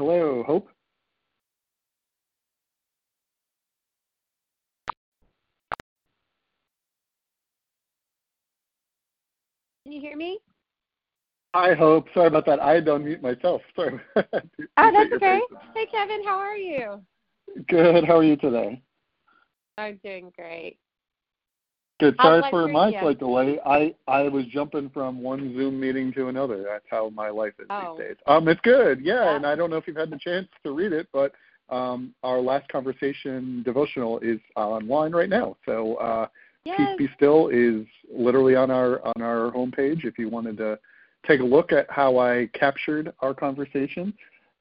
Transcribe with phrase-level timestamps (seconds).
[0.00, 0.66] Hello, Hope.
[9.84, 10.38] Can you hear me?
[11.54, 12.06] Hi, Hope.
[12.14, 12.60] Sorry about that.
[12.60, 13.60] I had to unmute myself.
[13.76, 14.00] Sorry.
[14.16, 15.42] Oh, that's okay.
[15.74, 17.02] Hey, Kevin, how are you?
[17.68, 18.06] Good.
[18.06, 18.80] How are you today?
[19.76, 20.78] I'm doing great.
[22.00, 22.16] Good.
[22.20, 23.58] Sorry for my slight delay.
[23.64, 26.62] I I was jumping from one Zoom meeting to another.
[26.62, 27.96] That's how my life is Oh.
[27.96, 28.16] these days.
[28.26, 29.00] Um, it's good.
[29.00, 29.36] Yeah, Yeah.
[29.36, 31.32] and I don't know if you've had the chance to read it, but
[31.68, 35.56] um, our last conversation devotional is online right now.
[35.66, 36.26] So uh,
[36.64, 36.78] Yes.
[36.98, 40.04] Peace Be Still is literally on our on our homepage.
[40.04, 40.78] If you wanted to
[41.26, 44.12] take a look at how I captured our conversation.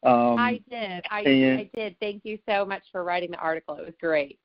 [0.03, 1.03] Um, I did.
[1.09, 1.95] I, and- I did.
[1.99, 3.75] Thank you so much for writing the article.
[3.75, 4.39] It was great.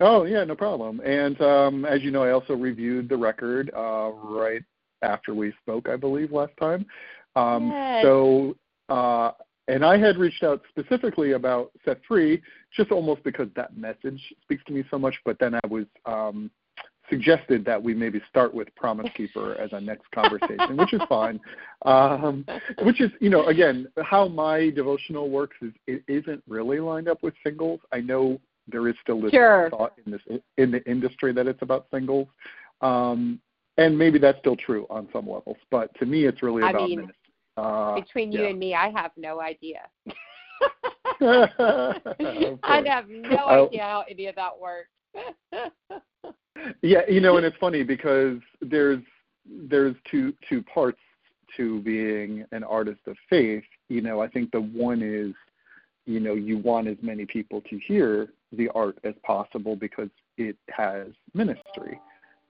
[0.00, 1.00] Oh yeah, no problem.
[1.00, 4.62] And um, as you know, I also reviewed the record uh, right
[5.02, 6.86] after we spoke, I believe, last time.
[7.36, 8.02] Um, Yes.
[8.02, 8.56] So,
[8.88, 9.32] uh,
[9.66, 12.42] and I had reached out specifically about Set Free,
[12.76, 15.14] just almost because that message speaks to me so much.
[15.24, 16.50] But then I was um,
[17.08, 21.40] suggested that we maybe start with Promise Keeper as our next conversation, which is fine.
[21.86, 22.44] Um,
[22.82, 27.22] which is, you know, again, how my devotional works is it isn't really lined up
[27.22, 27.80] with singles.
[27.92, 29.68] I know there is still this Sure.
[29.70, 30.22] thought in this
[30.58, 32.28] in the industry that it's about singles,
[32.80, 33.40] um,
[33.76, 35.56] and maybe that's still true on some levels.
[35.70, 37.10] But to me, it's really I mean.
[37.56, 38.48] Uh, Between you yeah.
[38.48, 39.82] and me, I have no idea.
[41.20, 43.66] I have no Oh.
[43.66, 44.88] idea how any of that works.
[46.82, 49.02] Yeah, you know, and it's funny because there's
[49.46, 50.98] there's two two parts
[51.56, 53.64] to being an artist of faith.
[53.88, 55.34] You know, I think the one is,
[56.06, 60.56] you know, you want as many people to hear the art as possible because it
[60.68, 61.98] has ministry.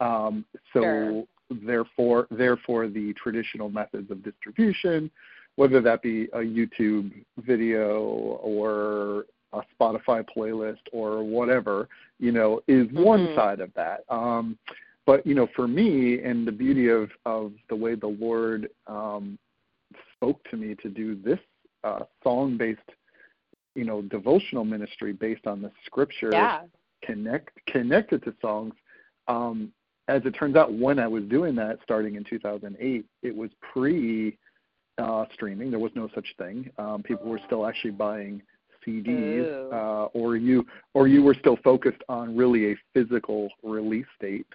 [0.01, 1.25] Um, so Sure.
[1.51, 5.11] therefore, therefore, the traditional methods of distribution,
[5.57, 8.01] whether that be a YouTube video
[8.43, 11.89] or a Spotify playlist or whatever,
[12.19, 13.35] you know, is one Mhm.
[13.37, 14.05] side of that.
[14.09, 14.59] Um,
[15.07, 19.39] but you know, for me, and the beauty of of the way the Lord um,
[20.17, 21.39] spoke to me to do this
[21.85, 22.81] uh, song based,
[23.75, 26.63] you know, devotional ministry based on the Scripture yeah.
[27.03, 28.75] connect connected to songs.
[29.29, 29.73] Um,
[30.09, 34.37] as it turns out, when I was doing that, starting in 2008, it was pre
[34.99, 35.71] uh, streaming.
[35.71, 36.71] There was no such thing.
[36.79, 38.43] Um, people were still actually buying
[38.87, 44.47] CDs, uh, or you or you were still focused on really a physical release date.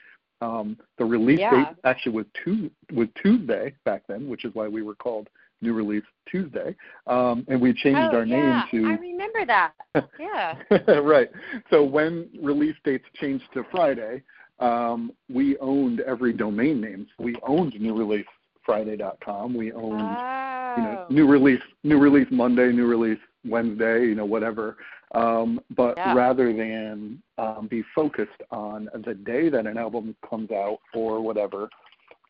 [0.42, 1.66] Um, the release Yeah.
[1.66, 5.30] date actually was Tues was Tuesday back then, which is why we were called
[5.62, 6.76] New Release Tuesday,
[7.08, 8.64] um, and we changed oh, our yeah.
[8.72, 9.74] name to I remember that.
[10.20, 10.56] Yeah.
[11.02, 11.30] right.
[11.70, 14.24] So when release dates changed to Friday,
[14.60, 17.08] um, we owned every domain name.
[17.18, 19.54] So we owned newreleasefriday.com.
[19.54, 20.74] We owned oh.
[20.78, 24.78] you know new release new release Monday, new release Wednesday, you know whatever.
[25.16, 26.14] Um, but Yeah.
[26.14, 31.70] rather than um, be focused on the day that an album comes out or whatever.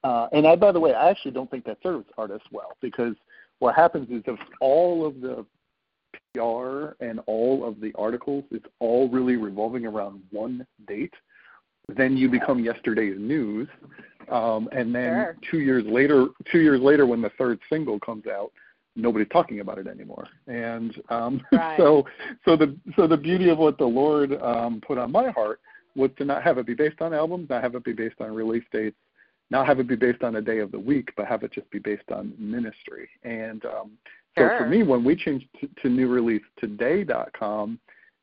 [0.04, 3.16] Uh, and I, by the way, I actually don't think that serves artists well because
[3.60, 5.46] what happens is if all of the
[6.34, 11.14] PR and all of the articles is all really revolving around one date,
[11.90, 13.68] then you become yesterday's news.
[14.30, 15.38] Um, and then Sure.
[15.50, 18.52] two years later, two years later, when the third single comes out,
[18.96, 20.28] nobody's talking about it anymore.
[20.48, 21.78] And um, Right.
[21.78, 22.06] so,
[22.46, 25.60] so the so the beauty of what the Lord um, put on my heart
[25.96, 28.34] was to not have it be based on albums, not have it be based on
[28.34, 28.98] release dates,
[29.50, 31.70] not have it be based on a day of the week, but have it just
[31.72, 33.10] be based on ministry.
[33.24, 33.92] And um,
[34.38, 34.58] so Sure.
[34.60, 37.80] for me, when we changed to, to newreleasetoday.com,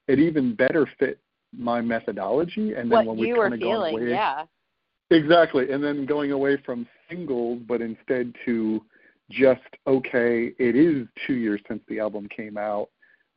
[0.08, 1.18] it even better fit
[1.56, 2.74] my methodology.
[2.74, 4.44] And then what when we kind of feeling, away, yeah.
[5.10, 5.70] Exactly.
[5.72, 8.82] And then going away from singles, but instead to
[9.30, 12.90] just, okay, it is two years since the album came out,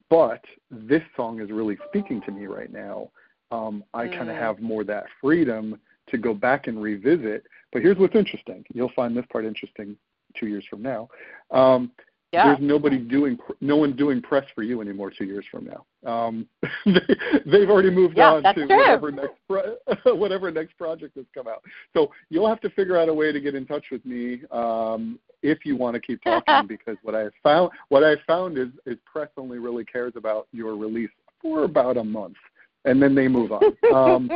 [0.09, 3.09] but this song is really speaking to me right now.
[3.51, 4.39] Um, I kind of Mm.
[4.39, 7.45] have more that freedom to go back and revisit.
[7.71, 8.65] But here's what's interesting.
[8.74, 9.97] You'll find this part interesting
[10.36, 11.09] two years from now.
[11.51, 11.91] Um,
[12.31, 12.45] yeah.
[12.45, 16.09] there's nobody doing no one doing press for you anymore two years from now.
[16.09, 16.47] Um,
[16.85, 18.67] they, have already moved yeah, on to true.
[18.67, 19.75] whatever next pro-
[20.15, 21.63] whatever next project has come out.
[21.93, 25.19] So you'll have to figure out a way to get in touch with me um,
[25.41, 28.69] if you want to keep talking because what I have found what I found is
[28.85, 31.11] is press only really cares about your release
[31.41, 32.37] for about a month
[32.85, 33.63] and then they move on.
[33.93, 34.29] Um,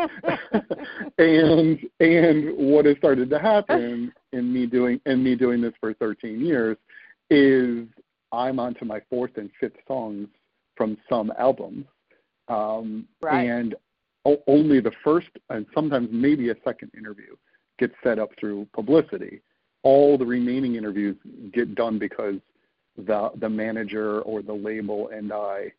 [1.17, 5.93] and and what has started to happen in me doing in me doing this for
[5.93, 6.77] 13 years
[7.33, 7.87] is
[8.31, 10.27] I'm onto my fourth and fifth songs
[10.75, 11.85] from some albums,
[12.47, 13.43] um, right.
[13.43, 13.75] and
[14.25, 17.35] o- only the first and sometimes maybe a second interview
[17.79, 19.41] gets set up through publicity.
[19.83, 21.17] All the remaining interviews
[21.53, 22.35] get done because
[22.97, 25.73] the the manager or the label and I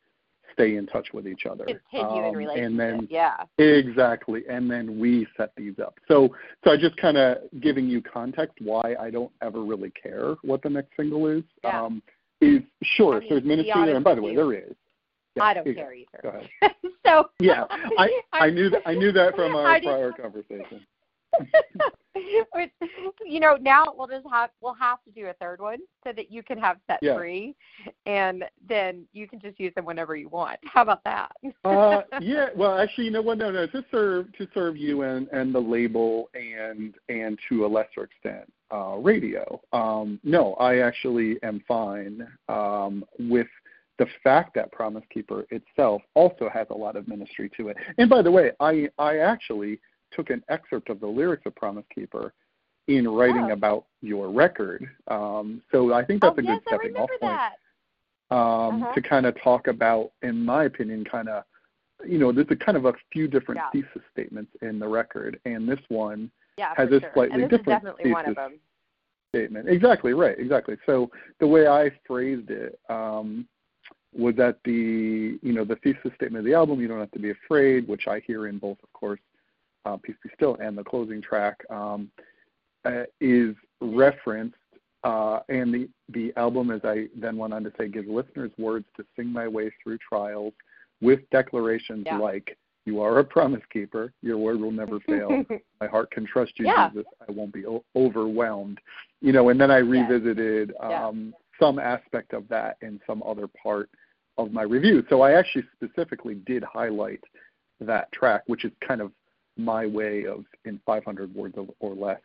[0.55, 1.65] stay in touch with each other.
[1.65, 2.65] Continue um, in.
[2.65, 3.45] And then, yeah.
[3.59, 4.43] Exactly.
[4.49, 5.99] And then we set these up.
[6.09, 6.35] So
[6.65, 10.62] so I just kind of giving you context why I don't ever really care what
[10.62, 11.43] the next single is.
[11.62, 11.83] Yeah.
[11.83, 12.03] Um,
[12.41, 14.75] is sure I mean, there's ministry there, and by the way, there is.
[15.37, 16.43] Yeah, I don't care either.
[17.07, 17.65] so yeah,
[17.99, 20.87] I I knew that I knew that from our prior conversation.
[23.27, 26.31] You know, now we'll just have we'll have to do a third one so that
[26.31, 27.17] you can have set yeah.
[27.17, 27.55] free,
[28.07, 30.59] and then you can just use them whenever you want.
[30.65, 31.33] How about that?
[31.65, 32.49] uh, yeah.
[32.55, 33.39] Well, actually, you know what?
[33.39, 33.67] No, no.
[33.67, 38.53] To serve to serve you and and the label and and to a lesser extent
[38.73, 39.61] uh, radio.
[39.73, 43.49] Um, no, I actually am fine um, with
[43.99, 47.77] the fact that Promise Keeper itself also has a lot of ministry to it.
[47.99, 49.81] And by the way, I I actually
[50.14, 52.32] took an excerpt of the lyrics of Promise Keeper
[52.88, 53.52] in writing oh.
[53.52, 54.88] about your record.
[55.08, 57.32] Um, so I think that's oh, a yes, good stepping off point
[58.31, 58.93] um, uh-huh.
[58.94, 61.44] to kind of talk about, in my opinion, kind of,
[62.06, 63.82] you know, there's a kind of a few different yeah.
[63.82, 67.11] thesis statements in the record, and this one yeah, has a sure.
[67.14, 68.58] slightly and this different is definitely thesis one of them.
[69.34, 69.69] statement.
[69.69, 70.76] Exactly right, exactly.
[70.87, 73.46] So the way I phrased it um,
[74.12, 77.19] was that the, you know, the thesis statement of the album, "You Don't Have to
[77.19, 79.20] Be Afraid," which I hear in both, of course,
[79.85, 82.11] uh, Peace Be Still and the closing track, um,
[82.85, 84.57] uh, is referenced.
[85.03, 88.87] Uh, and the, the album, as I then went on to say, gives listeners words
[88.97, 90.55] to sing my way through trials
[91.03, 92.17] with declarations yeah.
[92.17, 95.45] like, You are a promise keeper, your word will never fail,
[95.81, 96.89] my heart can trust you, yeah.
[96.89, 98.81] Jesus, I won't be o- overwhelmed.
[99.21, 101.07] You know, and then I revisited yeah.
[101.07, 103.91] um, some aspect of that in some other part
[104.39, 105.05] of my review.
[105.11, 107.23] So I actually specifically did highlight
[107.81, 109.13] that track, which is kind of
[109.56, 112.21] my way of in 500 words or less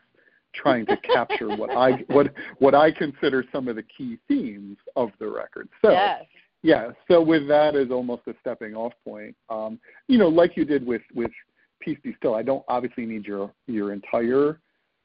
[0.53, 5.11] trying to capture what I what what I consider some of the key themes of
[5.19, 5.69] the record.
[5.83, 6.25] So yes.
[6.63, 10.65] yeah, so with that as almost a stepping off point, um, you know, like you
[10.65, 11.31] did with with
[11.79, 14.59] Peace Be Still, I don't obviously need your your entire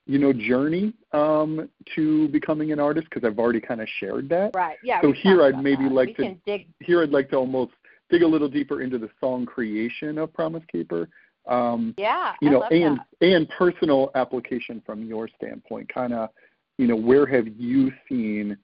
[0.06, 4.52] you know journey um, to becoming an artist because I've already kind of shared that.
[4.54, 4.76] Right.
[4.82, 5.00] Yeah.
[5.02, 5.92] So here I'd maybe that.
[5.92, 6.66] like we to dig.
[6.80, 7.72] here I'd like to almost
[8.10, 11.08] dig a little deeper into the song creation of Promise Keeper
[11.46, 13.26] um, yeah, you I know, and that.
[13.26, 16.30] and personal application from your standpoint, kind of,
[16.78, 18.56] you know, where have you seen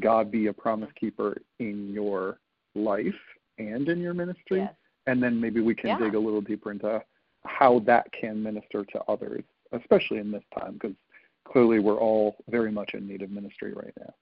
[0.00, 2.38] God be a promise keeper in your
[2.74, 3.14] life
[3.58, 4.60] and in your ministry?
[4.60, 4.74] Yes.
[5.06, 5.98] And then maybe we can Yeah.
[5.98, 7.02] dig a little deeper into
[7.44, 9.42] how that can minister to others,
[9.72, 10.94] especially in this time, because
[11.44, 14.14] clearly we're all very much in need of ministry right now.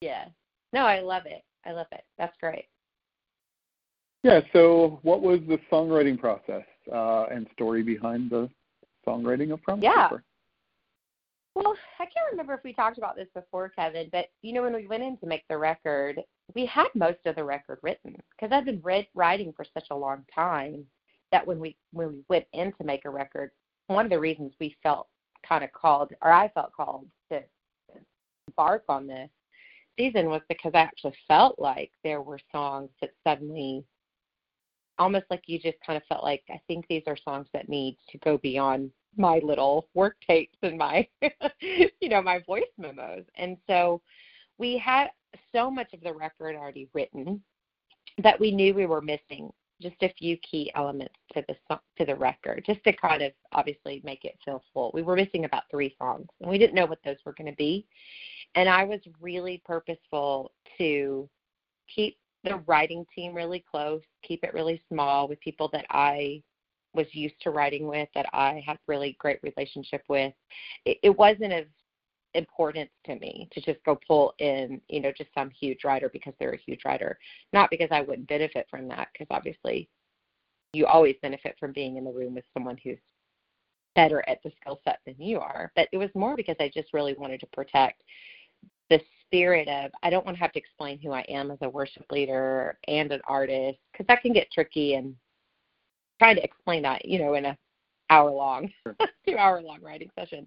[0.00, 0.24] Yeah.
[0.72, 1.42] No, I love it.
[1.64, 2.02] I love it.
[2.18, 2.66] That's great.
[4.22, 4.40] Yeah.
[4.52, 8.48] So, what was the songwriting process uh, and story behind the
[9.06, 10.08] songwriting of Promise Yeah.
[10.08, 10.24] Keeper?
[11.54, 14.74] Well, I can't remember if we talked about this before, Kevin, but you know, when
[14.74, 16.20] we went in to make the record,
[16.54, 19.96] we had most of the record written because I've been read, writing for such a
[19.96, 20.84] long time
[21.32, 23.50] that when we when we went in to make a record,
[23.86, 25.08] one of the reasons we felt
[25.48, 27.42] kind of called, or I felt called to
[28.48, 29.30] embark on this
[29.98, 33.82] season was because I actually felt like there were songs that suddenly
[34.98, 37.96] almost like you just kind of felt like I think these are songs that need
[38.10, 41.06] to go beyond my little work tapes and my
[41.60, 43.24] you know my voice memos.
[43.36, 44.00] And so
[44.58, 45.08] we had
[45.54, 47.42] so much of the record already written
[48.22, 49.50] that we knew we were missing
[49.80, 54.00] just a few key elements to the to the record just to kind of obviously
[54.04, 54.90] make it feel full.
[54.94, 57.56] We were missing about three songs and we didn't know what those were going to
[57.56, 57.86] be.
[58.54, 61.28] And i was really purposeful to
[61.94, 66.42] keep the writing team really close, keep it really small with people that I
[66.94, 70.32] was used to writing with, that I had really great relationship with.
[70.84, 71.64] It, it wasn't of
[72.34, 76.34] importance to me to just go pull in, you know, just some huge writer because
[76.38, 77.18] they're a huge writer.
[77.52, 79.88] Not because I wouldn't benefit from that, because obviously
[80.72, 82.98] you always benefit from being in the room with someone who's
[83.94, 85.72] better at the skill set than you are.
[85.74, 88.02] But it was more because I just really wanted to protect
[88.90, 91.68] the spirit of I don't want to have to explain who I am as a
[91.68, 95.14] worship leader and an artist because that can get tricky and
[96.18, 97.58] trying to explain that, you know, in a
[98.10, 98.72] hour long,
[99.26, 100.46] two hour long writing session.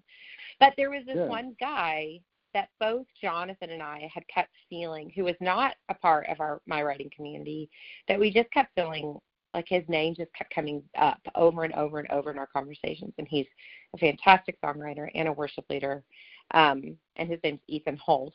[0.58, 1.26] But there was this Yeah.
[1.26, 2.20] one guy
[2.52, 6.60] that both Jonathan and I had kept feeling, who was not a part of our
[6.66, 7.70] my writing community,
[8.08, 9.18] that we just kept feeling
[9.54, 13.12] like his name just kept coming up over and over and over in our conversations.
[13.18, 13.46] And he's
[13.94, 16.04] a fantastic songwriter and a worship leader.
[16.52, 18.32] Um, and his name's Ethan Hulse.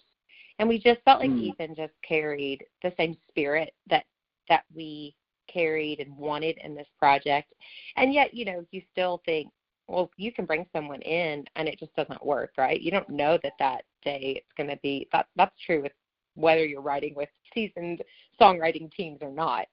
[0.59, 1.41] And we just felt like Mm.
[1.41, 4.05] Ethan just carried the same spirit that
[4.47, 5.15] that we
[5.47, 7.53] carried and wanted in this project.
[7.95, 9.49] And yet, you know, you still think,
[9.87, 12.79] well, you can bring someone in and it just doesn't work, right?
[12.79, 15.91] You don't know that that day it's going to be that that's true with
[16.35, 18.03] whether you're writing with seasoned
[18.39, 19.67] songwriting teams or not.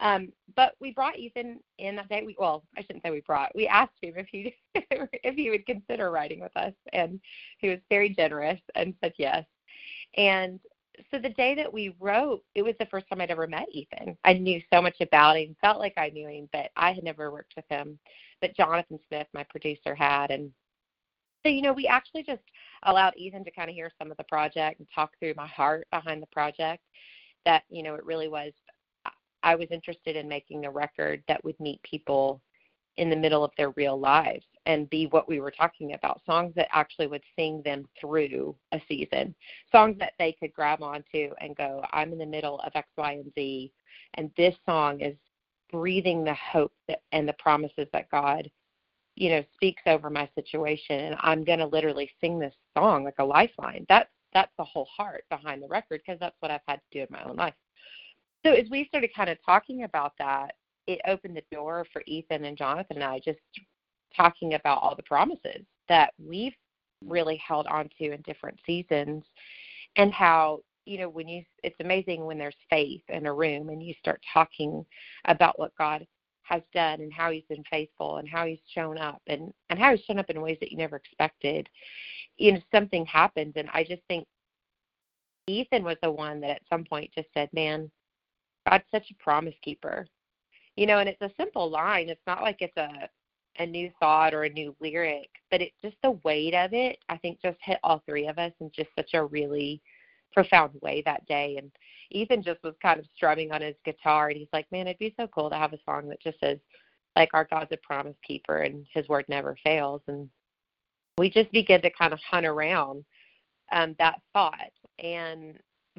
[0.00, 2.22] Um, but we brought Ethan in that day.
[2.24, 3.54] We well, I shouldn't say we brought.
[3.54, 7.20] We asked him if he if he would consider writing with us, and
[7.58, 9.44] he was very generous and said yes.
[10.16, 10.60] And
[11.10, 14.16] so the day that we wrote, it was the first time I'd ever met Ethan.
[14.24, 17.32] I knew so much about him, felt like I knew him, but I had never
[17.32, 17.98] worked with him.
[18.40, 20.52] But Jonathan Smith, my producer, had, and
[21.42, 22.42] so you know, we actually just
[22.84, 25.86] allowed Ethan to kind of hear some of the project and talk through my heart
[25.92, 26.82] behind the project.
[27.44, 28.52] That you know, it really was.
[29.42, 32.40] I was interested in making a record that would meet people
[32.96, 36.52] in the middle of their real lives and be what we were talking about songs
[36.56, 39.34] that actually would sing them through a season.
[39.70, 43.12] Songs that they could grab onto and go i'm in the middle of x y
[43.12, 43.72] and z
[44.14, 45.16] and this song is
[45.70, 48.50] breathing the hope that, and the promises that god
[49.16, 53.18] you know speaks over my situation and i'm going to literally sing this song like
[53.18, 53.84] a lifeline.
[53.88, 57.00] That's that's the whole heart behind the record because that's what i've had to do
[57.00, 57.54] in my own life.
[58.44, 60.54] So as we started kind of talking about that
[60.86, 63.38] it opened the door for Ethan and Jonathan and I just
[64.16, 66.54] talking about all the promises that we've
[67.04, 69.24] really held on to in different seasons
[69.96, 73.82] and how you know when you it's amazing when there's faith in a room and
[73.82, 74.84] you start talking
[75.26, 76.06] about what God
[76.42, 79.90] has done and how he's been faithful and how he's shown up and and how
[79.92, 81.68] he's shown up in ways that you never expected
[82.36, 84.26] you know something happens and I just think
[85.46, 87.90] Ethan was the one that at some point just said man
[88.68, 90.06] God's such a promise keeper
[90.76, 92.08] you know and it's a simple line.
[92.08, 93.08] It's not like it's a
[93.60, 97.16] a new thought or a new lyric but it's just the weight of it i
[97.16, 99.80] think just hit all three of us in just such a really
[100.34, 101.56] profound way that day.
[101.58, 101.70] And
[102.10, 105.14] ethan just was kind of strumming on his guitar and he's like man it'd be
[105.18, 106.58] so cool to have a song that just says
[107.16, 110.02] like our god's a promise keeper and his word never fails.
[110.08, 110.28] And
[111.16, 113.04] we just began to kind of hunt around
[113.72, 114.72] um that thought.
[114.98, 115.58] And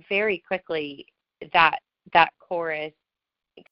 [0.09, 1.07] very quickly
[1.53, 1.79] that
[2.13, 2.93] that chorus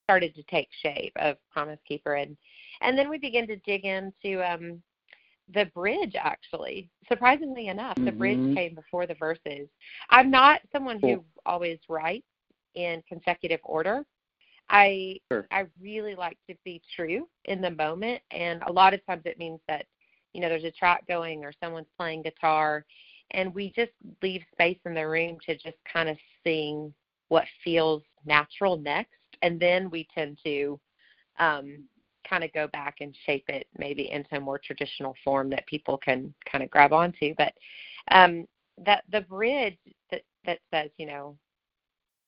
[0.03, 2.35] started to take shape of Promise Keeper and
[2.81, 4.81] and then we began to dig into um
[5.53, 6.89] the bridge actually.
[7.07, 8.53] Surprisingly enough, the bridge Mhm.
[8.53, 9.67] came before the verses.
[10.09, 11.25] I'm not someone who Cool.
[11.45, 12.25] always writes
[12.75, 14.05] in consecutive order.
[14.69, 15.49] I Sure.
[15.51, 19.37] I really like to be true in the moment and a lot of times it
[19.37, 19.85] means that
[20.33, 22.85] you know there's a track going or someone's playing guitar
[23.31, 26.93] and we just leave space in the room to just kind of sing
[27.29, 29.11] what feels natural next
[29.43, 30.79] and then we tend to
[31.37, 31.83] um,
[32.27, 35.97] kind of go back and shape it maybe into a more traditional form that people
[35.97, 37.53] can kind of grab onto but
[38.11, 38.47] um,
[38.83, 39.77] that the bridge
[40.09, 41.37] that that says you know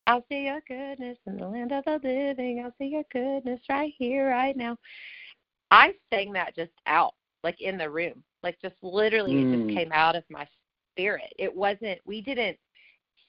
[0.08, 2.62] I'll see your goodness in the land of the living.
[2.64, 4.78] I'll see your goodness right here, right now.
[5.72, 9.52] I sang that just out, like in the room, like just literally it Mm.
[9.66, 10.48] just came out of my
[10.94, 11.34] spirit.
[11.40, 12.00] It wasn't.
[12.06, 12.60] We didn't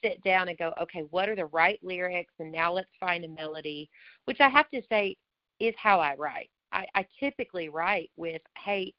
[0.03, 3.27] sit down and go, okay, what are the right lyrics, and now let's find a
[3.27, 3.89] melody,
[4.25, 5.15] which I have to say
[5.59, 6.49] is how I write.
[6.71, 8.93] I, I typically write with, hey,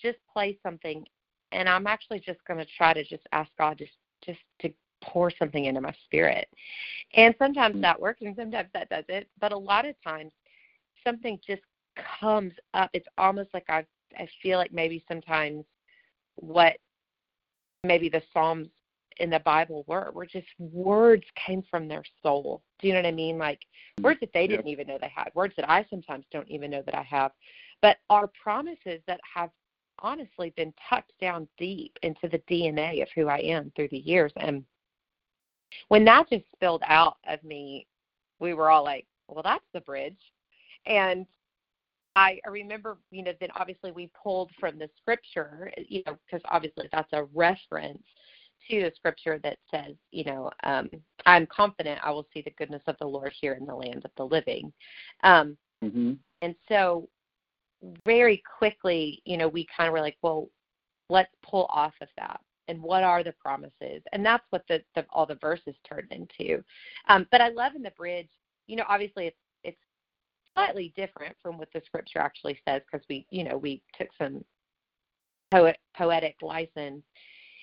[0.00, 1.04] just play something,
[1.52, 3.92] and I'm actually just going to try to just ask God just
[4.24, 6.48] just to pour something into my spirit.
[7.14, 7.82] And sometimes Mm.
[7.82, 9.28] that works, and sometimes that doesn't.
[9.40, 10.32] But a lot of times,
[11.04, 11.62] something just
[12.20, 12.90] comes up.
[12.92, 13.84] It's almost like I
[14.18, 15.64] I feel like maybe sometimes
[16.36, 16.76] what
[17.84, 18.68] maybe the Psalms
[19.18, 22.62] in the Bible were were just words came from their soul.
[22.78, 23.38] Do you know what I mean?
[23.38, 24.04] Like mm-hmm.
[24.04, 24.50] words that they Yep.
[24.50, 27.32] didn't even know they had, words that I sometimes don't even know that I have,
[27.82, 29.50] but are promises that have
[30.00, 34.32] honestly been tucked down deep into the DNA of who I am through the years.
[34.36, 34.64] And
[35.88, 37.86] when that just spilled out of me,
[38.38, 40.18] we were all like, well, that's the bridge.
[40.86, 41.26] And
[42.16, 46.42] I I remember, you know, then obviously we pulled from the scripture, you know, because
[46.50, 48.02] obviously that's a reference
[48.70, 50.90] to the scripture that says, you know, um,
[51.26, 54.10] I'm confident I will see the goodness of the Lord here in the land of
[54.16, 54.72] the living.
[55.22, 57.08] Um, hmm and so
[58.04, 60.48] very quickly, you know, we kind of were like, well,
[61.08, 62.40] let's pull off of that.
[62.68, 66.62] and what are the promises and that's what the, the all the verses turned into
[67.08, 68.28] um, but i love in the bridge
[68.66, 69.80] you know obviously it's it's
[70.54, 74.44] slightly different from what the scripture actually says because we you know we took some
[75.50, 77.02] poet poetic license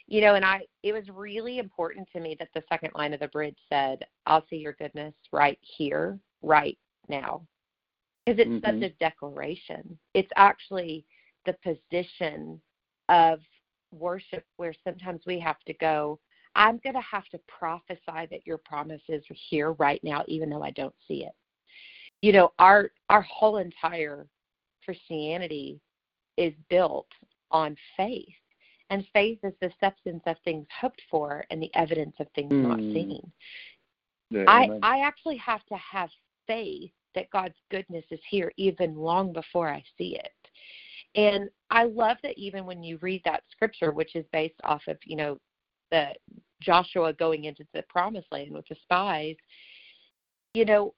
[0.08, 3.20] you know and i it was really important to me that the second line of
[3.20, 6.78] the bridge said i'll see your goodness right here right
[7.10, 7.42] now
[8.26, 8.82] because it's mm-hmm.
[8.82, 11.06] such a declaration it's actually
[11.46, 12.60] the position
[13.10, 13.40] of
[13.92, 16.20] worship where sometimes we have to go,
[16.56, 20.64] I'm going to have to prophesy that your promise is here right now, even though
[20.64, 21.34] I don't see it.
[22.22, 24.26] You know, our our whole entire
[24.84, 25.80] Christianity
[26.38, 27.08] is built
[27.52, 28.34] on faith,
[28.90, 32.68] and faith is the substance of things hoped for and the evidence of things mm.
[32.68, 32.94] not hmm.
[32.94, 33.32] seen.
[34.30, 36.10] Yeah, I I actually have to have
[36.48, 40.32] faith that God's goodness is here even long before I see it.
[41.16, 44.98] And I love that even when you read that scripture, which is based off of,
[45.06, 45.40] you know,
[45.92, 46.10] the
[46.62, 49.36] Joshua going into the promised land with the spies,
[50.54, 50.94] you know,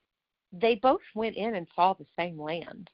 [0.52, 2.90] they both went in and saw the same land.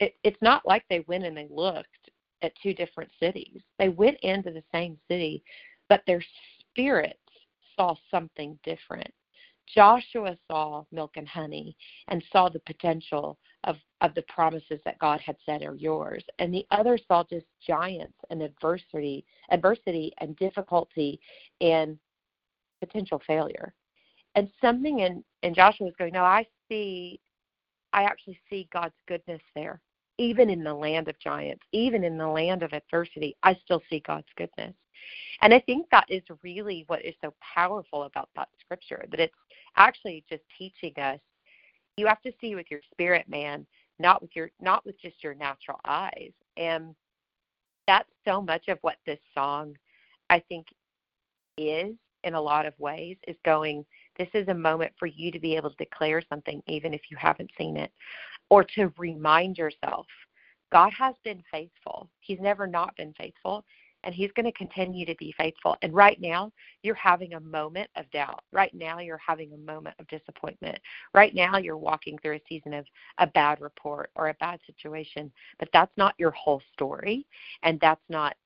[0.00, 2.07] It, it's not like they went and they looked
[2.42, 3.60] at two different cities.
[3.78, 5.42] They went into the same city,
[5.88, 6.22] but their
[6.60, 7.18] spirits
[7.76, 9.12] saw something different.
[9.74, 11.76] Joshua saw milk and honey
[12.08, 16.24] and saw the potential of, of the promises that God had said are yours.
[16.38, 21.20] And the other saw just giants and adversity, adversity and difficulty
[21.60, 21.98] and
[22.80, 23.74] potential failure.
[24.36, 27.20] And something in, in Joshua was going, No, I see
[27.92, 29.80] I actually see God's goodness there.
[30.18, 34.00] Even in the land of giants, even in the land of adversity, I still see
[34.00, 34.74] God's goodness.
[35.42, 39.34] And I think that is really what is so powerful about that scripture, that it's
[39.76, 41.20] actually just teaching us
[41.98, 43.66] you have to see with your spirit man,
[43.98, 46.32] not with your not with just your natural eyes.
[46.56, 46.94] And
[47.86, 49.74] that's so much of what this song
[50.30, 50.66] I think
[51.56, 51.94] is
[52.24, 53.84] in a lot of ways is going
[54.16, 57.16] this is a moment for you to be able to declare something even if you
[57.16, 57.92] haven't seen it
[58.50, 60.06] or to remind yourself
[60.70, 62.08] God has been faithful.
[62.20, 63.64] He's never not been faithful
[64.04, 65.76] and he's going to continue to be faithful.
[65.82, 66.52] And right now,
[66.82, 68.42] you're having a moment of doubt.
[68.52, 70.78] Right now, you're having a moment of disappointment.
[71.14, 72.84] Right now, you're walking through a season of
[73.18, 77.26] a bad report or a bad situation, but that's not your whole story,
[77.62, 78.36] and that's not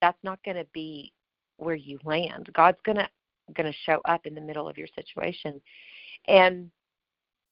[0.00, 1.12] that's not going to be
[1.56, 2.48] where you land.
[2.54, 3.08] God's going to
[3.54, 5.60] going to show up in the middle of your situation.
[6.28, 6.70] And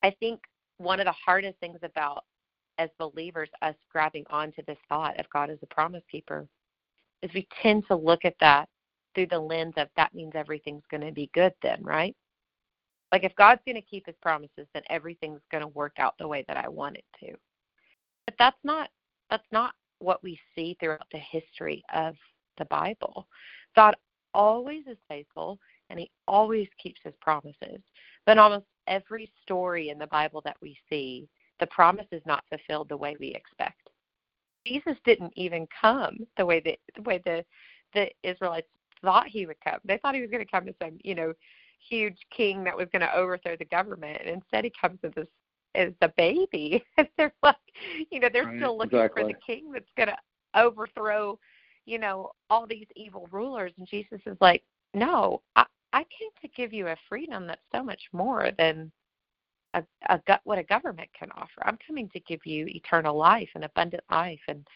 [0.03, 0.41] I think
[0.79, 2.25] one of the hardest things about
[2.79, 6.47] as believers us grabbing onto this thought of God as a promise keeper
[7.23, 8.69] is we tend to look at that
[9.15, 12.17] through the lens of that means everything's going to be good then, right?
[13.13, 16.27] Like if God's going to keep his promises, then everything's going to work out the
[16.27, 17.35] way that I want it to.
[18.25, 18.89] But that's not
[19.31, 22.15] that's not what we see throughout the history of
[22.59, 23.27] the Bible.
[23.77, 23.95] God
[24.35, 25.59] always is faithful
[25.91, 27.81] and he always keeps his promises.
[28.27, 31.29] But almost every story in the Bible that we see,
[31.61, 33.91] the promise is not fulfilled the way we expect.
[34.67, 37.45] Jesus didn't even come the way that the way the
[37.95, 38.69] the Israelites
[39.03, 39.79] thought he would come.
[39.85, 41.33] They thought he was going to come as some, you know,
[41.89, 45.27] huge king that was going to overthrow the government, and instead he comes as this
[45.75, 46.85] as a baby.
[47.17, 47.57] They're like,
[48.11, 49.23] you know, they're right, still looking exactly.
[49.23, 51.39] for the king that's going to overthrow,
[51.87, 53.73] you know, all these evil rulers.
[53.79, 54.63] And Jesus is like,
[54.95, 58.91] no, I, I came to give you a freedom that's so much more than
[59.75, 61.63] a, a what a government can offer.
[61.65, 64.67] I'm coming to give you eternal life and abundant life and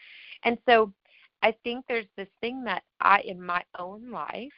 [0.43, 0.93] and so
[1.43, 4.51] I think there's this thing that I in my own life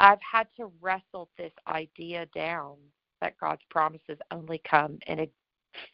[0.00, 2.76] I've had to wrestle this idea down
[3.20, 5.30] that God's promises only come in a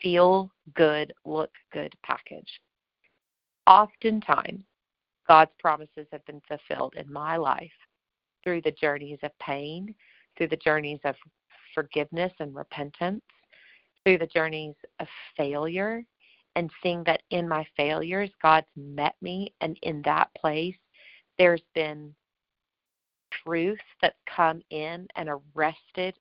[0.01, 2.61] feel good, look good package.
[3.67, 4.63] Oftentimes,
[5.27, 7.73] God's promises have been fulfilled in my life
[8.45, 9.93] through the journeys of pain,
[10.37, 11.17] through the journeys of
[11.75, 13.23] forgiveness and repentance
[14.05, 16.05] through the journeys of failure
[16.57, 19.53] and seeing that in my failures, God's met me.
[19.61, 20.77] And in that place,
[21.39, 22.15] there's been
[23.45, 26.15] truth that's come in and arrested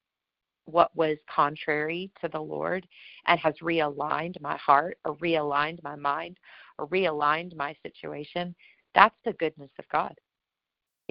[0.65, 2.87] what was contrary to the Lord
[3.27, 6.37] and has realigned my heart or realigned my mind
[6.79, 8.55] or realigned my situation.
[8.95, 10.15] That's the goodness of God.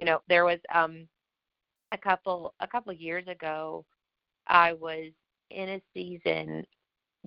[0.02, 1.06] You know, there was um
[1.92, 3.84] a couple a couple years ago
[4.48, 5.12] I was
[5.50, 6.66] in a season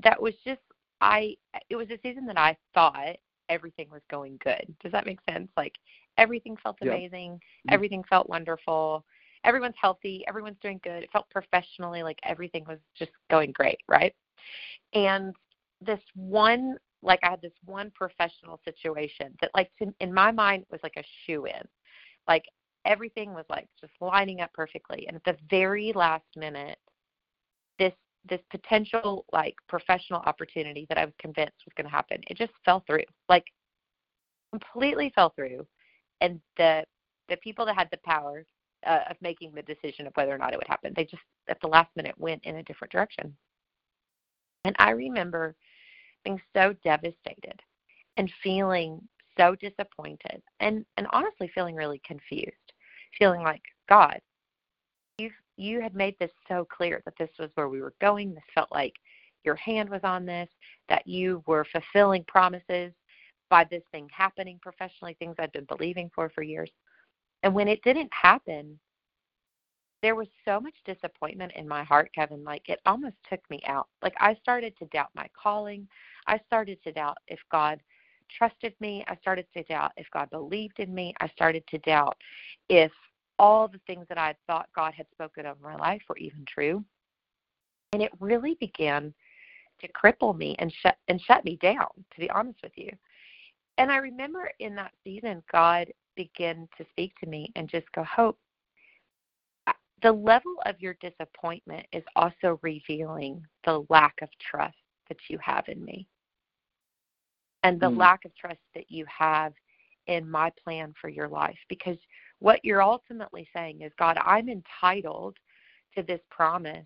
[0.04, 0.60] that was just
[1.00, 1.38] I
[1.70, 3.16] it was a season that I thought
[3.48, 4.76] everything was going good.
[4.84, 5.48] Does that make sense?
[5.56, 5.78] Like
[6.18, 7.74] everything felt amazing, mm-hmm.
[7.74, 9.06] everything felt wonderful,
[9.46, 11.02] everyone's healthy, everyone's doing good.
[11.02, 14.14] It felt professionally like everything was just going great, right?
[14.92, 15.34] And
[15.80, 20.66] this one like I had this one professional situation that like to, in my mind
[20.70, 21.62] was like a shoe in.
[22.28, 22.44] Like
[22.86, 25.06] everything was like just lining up perfectly.
[25.08, 26.78] And at the very last minute,
[27.80, 27.94] this
[28.28, 32.54] this potential like professional opportunity that I was convinced was going to happen, it just
[32.64, 33.04] fell through.
[33.30, 33.46] Like
[34.52, 35.66] completely fell through.
[36.22, 36.84] And the
[37.30, 38.46] the people that had the power
[38.86, 41.60] uh, of making the decision of whether or not it would happen, they just at
[41.62, 43.36] the last minute went in a different direction.
[44.64, 45.56] And I remember
[46.24, 47.62] being so devastated
[48.18, 49.00] and feeling
[49.38, 52.65] so disappointed and and honestly feeling really confused
[53.18, 54.20] feeling like god.
[55.18, 58.34] You you had made this so clear that this was where we were going.
[58.34, 58.94] This felt like
[59.46, 60.50] your hand was on this
[60.90, 62.92] that you were fulfilling promises
[63.50, 66.72] by this thing happening professionally things i'd been believing for for years.
[67.44, 68.80] And when it didn't happen
[70.02, 72.44] there was so much disappointment in my heart kevin.
[72.44, 73.88] Like it almost took me out.
[74.02, 75.88] Like i started to doubt my calling.
[76.28, 77.80] I started to doubt if god
[78.30, 79.04] trusted me.
[79.08, 81.14] I started to doubt if God believed in me.
[81.20, 82.18] I started to doubt
[82.70, 82.92] if
[83.38, 86.84] all the things that I thought God had spoken over my life were even true.
[87.94, 89.14] And it really began
[89.82, 92.90] to cripple me and shut and shut me down, to be honest with you.
[93.78, 98.04] And I remember in that season God began to speak to me and just go,
[98.04, 98.40] Hope,
[100.02, 104.78] the level of your disappointment is also revealing the lack of trust
[105.10, 106.08] that you have in me
[107.66, 107.98] and the mm.
[107.98, 109.52] lack of trust that you have
[110.06, 111.58] in my plan for your life.
[111.68, 111.98] Because
[112.38, 115.36] what you're ultimately saying is, God, I'm entitled
[115.96, 116.86] to this promise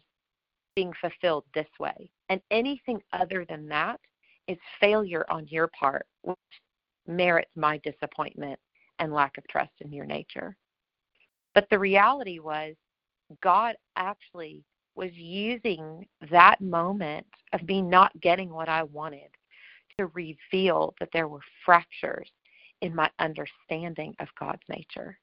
[0.77, 2.09] being fulfilled this way.
[2.29, 3.99] And anything other than that
[4.47, 6.37] is failure on your part, which
[7.07, 8.57] merits my disappointment
[8.99, 10.55] and lack of trust in your nature.
[11.53, 12.75] But the reality was,
[13.43, 14.63] God actually
[14.95, 19.29] was using that moment of me not getting what I wanted
[19.99, 22.29] to reveal that there were fractures
[22.81, 25.17] in my understanding of God's nature.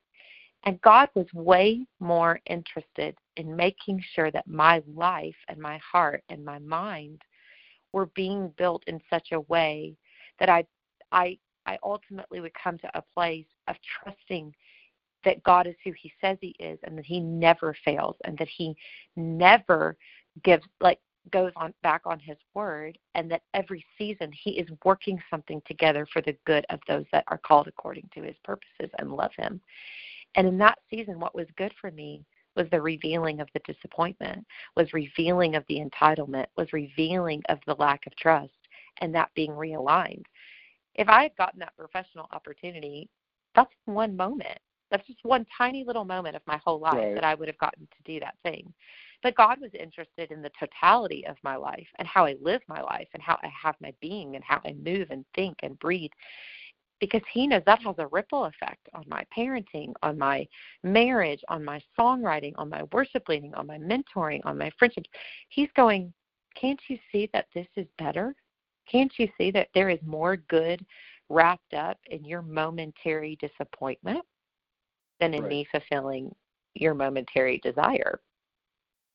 [0.64, 6.22] And God was way more interested in making sure that my life and my heart
[6.28, 7.22] and my mind
[7.92, 9.96] were being built in such a way
[10.38, 10.66] that I
[11.12, 14.54] I I ultimately would come to a place of trusting
[15.24, 18.48] that God is who he says he is and that he never fails and that
[18.48, 18.76] he
[19.16, 19.96] never
[20.42, 25.20] gives like goes on back on his word and that every season he is working
[25.30, 29.12] something together for the good of those that are called according to his purposes and
[29.12, 29.60] love him.
[30.34, 34.44] And in that season what was good for me was the revealing of the disappointment
[34.76, 38.50] was revealing of the entitlement was revealing of the lack of trust
[39.00, 40.24] and that being realigned.
[40.94, 43.08] If i had gotten that professional opportunity
[43.54, 44.58] that's one moment.
[44.90, 47.14] That's just one tiny little moment of my whole life right.
[47.14, 48.72] that i would have gotten to do that thing
[49.26, 52.80] but God was interested in the totality of my life and how I live my
[52.80, 56.12] life and how I have my being and how I move and think and breathe.
[57.00, 60.46] Because He knows that has a ripple effect on my parenting, on my
[60.84, 65.10] marriage, on my songwriting, on my worship leading, on my mentoring, on my friendships.
[65.48, 66.14] He's going,
[66.54, 68.32] Can't you see that this is better?
[68.88, 70.86] Can't you see that there is more good
[71.30, 74.24] wrapped up in your momentary disappointment
[75.18, 75.50] than in right.
[75.50, 76.32] me fulfilling
[76.74, 78.20] your momentary desire?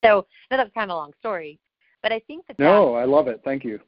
[0.04, 1.60] So that's kind of a long story,
[2.02, 3.42] but I think that no, I love it.
[3.44, 3.80] Thank you.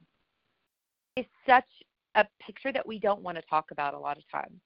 [1.15, 1.65] It's such
[2.15, 4.59] a picture that we don't want to talk about a lot of times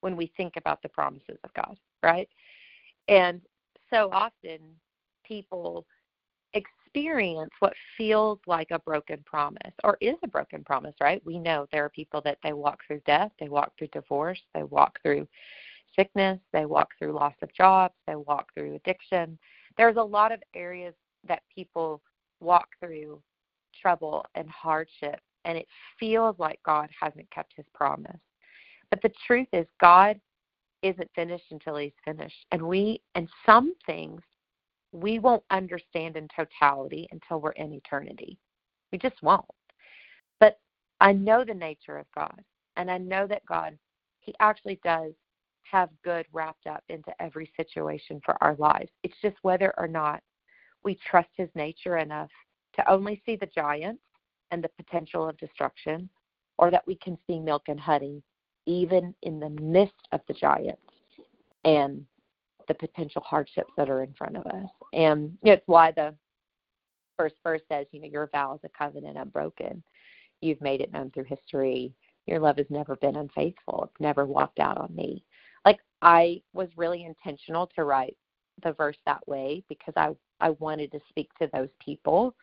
[0.00, 2.28] when we think about the promises of God, right?
[3.08, 3.40] And
[3.90, 4.58] so often
[5.24, 5.86] people
[6.54, 11.22] experience what feels like a broken promise or is a broken promise, right?
[11.24, 14.62] We know there are people that they walk through death, they walk through divorce, they
[14.64, 15.26] walk through
[15.96, 19.38] sickness, they walk through loss of jobs, they walk through addiction,
[19.76, 20.94] there's a lot of areas
[21.26, 22.02] that people
[22.40, 23.20] walk through
[23.80, 25.66] trouble and hardship, and it
[25.98, 28.20] feels like God hasn't kept his promise.
[28.90, 30.20] But the truth is, God
[30.82, 32.46] isn't finished until he's finished.
[32.50, 34.20] And we, and some things,
[34.92, 38.38] we won't understand in totality until we're in eternity.
[38.90, 39.44] We just won't.
[40.38, 40.58] But
[41.00, 42.38] I know the nature of God,
[42.76, 43.78] and I know that God,
[44.20, 45.12] He actually does
[45.70, 48.90] have good wrapped up into every situation for our lives.
[49.02, 50.22] It's just whether or not
[50.84, 52.30] we trust his nature enough
[52.74, 54.02] to only see the giants
[54.50, 56.08] and the potential of destruction,
[56.58, 58.22] or that we can see milk and honey
[58.66, 60.82] even in the midst of the giants
[61.64, 62.04] and
[62.68, 64.68] the potential hardships that are in front of us.
[64.92, 66.14] And it's why the
[67.16, 69.82] first verse says, you know, your vow is a covenant unbroken.
[70.40, 71.92] You've made it known through history.
[72.26, 73.88] Your love has never been unfaithful.
[73.90, 75.24] It's never walked out on me
[75.64, 78.16] like I was really intentional to write
[78.62, 82.34] the verse that way because I I wanted to speak to those people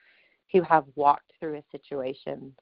[0.51, 2.53] who have walked through a situation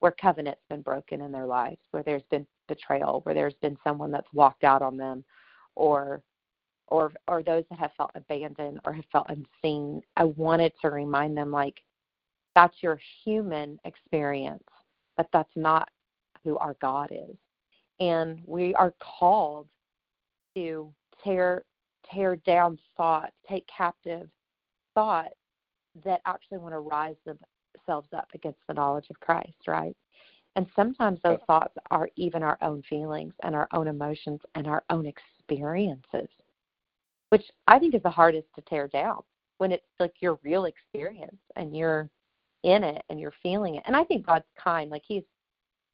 [0.00, 4.10] where covenant's been broken in their lives, where there's been betrayal, where there's been someone
[4.10, 5.24] that's walked out on them,
[5.76, 6.22] or
[6.88, 11.36] or or those that have felt abandoned or have felt unseen, I wanted to remind
[11.36, 11.80] them like
[12.54, 14.64] that's your human experience,
[15.16, 15.88] but that's not
[16.44, 17.36] who our God is.
[18.00, 19.68] And we are called
[20.54, 21.64] to tear
[22.12, 24.28] tear down thought, take captive
[24.94, 25.32] thought
[26.04, 29.96] that actually want to rise themselves up against the knowledge of Christ, right?
[30.56, 34.82] And sometimes those thoughts are even our own feelings and our own emotions and our
[34.90, 36.28] own experiences,
[37.30, 39.22] which I think is the hardest to tear down
[39.58, 42.10] when it's like your real experience and you're
[42.64, 43.82] in it and you're feeling it.
[43.86, 44.90] And I think God's kind.
[44.90, 45.24] Like he's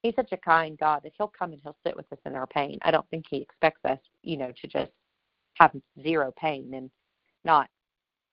[0.03, 2.47] he's such a kind God that he'll come and he'll sit with us in our
[2.47, 2.79] pain.
[2.83, 4.93] I don't think he expects us, you know, to just
[5.55, 6.91] have zero pain and
[7.45, 7.69] not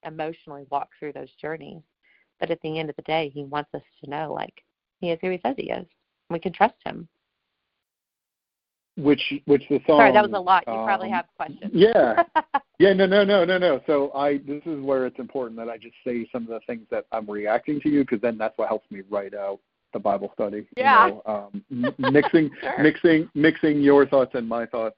[0.06, 1.82] emotionally walk through those journeys.
[2.40, 4.64] But at the end of the day, he wants us to know like
[5.00, 5.86] he is who he says he is.
[6.30, 7.08] We can trust him.
[8.98, 10.64] Which which the song Sorry, that was a lot.
[10.68, 11.72] You um, probably have questions.
[11.74, 12.24] Yeah.
[12.78, 13.80] Yeah, no, no, no, no, no.
[13.88, 16.86] So I this is where it's important that I just say some of the things
[16.92, 19.62] that I'm reacting to you because then that's what helps me write out
[19.96, 20.68] the Bible study.
[20.76, 21.08] Yeah.
[21.08, 22.84] You know, um, m- mixing Sure.
[22.84, 24.98] mixing mixing your thoughts and my thoughts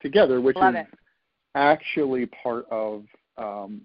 [0.00, 0.86] together, which Love is it.
[1.54, 3.04] actually part of
[3.36, 3.82] um,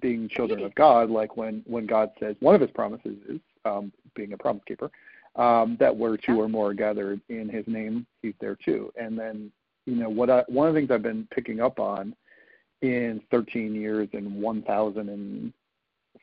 [0.00, 1.10] being children of God.
[1.10, 4.90] Like when when God says one of His promises is um, being a promise keeper,
[5.36, 6.40] um, that where two Yeah.
[6.42, 8.92] or more are gathered in His name, He's there too.
[9.00, 9.52] And then
[9.86, 12.16] you know what I, one of the things I've been picking up on
[12.82, 15.52] in 13 years and 1,000 and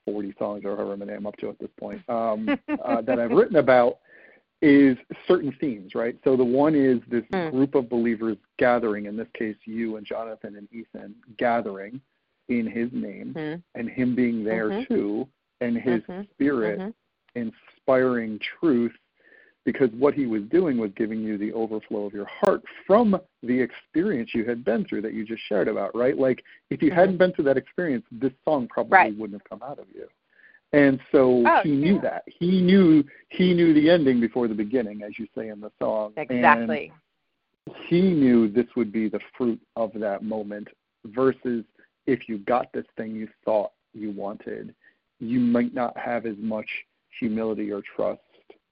[0.06, 3.32] 1,040 songs or however many I'm up to at this point um, uh, that I've
[3.32, 4.00] written about
[4.62, 4.96] is
[5.28, 6.16] certain themes, right?
[6.24, 7.50] So the one is this Hmm.
[7.50, 12.00] group of believers gathering, in this case, you and Jonathan and Ethan gathering
[12.50, 13.64] in his name, Mhm.
[13.76, 14.88] and him being there Mhm.
[14.88, 15.28] too,
[15.62, 16.30] and his Mhm.
[16.30, 16.94] spirit Mhm.
[17.36, 18.96] inspiring truth
[19.66, 23.60] because what he was doing was giving you the overflow of your heart from the
[23.60, 26.18] experience you had been through that you just shared about, right?
[26.18, 29.18] Like if you hadn't been through that experience, this song probably Right.
[29.18, 30.08] wouldn't have come out of you.
[30.74, 32.24] And so Oh, he knew that.
[32.28, 36.14] He knew he knew the ending before the beginning, as you say in the song.
[36.18, 36.92] Exactly.
[37.68, 40.70] And he knew this would be the fruit of that moment
[41.06, 41.64] versus
[42.08, 44.74] if you got this thing you thought you wanted,
[45.20, 46.68] you might not have as much
[47.20, 48.22] humility or trust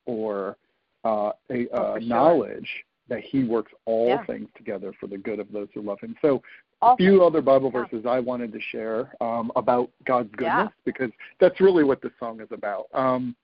[0.05, 0.57] or
[1.03, 2.07] uh, a Oh, uh, sure.
[2.07, 2.69] knowledge
[3.07, 4.25] that he works all Yeah.
[4.25, 6.15] things together for the good of those who love him.
[6.21, 6.41] So
[6.81, 7.83] a few other Bible Yeah.
[7.83, 10.81] verses I wanted to share um, about God's goodness Yeah.
[10.85, 12.87] because that's really what the song is about.
[12.93, 13.35] Um,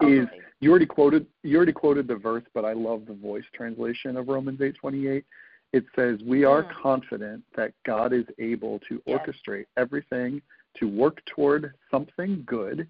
[0.00, 0.26] is
[0.60, 4.28] you already quoted you already quoted the verse, but I love the voice translation of
[4.28, 5.24] Romans eight twenty eight.
[5.72, 6.70] It says, "We are Mm.
[6.70, 9.20] confident that God is able to Yes.
[9.20, 10.42] orchestrate everything
[10.74, 12.88] to work toward something good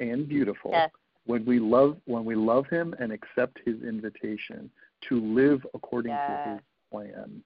[0.00, 0.90] and beautiful Yes.
[1.30, 4.70] When we love when we love Him and accept His invitation
[5.08, 7.42] to live according to His plan."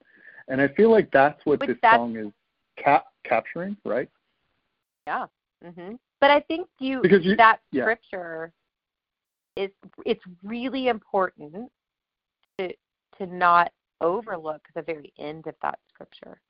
[0.47, 2.31] And I feel like that's what Which this that's- song is
[2.77, 4.09] cap- capturing, right?
[5.07, 5.27] Yeah.
[5.63, 7.83] hmm But I think you, Because you- that yeah.
[7.83, 8.51] scripture
[9.55, 9.71] is
[10.05, 11.71] it's really important
[12.57, 12.73] to
[13.17, 13.71] to not
[14.01, 16.41] overlook the very end of that scripture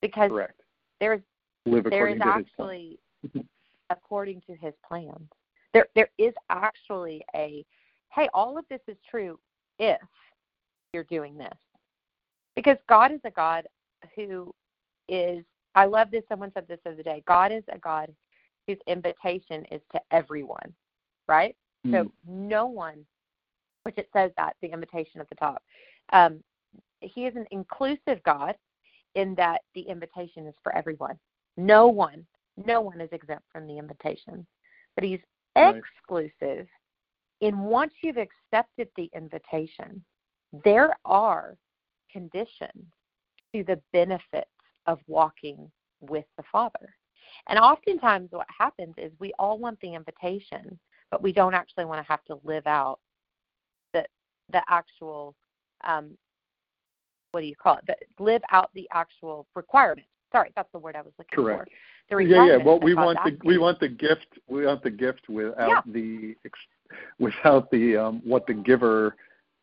[0.00, 0.60] because Correct.
[1.00, 1.22] there's
[1.66, 2.68] Live there according is to His plan.
[2.68, 2.98] actually
[3.90, 5.30] according to his plans
[5.74, 7.64] there there is actually a
[8.14, 9.38] hey all of this is true
[9.78, 10.00] if
[10.94, 11.58] you're doing this.
[12.56, 13.66] Because god is a god
[14.16, 14.54] who
[15.08, 18.10] is i love this someone said this the other day god is a god
[18.66, 20.74] whose invitation is to everyone
[21.28, 21.56] right?
[21.90, 22.12] So Mm.
[22.26, 23.04] no one
[23.82, 25.62] which it says that the invitation at the top
[26.12, 26.42] um,
[27.00, 28.56] he is an inclusive god
[29.14, 31.18] in that the invitation is for everyone.
[31.56, 32.26] No one
[32.66, 34.46] no one is exempt from the invitation
[34.94, 35.20] but he's
[35.56, 35.76] Right.
[35.76, 36.66] exclusive
[37.40, 40.02] in once you've accepted the invitation
[40.64, 41.56] there are
[42.10, 42.84] conditions
[43.54, 44.48] to the benefits
[44.86, 46.94] of walking with the father
[47.48, 50.78] and oftentimes what happens is we all want the invitation
[51.10, 52.98] but we don't actually want to have to live out
[53.92, 54.04] the
[54.50, 55.34] the actual
[55.84, 56.16] um,
[57.34, 57.84] what do you call it?
[57.86, 60.08] The, live out the actual requirements.
[60.32, 61.42] Sorry, that's the word I was looking for.
[61.42, 61.70] Correct.
[62.10, 62.56] The yeah, yeah.
[62.56, 64.26] Well, we want the we want the gift.
[64.46, 65.80] We want the gift without Yeah.
[65.86, 66.36] the
[67.18, 69.16] without the um, what the giver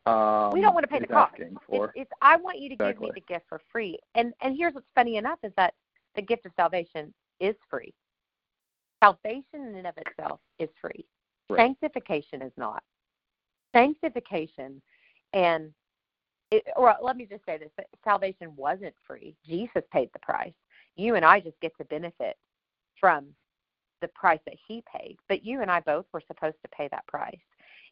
[0.06, 1.34] um, we don't want to pay the cost.
[1.38, 3.98] It's, it's I want you to give me the gift for free.
[4.14, 5.74] And and here's what's funny enough is that
[6.16, 7.94] the gift of salvation is free.
[9.02, 11.04] Salvation in and of itself is free.
[11.48, 11.58] Right.
[11.58, 12.82] Sanctification is not.
[13.74, 14.82] Sanctification
[15.32, 15.72] and
[16.50, 17.70] it, or let me just say this:
[18.02, 19.36] salvation wasn't free.
[19.46, 20.52] Jesus paid the price.
[20.96, 22.36] You and I just get to benefit
[22.98, 23.28] from
[24.00, 25.16] the price that He paid.
[25.28, 27.36] But you and I both were supposed to pay that price.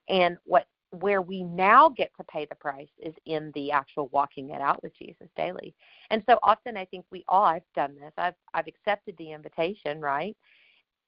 [0.09, 4.51] And what where we now get to pay the price is in the actual walking
[4.51, 5.73] it out with Jesus daily.
[6.11, 8.13] And so often I think we all I've done this.
[8.19, 10.37] I've I've accepted the invitation, right?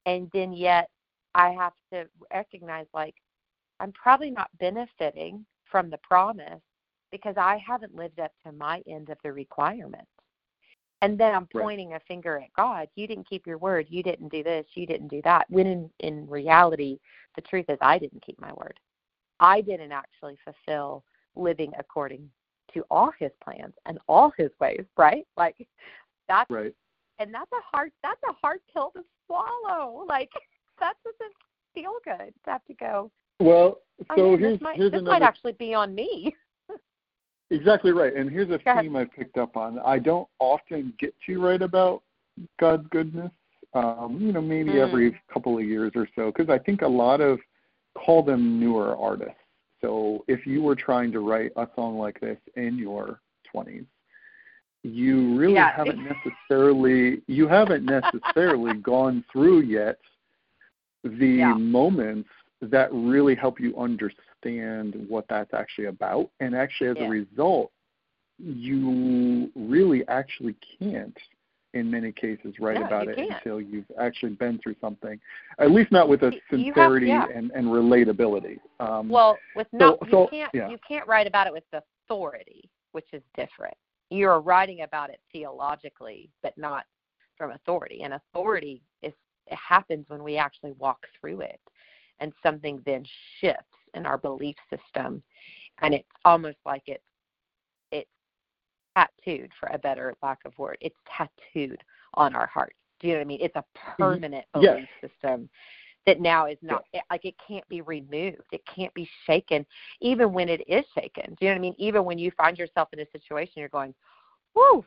[0.06, 0.88] And then yet
[1.34, 3.14] I have to recognize like
[3.80, 6.62] I'm probably not benefiting from the promise
[7.10, 10.06] because I haven't lived up to my end of the requirement.
[11.02, 12.00] And then I'm pointing right.
[12.00, 12.88] a finger at God.
[12.94, 13.86] You didn't keep your word.
[13.90, 14.64] You didn't do this.
[14.74, 15.46] You didn't do that.
[15.50, 16.98] When in, in reality,
[17.34, 18.78] the truth is I didn't keep my word.
[19.40, 21.02] I didn't actually fulfill
[21.34, 22.30] living according
[22.72, 25.26] to all his plans and all his ways, right?
[25.36, 25.66] Like
[26.28, 26.74] that's right.
[27.18, 30.04] And that's a hard that's a hard pill to swallow.
[30.08, 30.30] Like
[30.80, 31.34] that doesn't
[31.74, 33.10] feel good to have to go.
[33.40, 36.32] Well, so I mean, here's this might, here's this another might actually be on me.
[37.52, 38.14] Exactly right.
[38.14, 39.78] And here's a theme I've picked up on.
[39.80, 42.02] I don't often get to write about
[42.58, 43.30] God's goodness.
[43.74, 44.86] Um, you know, maybe mm.
[44.86, 47.38] every couple of years or so, because I think a lot of
[47.94, 49.34] call them newer artists.
[49.80, 53.20] So if you were trying to write a song like this in your
[53.54, 53.86] 20s,
[54.84, 55.74] you really yeah.
[55.74, 59.98] haven't necessarily you haven't necessarily gone through yet
[61.04, 61.54] the yeah.
[61.54, 62.28] moments
[62.60, 64.31] that really help you understand
[65.08, 67.06] what that's actually about and actually as yeah.
[67.06, 67.70] a result
[68.38, 71.16] you really actually can't
[71.74, 73.32] in many cases write no, about it can't.
[73.32, 75.18] until you've actually been through something,
[75.58, 77.38] at least not with a sincerity have, yeah.
[77.38, 78.58] and, and relatability.
[78.78, 80.68] Um, well, with no, so, you so, can't yeah.
[80.68, 83.74] you can't write about it with authority, which is different.
[84.10, 86.84] You're writing about it theologically, but not
[87.38, 88.02] from authority.
[88.02, 89.14] And authority is
[89.46, 91.60] it happens when we actually walk through it,
[92.20, 93.04] and something then
[93.40, 95.22] shifts in our belief system,
[95.80, 97.02] and it's almost like it's
[97.90, 98.10] it's
[98.96, 100.78] tattooed, for a better lack of word.
[100.80, 101.82] It's tattooed
[102.14, 102.76] on our hearts.
[103.00, 103.40] Do you know what I mean?
[103.42, 104.02] It's a Mm-hmm.
[104.02, 104.74] permanent yes.
[104.74, 105.48] belief system
[106.06, 107.04] that now is not yes.
[107.10, 108.42] like it can't be removed.
[108.52, 109.64] It can't be shaken,
[110.00, 111.36] even when it is shaken.
[111.38, 111.74] Do you know what I mean?
[111.78, 113.94] Even when you find yourself in a situation, you're going,
[114.54, 114.84] "Whoa,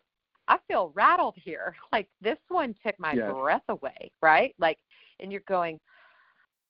[0.48, 1.76] I feel rattled here.
[1.92, 3.32] Like this one took my yes.
[3.32, 4.54] breath away, right?
[4.60, 4.78] Like,
[5.20, 5.80] and you're going."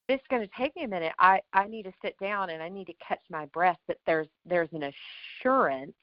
[0.07, 1.13] It's going to take me a minute.
[1.17, 3.79] I I need to sit down and I need to catch my breath.
[3.87, 5.95] But there's there's an assurance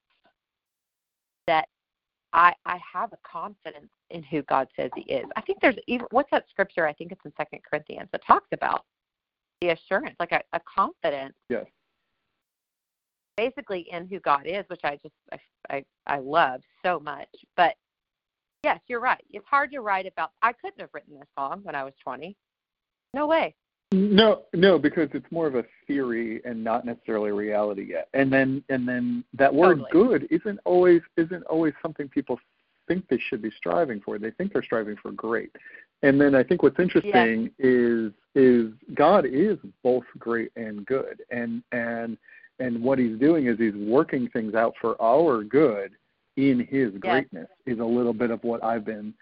[1.47, 1.69] that
[2.33, 5.27] I I have a confidence in who God says He is.
[5.37, 6.87] I think there's even what's that scripture?
[6.87, 8.85] I think it's in Second Corinthians that talks about
[9.61, 11.35] the assurance, like a, a confidence.
[11.49, 11.67] Yes.
[13.37, 15.39] Basically, in who God is, which I just I,
[15.71, 17.29] I I love so much.
[17.57, 17.75] But
[18.65, 19.23] yes, you're right.
[19.31, 20.31] It's hard to write about.
[20.43, 22.37] I couldn't have written this song when I was 20.
[23.15, 23.55] No way.
[23.93, 28.09] No, no, because it's more of a theory and not necessarily a reality yet.
[28.15, 30.21] And then and then that word totally.
[30.21, 32.39] good isn't always isn't always something people
[32.89, 34.19] think they should be striving for.
[34.19, 35.51] They think they're striving for great.
[36.03, 41.23] And then I think what's interesting is is God is both great and good.
[41.31, 42.17] And and
[42.59, 45.93] and what he's doing is he's working things out for our good
[46.37, 49.13] in his greatness is a little bit of what I've been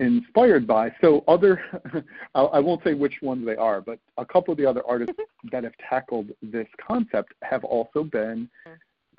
[0.00, 0.92] inspired by.
[1.00, 1.60] So other,
[2.34, 5.14] I won't say which ones they are, but a couple of the other artists
[5.50, 8.48] that have tackled this concept have also been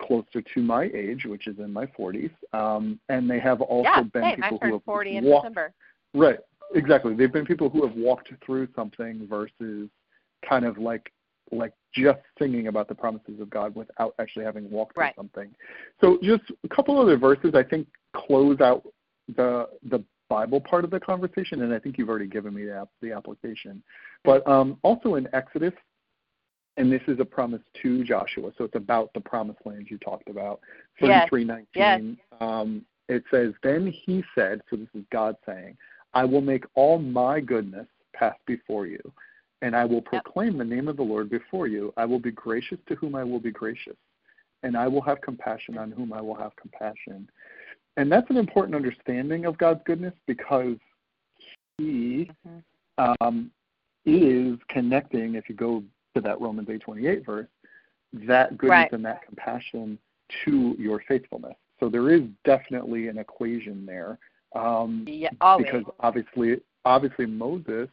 [0.02, 4.04] closer to my age, which is in my 40s, um, and they have also yeah,
[4.04, 4.42] been same.
[4.42, 5.74] people I who have 40 in walked, December.
[6.14, 6.40] right,
[6.74, 7.14] exactly.
[7.14, 9.90] They've been people who have walked through something versus
[10.48, 11.12] kind of like
[11.52, 15.14] like just singing about the promises of God without actually having walked right.
[15.16, 15.56] through something.
[16.00, 18.88] So just a couple other verses I think close out
[19.36, 22.88] the the Bible part of the conversation, and I think you've already given me the,
[23.02, 23.84] the application.
[24.24, 25.74] But um, also in Exodus,
[26.78, 30.30] and this is a promise to Joshua, so it's about the promised land you talked
[30.30, 30.62] about.
[31.02, 31.68] Thirty-three nineteen.
[31.76, 32.02] Yes.
[32.40, 35.76] Um, it says, "Then he said, so this is God saying,
[36.14, 39.02] I will make all my goodness pass before you,
[39.62, 40.60] and I will proclaim yep.
[40.60, 41.92] the name of the Lord before you.
[41.98, 43.98] I will be gracious to whom I will be gracious,
[44.64, 47.28] and I will have compassion on whom I will have compassion."
[48.00, 50.78] And that's an important understanding of God's goodness because
[51.78, 53.14] He mm-hmm.
[53.22, 53.52] um,
[54.06, 55.84] is connecting, if you go
[56.16, 57.48] to that Romans 8.28 verse,
[58.26, 58.94] that goodness right.
[58.94, 60.00] and that compassion
[60.46, 61.56] to your faithfulness.
[61.82, 64.18] So there is definitely an equation there.
[64.56, 67.90] Um, yeah, because obviously, obviously Moses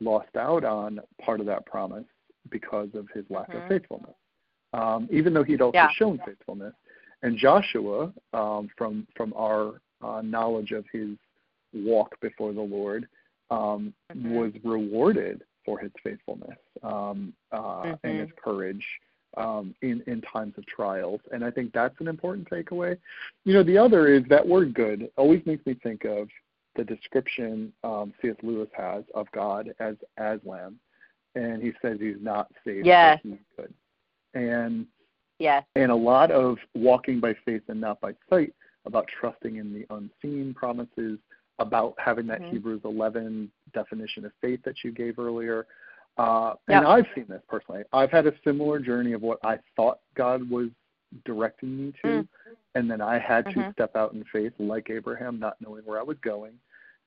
[0.00, 2.06] lost out on part of that promise
[2.48, 3.58] because of his lack mm-hmm.
[3.58, 4.14] of faithfulness.
[4.72, 5.88] Um, even though he'd also yeah.
[5.94, 6.72] shown faithfulness,
[7.22, 11.10] and Joshua, um, from from our uh, knowledge of his
[11.72, 13.08] walk before the Lord,
[13.50, 14.34] um, mm-hmm.
[14.34, 18.06] was rewarded for his faithfulness um, uh, mm-hmm.
[18.06, 18.84] and his courage
[19.36, 21.20] um, in in times of trials.
[21.32, 22.98] And I think that's an important takeaway.
[23.44, 26.28] You know, the other is that word "good" always makes me think of
[26.76, 28.36] the description um, C.S.
[28.42, 30.78] Lewis has of God as Aslan,
[31.34, 33.18] and he says he's not saved, yes.
[33.22, 33.72] he's good.
[34.34, 34.86] and
[35.38, 35.64] Yes.
[35.74, 38.54] and a lot of walking by faith and not by sight
[38.86, 41.18] about trusting in the unseen promises,
[41.58, 42.50] about having that Mhm.
[42.50, 45.66] Hebrews 11 definition of faith that you gave earlier.
[46.18, 46.78] Uh, Yep.
[46.78, 47.84] And I've seen this personally.
[47.92, 50.70] I've had a similar journey of what I thought God was
[51.24, 52.28] directing me to, Mm.
[52.74, 53.72] and then I had to Mhm.
[53.72, 56.58] step out in faith, like Abraham, not knowing where I was going,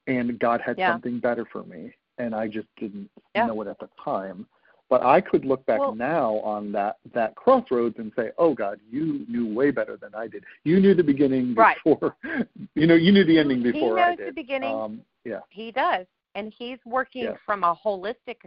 [0.07, 0.91] and God had Yeah.
[0.93, 3.47] something better for me, and I just didn't Yeah.
[3.47, 4.47] know it at the time.
[4.89, 8.79] But I could look back Well- now on that that crossroads and say, "Oh God,
[8.89, 10.43] you knew way better than I did.
[10.63, 11.77] You knew the beginning Right.
[11.83, 12.17] before,
[12.75, 14.75] you know, you knew the ending before I did." He knows did." the beginning.
[14.75, 16.07] Um, yeah, He does.
[16.35, 17.37] And he's working Yeah.
[17.45, 18.37] from a holistic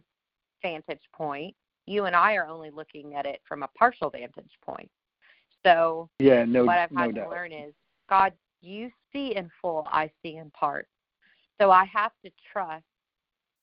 [0.62, 1.54] vantage point.
[1.86, 4.90] You and I are only looking at it from a partial vantage point.
[5.64, 7.30] So yeah, no, what I've no had to doubt.
[7.30, 7.74] learn is
[8.08, 10.88] God, you see in full, I see in part.
[11.60, 12.84] So I have to trust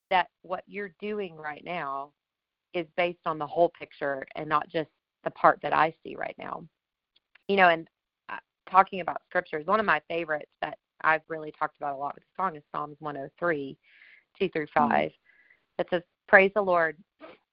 [0.10, 2.12] that what you're doing right now
[2.74, 4.90] is based on the whole picture and not just
[5.24, 6.64] the part that I see right now.
[7.48, 7.88] You know, and
[8.30, 8.38] uh,
[8.70, 12.24] talking about scriptures, one of my favorites that I've really talked about a lot with
[12.24, 13.78] the song is Psalms 103,
[14.38, 15.12] 2 through 5.
[15.78, 16.98] That says, Praise the Lord,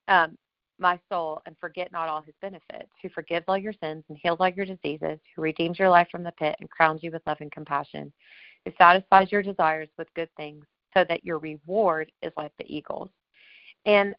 [0.08, 0.36] um,
[0.78, 4.38] my soul, and forget not all his benefits, who forgives all your sins and heals
[4.40, 7.38] all your diseases, who redeems your life from the pit and crowns you with love
[7.40, 8.12] and compassion,
[8.64, 13.08] who satisfies your desires with good things, so that your reward is like the eagles.
[13.86, 14.14] And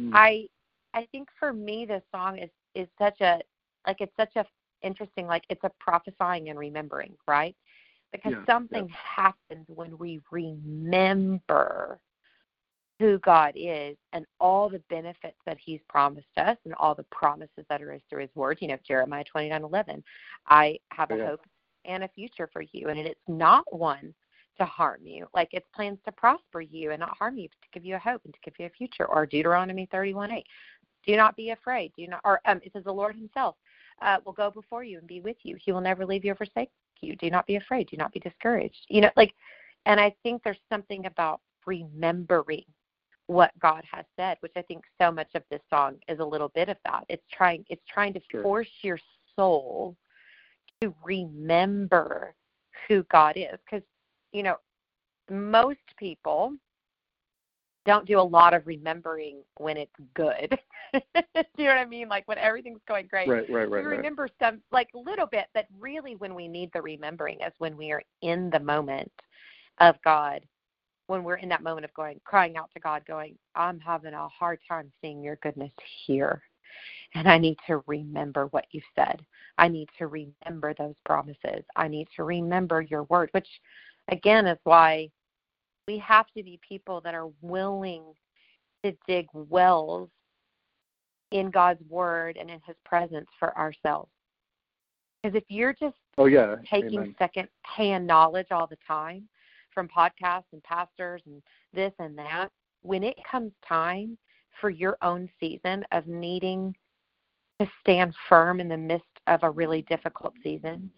[0.00, 0.10] Mm.
[0.12, 0.48] I
[0.94, 3.40] I think for me this song is is such a
[3.86, 4.44] like it's such a
[4.82, 7.56] interesting like it's a prophesying and remembering, right?
[8.12, 11.98] Because Yeah, something happens when we remember
[12.98, 17.64] who God is and all the benefits that He's promised us and all the promises
[17.68, 18.58] that are through His Word.
[18.60, 20.02] You know, Jeremiah twenty nine eleven,
[20.46, 21.28] I have a Yeah.
[21.30, 21.40] hope
[21.84, 24.14] and a future for you, and it's not one
[24.58, 25.26] to harm you.
[25.34, 28.22] Like it's plans to prosper you and not harm you, to give you a hope
[28.24, 29.06] and to give you a future.
[29.06, 30.46] Or Deuteronomy thirty one eight,
[31.06, 31.92] do not be afraid.
[31.96, 33.56] Do not, or um, it says the Lord Himself
[34.02, 35.56] uh, will go before you and be with you.
[35.60, 37.16] He will never leave you or forsake you.
[37.16, 37.88] Do not be afraid.
[37.88, 38.86] Do not be discouraged.
[38.88, 39.34] You know, like,
[39.86, 42.64] and I think there's something about remembering
[43.28, 46.48] what God has said, which I think so much of this song is a little
[46.50, 47.04] bit of that.
[47.08, 48.42] It's trying it's trying to Sure.
[48.42, 48.98] force your
[49.34, 49.96] soul
[50.80, 52.34] to remember
[52.86, 53.82] who God is cuz
[54.36, 54.56] you know
[55.30, 56.52] most people
[57.86, 60.58] don't do a lot of remembering when it's good.
[60.92, 61.00] do
[61.56, 62.08] you know what I mean?
[62.08, 63.28] Like when everything's going great.
[63.28, 63.96] Right, right, we right, right.
[63.96, 67.76] remember some like a little bit, but really when we need the remembering is when
[67.76, 69.12] we are in the moment
[69.78, 70.42] of God
[71.06, 74.26] when we're in that moment of going crying out to God going I'm having a
[74.26, 75.70] hard time seeing your goodness
[76.06, 76.42] here
[77.14, 79.24] and I need to remember what you said.
[79.58, 81.64] I need to remember those promises.
[81.74, 83.48] I need to remember your word, which
[84.08, 85.08] again is why
[85.86, 88.04] we have to be people that are willing
[88.84, 90.08] to dig wells
[91.32, 94.10] in God's word and in his presence for ourselves.
[95.22, 97.14] Because if you're just Oh yeah, taking amen.
[97.18, 99.28] second hand knowledge all the time
[99.72, 101.42] from podcasts and pastors and
[101.74, 102.48] this and that,
[102.82, 104.16] when it comes time
[104.60, 106.74] for your own season of needing
[107.60, 110.90] to stand firm in the midst of a really difficult season,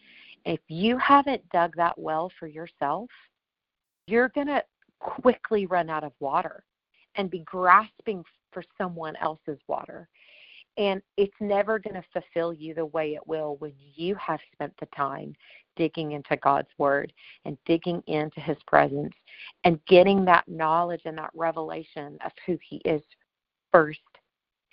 [0.45, 3.09] if you haven't dug that well for yourself,
[4.07, 4.62] you're going to
[5.01, 6.64] quickly run out of water
[7.16, 10.09] and be grasping for someone else's water.
[10.76, 14.72] And it's never going to fulfill you the way it will when you have spent
[14.78, 15.34] the time
[15.76, 17.12] digging into God's Word
[17.45, 19.14] and digging into His presence
[19.64, 23.03] and getting that knowledge and that revelation of who He is
[23.72, 24.01] first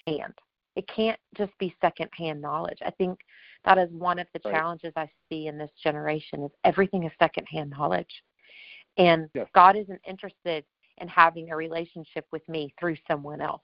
[0.08, 0.34] hand.
[0.76, 2.80] It can't just be second hand knowledge.
[2.86, 3.20] I think
[3.66, 4.54] that is one of the Right.
[4.54, 8.24] challenges I see in this generation is everything is secondhand knowledge.
[8.98, 9.50] And Yes.
[9.54, 10.66] God isn't interested
[10.98, 13.64] in having a relationship with me through someone else.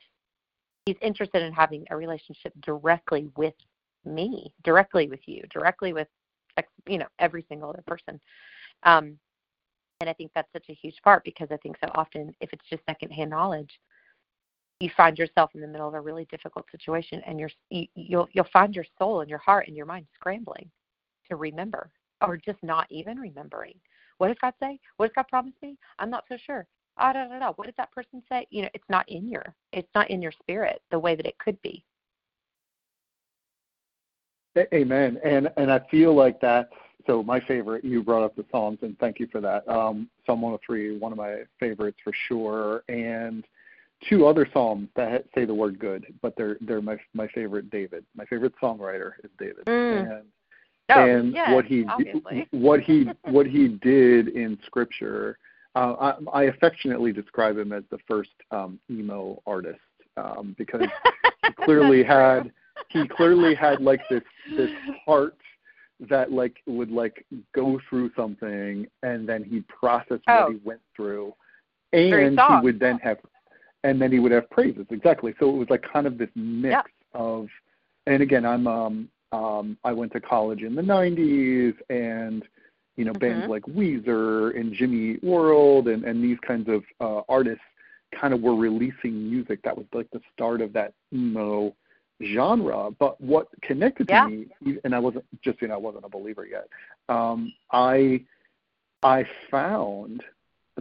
[0.85, 3.55] He's interested in having a relationship directly with
[4.03, 6.07] me, directly with you, directly with
[6.85, 8.19] you know every single other person.
[8.83, 9.17] Um,
[10.01, 12.67] and I think that's such a huge part because I think so often if it's
[12.69, 13.79] just secondhand knowledge,
[14.81, 18.27] you find yourself in the middle of a really difficult situation, and you're you, you'll
[18.33, 20.69] you'll find your soul and your heart and your mind scrambling
[21.29, 21.91] to remember,
[22.25, 23.75] or just not even remembering.
[24.17, 24.79] What does God say?
[24.97, 25.77] What does God promise me?
[25.99, 26.65] I'm not so sure.
[26.97, 27.53] Ah, da, da, da.
[27.53, 28.45] What did that person say?
[28.49, 31.37] You know, it's not in your it's not in your spirit the way that it
[31.39, 31.83] could be.
[34.73, 35.19] Amen.
[35.23, 36.73] And and I feel like that's
[37.07, 37.85] so my favorite.
[37.85, 39.67] You brought up the Psalms, and thank you for that.
[39.67, 43.45] Um, Psalm 103, one of my favorites for sure, and
[44.09, 47.69] two other psalms that say the word good, but they're they're my my favorite.
[47.69, 50.11] David, my favorite songwriter is David, Mm.
[50.17, 50.23] and
[50.93, 52.47] Oh, and yes, what he obviously.
[52.51, 55.37] what he what he did in Scripture.
[55.73, 59.79] Uh, I, I affectionately describe him as the first um, emo artist
[60.17, 60.81] um, because
[61.45, 62.51] he clearly had
[62.89, 64.23] he clearly had like this
[64.57, 64.69] this
[65.05, 65.37] heart
[66.09, 67.25] that like would like
[67.55, 70.43] go through something and then he'd process Oh.
[70.45, 71.33] what he went through
[71.93, 73.19] and he would then have
[73.83, 76.71] and then he would have praises exactly so it was like kind of this mix
[76.73, 76.81] Yeah.
[77.13, 77.47] of
[78.07, 82.43] and again i'm um um i went to college in the 90s and
[82.95, 83.49] you know bands Mhm.
[83.49, 87.63] like weezer and jimmy world and and these kinds of uh artists
[88.11, 91.73] kind of were releasing music that was like the start of that emo
[92.21, 92.91] genre.
[92.91, 94.27] But what connected to Yeah.
[94.27, 94.47] me,
[94.83, 96.67] and I wasn't just you know I wasn't a believer yet.
[97.09, 98.23] Um, I
[99.03, 100.23] I found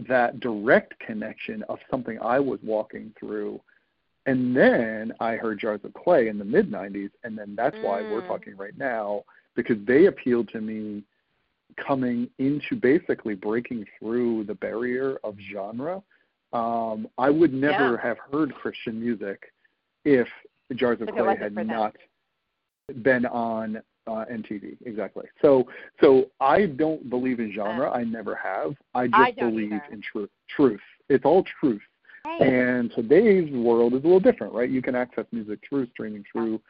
[0.07, 3.61] that direct connection of something I was walking through,
[4.25, 8.01] and then I heard Jars of Clay in the mid '90s, and then that's why
[8.01, 8.27] we're Mm.
[8.27, 9.23] talking right now
[9.55, 11.03] because they appealed to me
[11.75, 16.01] coming into basically breaking through the barrier of genre.
[16.53, 18.01] Um, I would never Yeah.
[18.01, 19.53] have heard Christian music
[20.03, 20.27] if
[20.75, 21.95] Jars of If Clay had not
[23.03, 23.81] been on
[24.11, 24.77] uh, MTV.
[24.85, 25.25] Exactly.
[25.41, 25.67] So,
[26.01, 27.89] so I don't believe in genre.
[27.91, 28.75] I never have.
[28.93, 29.83] I just Uh, I believe either.
[29.91, 30.29] in truth.
[30.55, 30.81] Truth.
[31.09, 31.81] It's all truth.
[32.23, 32.53] Hey.
[32.55, 34.69] And today's world is a little different, right?
[34.69, 36.61] You can access music through streaming, through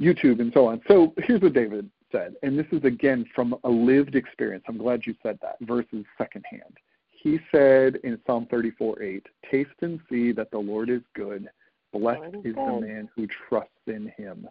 [0.00, 0.80] YouTube, and so on.
[0.86, 4.64] So here's what David said, and this is again from a lived experience.
[4.68, 6.78] I'm glad you said that versus secondhand.
[7.10, 11.48] He said in Psalm 34:8, "Taste and see that the Lord is good.
[11.92, 14.48] Blessed Lord is is the man who trusts in Him."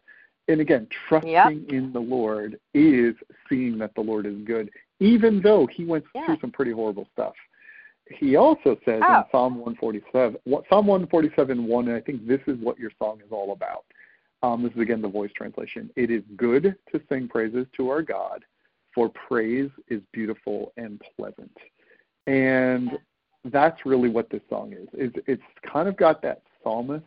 [0.50, 3.16] And again, trusting in the Lord is
[3.48, 6.26] seeing that the Lord is good, even though he went Yeah.
[6.26, 7.36] through some pretty horrible stuff.
[8.08, 9.20] He also says Oh.
[9.20, 13.32] in Psalm 147, Psalm 147, 1, and I think this is what your song is
[13.32, 13.86] all about.
[14.42, 15.92] Um, this is again the voice translation.
[15.96, 18.44] It is good to sing praises to our God,
[18.96, 21.56] for praise is beautiful and pleasant.
[22.26, 22.98] And
[23.46, 24.88] that's really what this song is.
[24.94, 27.06] It's, it's kind of got that psalmist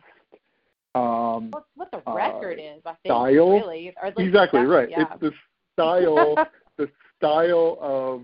[0.95, 3.51] um, What's what the uh, record is, I think, style.
[3.51, 3.93] really.
[4.17, 4.89] Exactly right.
[4.89, 5.05] Yeah.
[5.11, 5.31] It's the
[5.73, 6.35] style,
[6.77, 8.21] the style of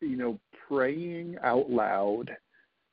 [0.00, 0.38] you know
[0.68, 2.36] praying out loud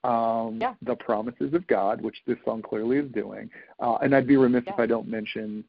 [0.03, 0.75] um, Yeah.
[0.81, 3.49] the promises of God, which this song clearly is doing.
[3.79, 5.63] Uh, and I'd be remiss if I don't mention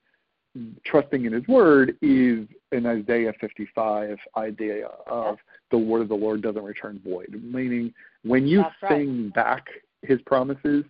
[0.85, 5.39] trusting in His Word is an Isaiah 55 idea of
[5.71, 7.93] the word of the Lord doesn't return void, meaning
[8.25, 8.93] when you That's right.
[8.99, 9.67] sing back
[10.03, 10.85] His promises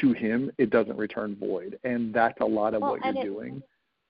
[0.00, 3.24] to Him, it doesn't return void, and that's a lot of Well, what you're it-
[3.24, 3.62] doing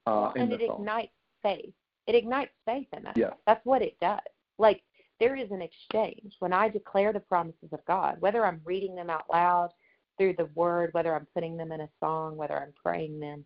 [0.07, 0.81] uh, and it song.
[0.81, 1.13] ignites
[1.43, 1.73] faith.
[2.07, 3.15] It ignites faith in us.
[3.17, 3.35] Yes.
[3.47, 4.21] That's what it does.
[4.59, 4.83] Like
[5.19, 9.11] there is an exchange when I declare the promises of God, whether I'm reading them
[9.11, 9.71] out loud
[10.17, 13.45] through the word, whether I'm putting them in a song, whether I'm praying them.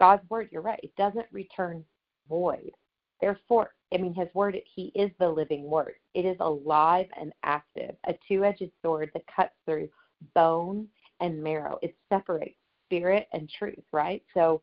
[0.00, 1.84] God's word, you're right, it doesn't return
[2.28, 2.72] void.
[3.20, 5.94] Therefore, I mean, his word, he is the living word.
[6.14, 9.88] It is alive and active, a two edged sword that cuts through
[10.34, 10.88] bone
[11.20, 11.78] and marrow.
[11.82, 14.22] It separates spirit and truth, right?
[14.34, 14.62] So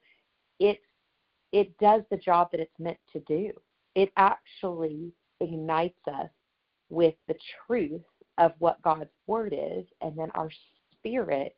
[0.59, 0.79] it
[1.51, 3.51] it does the job that it's meant to do.
[3.95, 6.29] It actually ignites us
[6.89, 7.35] with the
[7.67, 8.01] truth
[8.37, 10.49] of what God's word is, and then our
[10.93, 11.55] spirit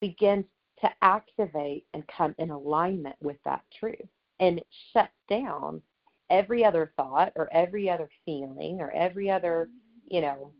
[0.00, 0.44] begins
[0.80, 3.96] to activate and come in alignment with that truth.
[4.40, 5.80] And it shuts down
[6.28, 9.68] every other thought or every other feeling or every other,
[10.08, 10.52] you know,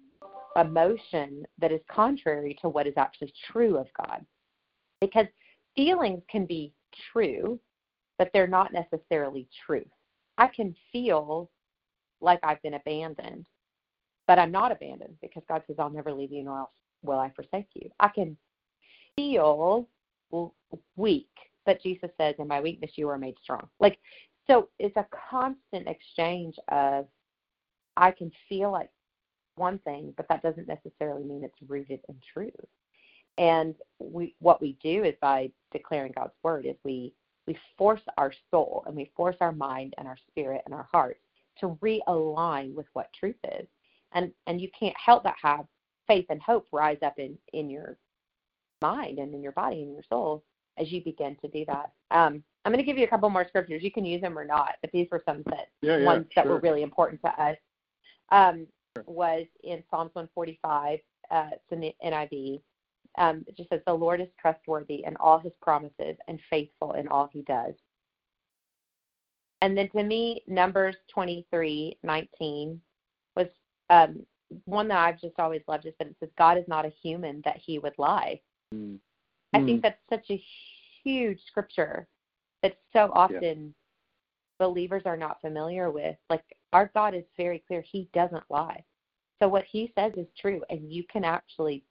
[0.57, 4.25] emotion that is contrary to what is actually true of God.
[5.01, 5.27] Because
[5.77, 6.73] feelings can be
[7.13, 7.59] true,
[8.19, 9.87] but they're not necessarily truth.
[10.39, 11.51] I can feel
[12.21, 13.47] like I've been abandoned,
[14.27, 16.71] but I'm not abandoned because God says, I'll never leave you nor else
[17.03, 17.91] will I forsake you.
[18.01, 18.37] I can
[19.17, 19.89] feel
[20.97, 21.29] weak,
[21.67, 23.69] but Jesus says, In my weakness, you are made strong.
[23.81, 23.99] Like,
[24.47, 27.07] so it's a constant exchange of
[27.97, 28.91] I can feel like
[29.57, 32.53] one thing, but that doesn't necessarily mean it's rooted in truth.
[33.39, 37.15] And we, what we do is by declaring God's word is we
[37.47, 41.19] we force our soul and we force our mind and our spirit and our heart
[41.59, 43.67] to realign with what truth is.
[44.13, 45.67] And and you can't help but have
[46.07, 47.97] faith and hope rise up in in your
[48.81, 50.45] mind and in your body and your soul
[50.79, 51.91] as you begin to do that.
[52.11, 53.83] Um, I'm going to give you a couple more scriptures.
[53.83, 56.45] You can use them or not, but these were some that Yeah, yeah, ones that
[56.45, 56.53] sure.
[56.53, 57.57] were really important to us.
[58.31, 58.67] Um,
[59.07, 60.99] was in Psalms 145.
[61.31, 62.61] Uh, it's in the NIV.
[63.19, 67.09] Um, it just says, "The Lord is trustworthy in all His promises and faithful in
[67.09, 67.75] all He does."
[69.61, 72.81] And then to me, Numbers 23:19
[73.37, 73.49] was
[73.91, 74.27] um,
[74.65, 75.87] one that I've just always loved.
[75.87, 78.41] Is that it says, "God is not a human that He would lie."
[78.75, 78.99] Mm.
[79.53, 79.67] I Mm.
[79.67, 80.43] think that's such a
[81.03, 82.09] huge scripture
[82.63, 83.75] that so often
[84.63, 86.15] believers are not familiar with.
[86.31, 88.85] Like our God is very clear; He doesn't lie.
[89.41, 91.83] So what He says is true, and you can actually,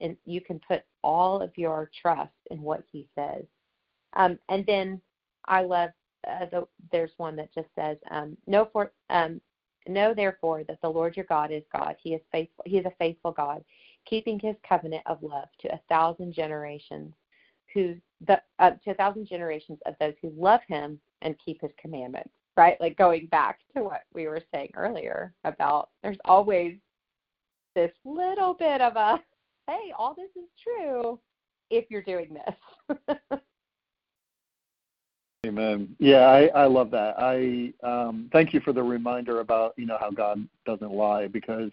[0.00, 3.42] and you can put all of your trust in what He says.
[4.12, 5.00] Um, and then
[5.48, 5.90] I love
[6.28, 9.40] uh, the, there's one that just says, um, "Know for um,
[9.88, 11.96] know therefore that the Lord your God is God.
[12.00, 12.62] He is faithful.
[12.64, 13.64] He is a faithful God,
[14.06, 17.12] keeping His covenant of love to a thousand generations,
[17.72, 21.72] who the uh, to a thousand generations of those who love Him and keep His
[21.78, 26.76] commandments." Right, like going back to what we were saying earlier about there's always
[27.74, 29.20] this little bit of a,
[29.66, 31.18] hey, all this is true
[31.70, 33.18] if you're doing this.
[35.46, 35.94] Amen.
[35.98, 37.16] Yeah, I, I love that.
[37.18, 41.70] I um, thank you for the reminder about you know how God doesn't lie because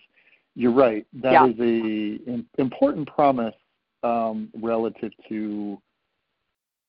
[0.56, 1.06] you're right.
[1.14, 1.46] That Yeah.
[1.48, 3.56] is a im- important promise
[4.04, 5.82] um, relative to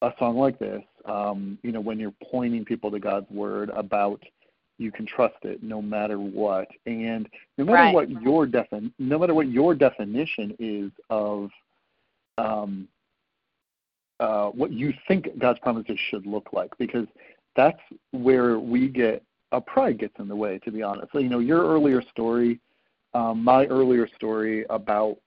[0.03, 0.83] a song like this.
[1.07, 4.23] Um, you know, when you're pointing people to God's word about
[4.79, 7.95] you can trust it no matter what, and no matter Right.
[7.95, 11.51] what your defin no matter what your definition is of
[12.39, 12.89] um,
[14.21, 17.07] uh, what you think God's promises should look like, because
[17.57, 17.81] that's
[18.13, 19.23] where we get
[19.53, 20.59] uh, pride gets in the way.
[20.61, 22.61] To be honest, so, you know, your earlier story,
[23.15, 25.19] um, my earlier story about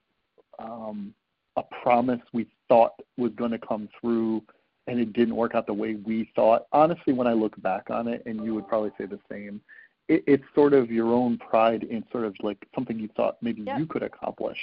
[0.60, 1.14] um,
[1.58, 4.44] a promise we thought was going to come through,
[4.88, 6.66] and it didn't work out the way we thought.
[6.72, 9.62] Honestly, when I look back on it, and you would probably say the same,
[10.08, 13.64] it, it's sort of your own pride in sort of like something you thought maybe
[13.66, 13.80] Yep.
[13.80, 14.60] you could accomplish.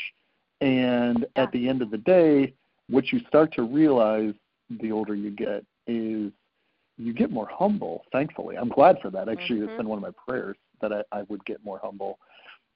[0.60, 1.42] And Yeah.
[1.44, 2.54] at the end of the day,
[2.88, 4.34] what you start to realize
[4.70, 6.32] the older you get is
[6.98, 8.56] you get more humble, thankfully.
[8.56, 9.28] I'm glad for that.
[9.28, 9.64] Actually, Mhm.
[9.68, 12.18] it's been one of my prayers that I, I would get more humble.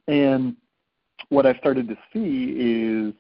[0.09, 0.57] And
[1.29, 3.15] what I've started to see is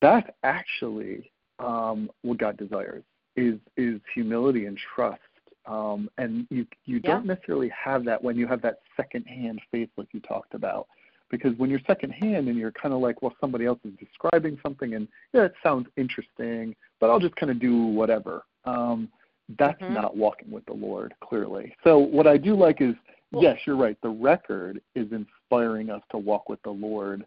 [0.00, 3.04] that's actually um, what God desires
[3.36, 5.20] is is humility and trust.
[5.66, 7.12] Um, and you you Yeah.
[7.12, 10.86] don't necessarily have that when you have that second hand faith like you talked about.
[11.30, 14.58] Because when you're second hand and you're kind of like, well, somebody else is describing
[14.64, 18.42] something, and yeah, it sounds interesting, but I'll just kind of do whatever.
[18.64, 19.08] Um,
[19.56, 19.94] that's Mhm.
[19.94, 21.76] not walking with the Lord, clearly.
[21.84, 22.96] So what I do like is,
[23.30, 24.00] Well- yes, you're right.
[24.00, 27.24] The record is inspiring us to walk with the Lord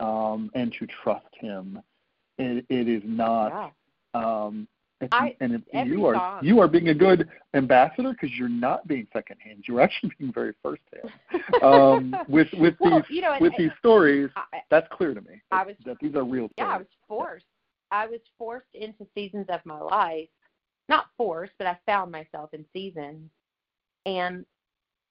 [0.00, 1.80] um, and to trust Him.
[2.38, 3.72] It, it is not.
[4.14, 4.20] yeah.
[4.44, 4.66] Um,
[5.12, 9.06] I- and you are song- you are being a good ambassador because you're not being
[9.12, 9.64] secondhand.
[9.66, 11.10] You're actually being very firsthand.
[11.62, 15.20] Um, with with well, these you know, and, with these stories, I, that's clear to
[15.20, 15.42] me.
[15.50, 17.46] I was- that these are real yeah, I was forced.
[17.90, 20.28] I was forced into seasons of my life.
[20.88, 23.30] Not forced, but I found myself in seasons.
[24.04, 24.44] And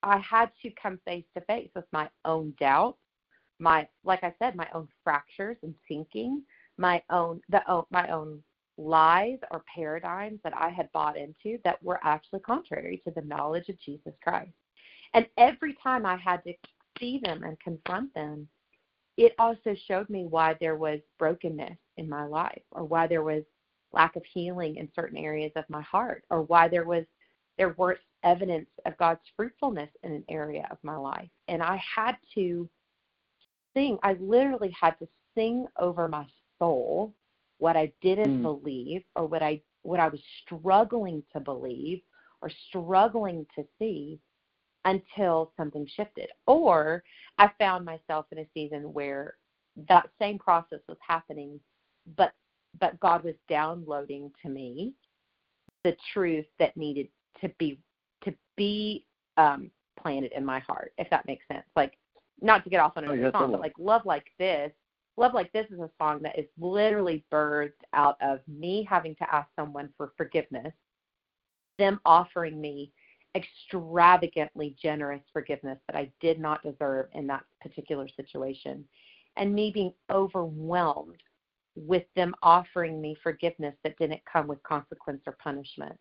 [0.04, 3.00] I had to come face to face with my own doubts,
[3.60, 6.44] my like I said, my own fractures and sinking,
[6.78, 8.44] my own the own, my own
[8.78, 13.70] lies or paradigms that I had bought into that were actually contrary to the knowledge
[13.70, 14.52] of Jesus Christ.
[15.14, 16.54] And every time I had to
[17.00, 18.48] see them and confront them,
[19.18, 23.44] it also showed me why there was brokenness in my life or why there was
[23.92, 27.06] lack of healing in certain areas of my heart or why there was
[27.58, 31.30] there weren't evidence of God's fruitfulness in an area of my life.
[31.48, 32.68] And I had to
[33.76, 36.26] sing, I literally had to sing over my
[36.58, 37.14] soul
[37.64, 38.42] what I didn't Mm.
[38.42, 42.02] believe or what I what I was struggling to believe
[42.42, 44.20] or struggling to see
[44.84, 46.30] until something shifted.
[46.46, 47.04] Or
[47.38, 49.38] I found myself in a season where
[49.88, 51.58] that same process was happening,
[52.18, 52.34] but
[52.82, 54.94] but God was downloading to me
[55.86, 57.08] the truth that needed
[57.40, 57.80] to be
[58.26, 59.06] to be
[59.38, 61.66] um, planted in my heart, if that makes sense.
[61.78, 61.98] Like
[62.42, 64.74] not to get off on Oh, another yeah, song, but like love like this.
[65.16, 69.36] Love like this is a song that is literally birthed out of me having to
[69.36, 70.74] ask someone for forgiveness,
[71.78, 72.92] them offering me
[73.36, 78.86] extravagantly generous forgiveness that I did not deserve in that particular situation,
[79.38, 81.22] and me being overwhelmed
[81.76, 85.98] with them offering me forgiveness that didn't come with consequence or punishment.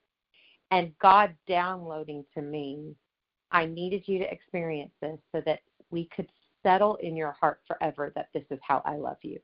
[0.71, 2.95] And God downloading to me,
[3.51, 5.61] I needed you to experience this so that
[5.91, 6.29] we could
[6.63, 9.39] settle in your heart forever that this is how I love you.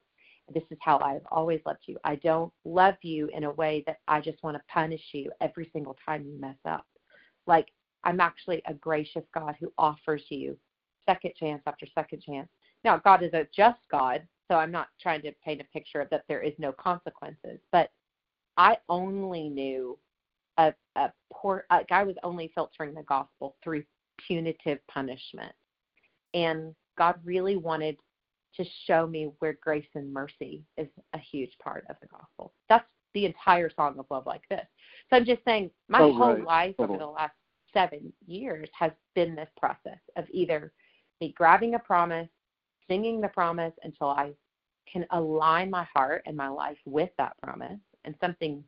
[0.53, 1.99] This is how I've always loved you.
[2.05, 5.69] I don't love you in a way that I just want to punish you every
[5.73, 6.87] single time you mess up.
[7.47, 7.69] Like,
[8.05, 10.57] I'm actually a gracious God who offers you
[11.05, 12.49] second chance after second chance.
[12.85, 16.11] Now, God is a just God, so I'm not trying to paint a picture of
[16.11, 17.91] that there is no consequences, but
[18.57, 19.99] I only knew
[20.59, 23.85] a, a poor, like I was only filtering the gospel through
[24.27, 25.53] punitive punishment.
[26.35, 27.97] And God really wanted
[28.57, 32.53] to show me where grace and mercy is a huge part of the gospel.
[32.69, 32.85] That's
[33.15, 34.67] the entire song of Love Like This.
[35.09, 36.45] So I'm just saying, my Oh, whole right.
[36.45, 36.99] life over Totally.
[36.99, 37.35] the last
[37.73, 40.73] seven years has been this process of either
[41.21, 42.29] me grabbing a promise,
[42.89, 44.33] singing the promise until I
[44.91, 48.65] can align my heart and my life with that promise, and something,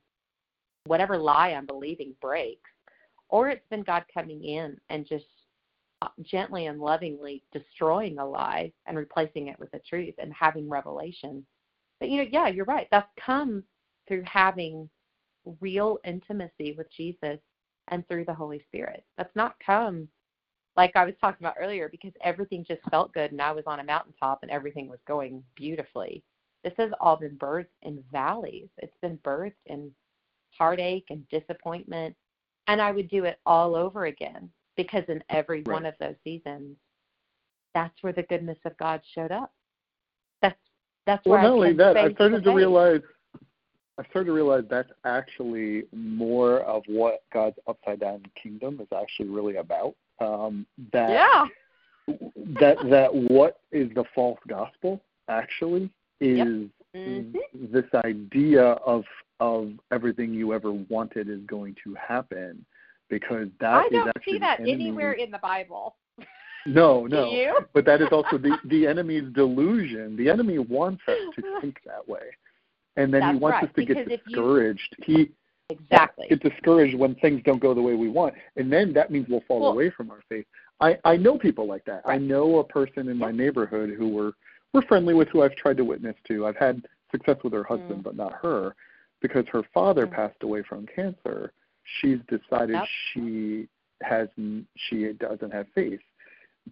[0.84, 2.70] whatever lie I'm believing breaks,
[3.28, 5.24] or it's been God coming in and just
[6.02, 10.66] Uh, gently and lovingly destroying a lie and replacing it with the truth and having
[10.66, 11.44] revelation.
[11.98, 12.88] But you know, yeah, you're right.
[12.90, 13.62] That's come
[14.08, 14.88] through having
[15.60, 17.38] real intimacy with Jesus
[17.88, 19.04] and through the Holy Spirit.
[19.18, 20.08] That's not come
[20.74, 23.80] like I was talking about earlier because everything just felt good and I was on
[23.80, 26.22] a mountaintop and everything was going beautifully.
[26.64, 28.68] This has all been birthed in valleys.
[28.78, 29.90] It's been birthed in
[30.56, 32.16] heartache and disappointment.
[32.68, 35.74] And I would do it all over again because in every right.
[35.74, 36.76] one of those seasons,
[37.74, 39.52] that's where the goodness of God showed up.
[40.42, 40.58] That's
[41.06, 43.00] that's well, where not I only that, I started to realize
[43.98, 49.28] I started to realize that's actually more of what God's upside down kingdom is actually
[49.28, 49.94] really about.
[50.20, 51.46] Um, that yeah.
[52.60, 55.90] that that what is the false gospel actually
[56.20, 56.48] is yep.
[56.96, 57.72] mm-hmm.
[57.72, 59.04] this idea of
[59.38, 62.64] of everything you ever wanted is going to happen
[63.10, 65.96] because that I is don't see that anywhere in the Bible.
[66.66, 67.32] No, no.
[67.72, 70.14] But that is also the the enemy's delusion.
[70.14, 72.20] The enemy wants us to think that way,
[72.96, 74.96] and then That's he wants right, us to get if you- discouraged.
[75.04, 75.30] He
[75.70, 76.26] Exactly.
[76.28, 79.40] get discouraged when things don't go the way we want, and then that means we'll
[79.48, 80.44] fall Well- away from our faith.
[80.80, 82.02] I I know people like that.
[82.04, 84.32] I know a person in my neighborhood who we're
[84.74, 86.46] we're friendly with, who I've tried to witness to.
[86.46, 88.02] I've had success with her husband, Mm.
[88.02, 88.76] but not her,
[89.22, 90.12] because her father Mm.
[90.12, 91.52] passed away from cancer.
[91.98, 92.84] She's decided Yep.
[93.12, 93.68] she
[94.02, 94.28] has
[94.76, 96.00] she doesn't have faith,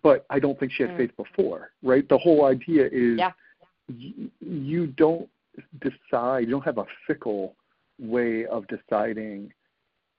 [0.03, 0.97] but I don't think she had Mm.
[0.99, 1.73] faith before.
[1.83, 2.09] Right?
[2.09, 3.33] The whole idea is Yeah.
[3.89, 5.29] y- you don't
[5.81, 6.45] decide.
[6.47, 7.57] You don't have a fickle
[7.99, 9.53] way of deciding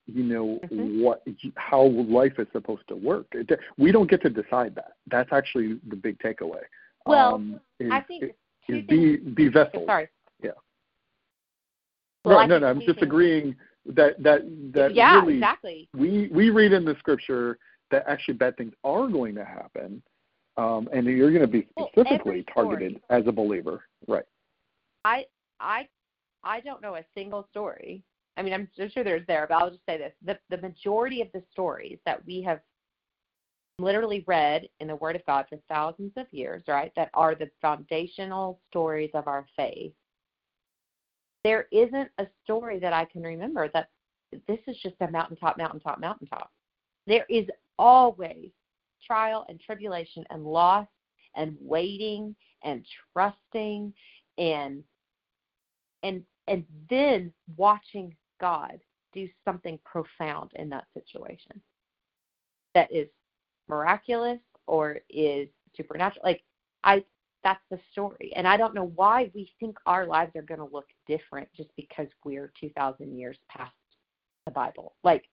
[0.06, 1.02] you know Mhm.
[1.02, 1.22] what
[1.56, 5.74] how life is supposed to work It- we don't get to decide that that's actually
[5.88, 6.64] the big takeaway
[7.06, 8.36] Well, um, is, I think
[8.68, 10.10] is be be vessels Sorry.
[10.42, 10.52] Yeah.
[12.26, 14.42] Well, I no no i'm just agreeing that that
[14.74, 15.90] that yeah, really exactly.
[15.94, 17.58] we we read in the scripture
[17.92, 20.02] that actually bad things are going to happen
[20.58, 24.26] um, and you're going to be specifically every targeted as a believer right
[25.06, 25.26] I
[25.60, 25.88] I
[26.44, 28.04] I don't know a single story.
[28.38, 31.28] I mean, I'm sure there's there, but I'll just say this: the the majority of
[31.34, 32.60] the stories that we have
[33.80, 37.50] literally read in the Word of God for thousands of years, right, that are the
[37.62, 39.94] foundational stories of our faith.
[41.44, 43.90] There isn't a story that I can remember that
[44.48, 46.52] this is just a mountaintop, mountaintop, mountaintop.
[47.08, 48.50] There is always
[49.06, 50.88] trial and tribulation and loss
[51.36, 53.94] and waiting and trusting
[54.38, 54.84] and
[56.04, 58.80] and and then watching God
[59.14, 61.62] do something profound in that situation
[62.74, 63.08] that is
[63.68, 66.24] miraculous or is supernatural.
[66.24, 66.44] Like
[66.84, 67.04] I
[67.44, 68.32] that's the story.
[68.36, 71.70] And I don't know why we think our lives are going to look different just
[71.78, 73.72] because we're 2000 years past
[74.46, 74.94] the Bible.
[75.04, 75.24] Like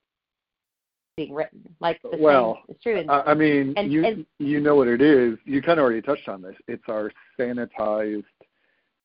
[1.16, 1.62] being written.
[1.80, 2.98] Like the Well, same is true.
[3.00, 5.38] And, I mean, and- you and- you know what it is.
[5.44, 6.54] You kind of already touched on this.
[6.68, 8.24] It's our sanitized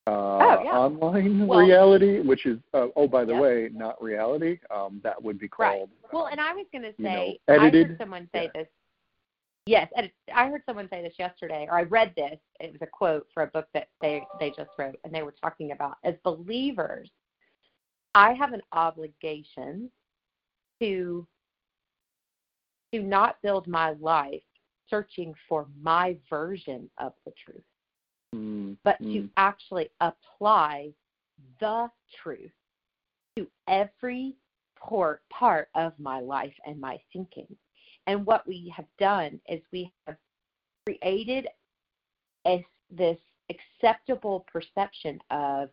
[0.07, 0.71] uh, Oh, yeah.
[0.77, 3.41] online Well- reality, which is uh, oh by the Yep.
[3.41, 4.59] way, not reality.
[4.71, 5.89] Um, that would be called.
[6.03, 6.11] Right.
[6.13, 7.87] Well, um, and I was going to you know, say, I edited.
[7.89, 8.61] heard someone say Yeah.
[8.61, 8.67] this.
[9.65, 12.39] Yes, edit- I heard someone say this yesterday, or I read this.
[12.59, 15.35] It was a quote for a book that they they just wrote, and they were
[15.39, 17.09] talking about as believers,
[18.15, 19.91] I have an obligation
[20.81, 21.27] to
[22.93, 24.41] to not build my life
[24.89, 27.63] searching for my version of the truth
[28.35, 30.91] mm, but to mm, actually apply
[31.59, 31.89] the
[32.21, 32.51] truth
[33.37, 34.35] to every
[34.75, 37.47] por- part of my life and my thinking.
[38.07, 40.17] And what we have done is we have
[40.85, 41.47] created
[42.47, 43.17] a, this
[43.49, 45.69] acceptable perception of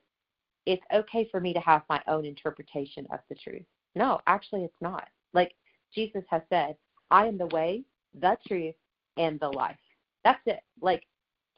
[0.66, 3.64] it's okay for me to have my own interpretation of the truth.
[3.94, 5.08] No, actually, it's not.
[5.32, 5.54] Like
[5.94, 6.76] Jesus has said,
[7.10, 7.84] I am the way,
[8.20, 8.74] the truth,
[9.16, 9.78] and the life.
[10.24, 10.60] That's it.
[10.80, 11.04] Like,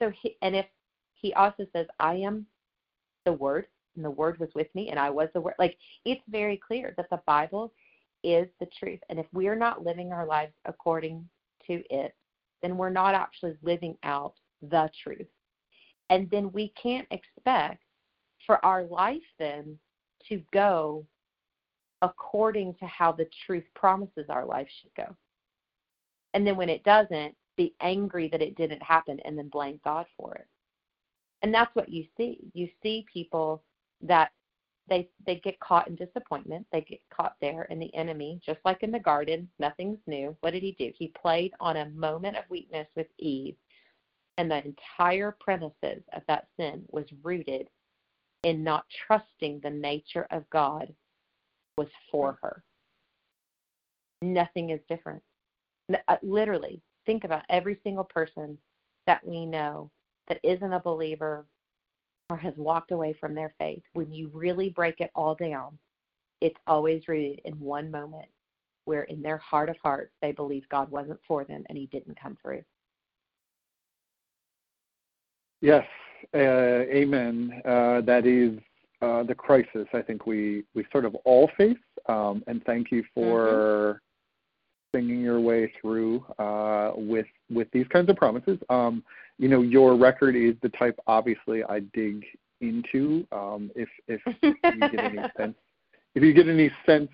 [0.01, 0.67] so, he, and if
[1.15, 2.47] he also says, I am
[3.27, 3.67] the Word,
[3.97, 5.55] and the Word was with me, and I was the Word.
[5.59, 7.73] Like, it's very clear that the Bible
[8.23, 9.01] is the truth.
[9.09, 11.29] And if we're not living our lives according
[11.67, 12.15] to it,
[12.63, 15.29] then we're not actually living out the truth.
[16.11, 17.83] And then we can't expect
[18.47, 19.79] for our life then
[20.29, 21.07] to go
[22.03, 25.15] according to how the truth promises our life should go.
[26.35, 30.07] And then when it doesn't, be angry that it didn't happen and then blame God
[30.17, 30.47] for it.
[31.43, 32.39] And that's what you see.
[32.55, 33.63] You see people
[34.01, 34.31] that
[34.91, 36.67] they they get caught in disappointment.
[36.73, 40.37] They get caught there and the enemy, just like in the garden, nothing's new.
[40.41, 40.93] What did he do?
[40.95, 43.55] He played on a moment of weakness with Eve.
[44.37, 47.69] And the entire premises of that sin was rooted
[48.43, 50.93] in not trusting the nature of God
[51.77, 52.65] was for her.
[54.23, 55.23] Nothing is different.
[56.09, 58.57] Uh, literally, think about every single person
[59.07, 59.91] that we know
[60.29, 61.47] that isn't a believer
[62.31, 63.83] or has walked away from their faith.
[63.93, 65.77] When you really break it all down,
[66.41, 68.29] it's always rooted in one moment
[68.85, 72.19] where, in their heart of hearts, they believe God wasn't for them and He didn't
[72.21, 72.63] come through.
[75.61, 75.85] Yes,
[76.35, 77.61] uh, amen.
[77.65, 78.59] Uh, that is
[79.03, 81.77] uh, the crisis I think we, we sort of all face.
[82.09, 83.99] Um, and thank you for mm-hmm.
[84.95, 88.59] Singing your way through uh, with with these kinds of promises.
[88.69, 89.03] Um,
[89.39, 92.25] you know, your record is the type, obviously, I dig
[92.61, 93.27] into.
[93.33, 95.55] Um, if if you get any sense,
[96.15, 97.11] if you get any sense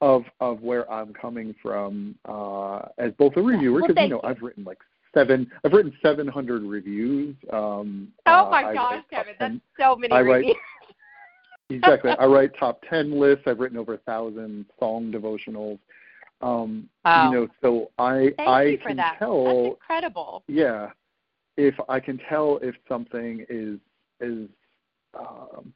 [0.00, 4.20] of of where I'm coming from uh, as both a reviewer, because well, you know
[4.22, 4.28] you.
[4.28, 4.78] I've written like
[5.14, 5.50] seven.
[5.64, 7.34] I've written 700 reviews.
[7.52, 10.54] Um, oh my uh, gosh, Kevin, 10, that's so many I reviews.
[11.70, 12.10] Write, exactly.
[12.12, 13.44] I write top 10 lists.
[13.46, 15.78] I've written over a thousand song devotionals.
[16.40, 17.30] Um, wow.
[17.30, 19.16] You know, so I Thank I can that.
[19.18, 19.44] tell.
[19.44, 20.44] That's incredible.
[20.46, 20.90] Yeah,
[21.56, 23.78] if I can tell if something is
[24.20, 24.48] is
[25.18, 25.72] um,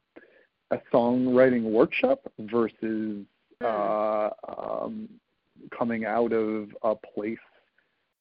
[0.71, 3.25] a songwriting workshop versus
[3.61, 3.65] hmm.
[3.65, 5.09] uh, um,
[5.77, 7.37] coming out of a place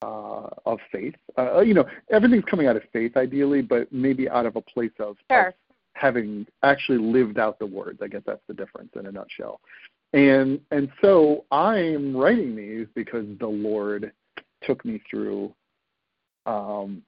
[0.03, 1.14] uh, of faith.
[1.38, 4.90] Uh, you know, everything's coming out of faith ideally, but maybe out of a place
[4.99, 5.49] of, sure.
[5.49, 5.55] of
[5.95, 8.01] having actually lived out the words.
[8.03, 9.61] I guess that's the difference in a nutshell.
[10.12, 14.12] And and so I'm writing these because the Lord
[14.62, 15.54] took me through
[16.46, 17.02] um,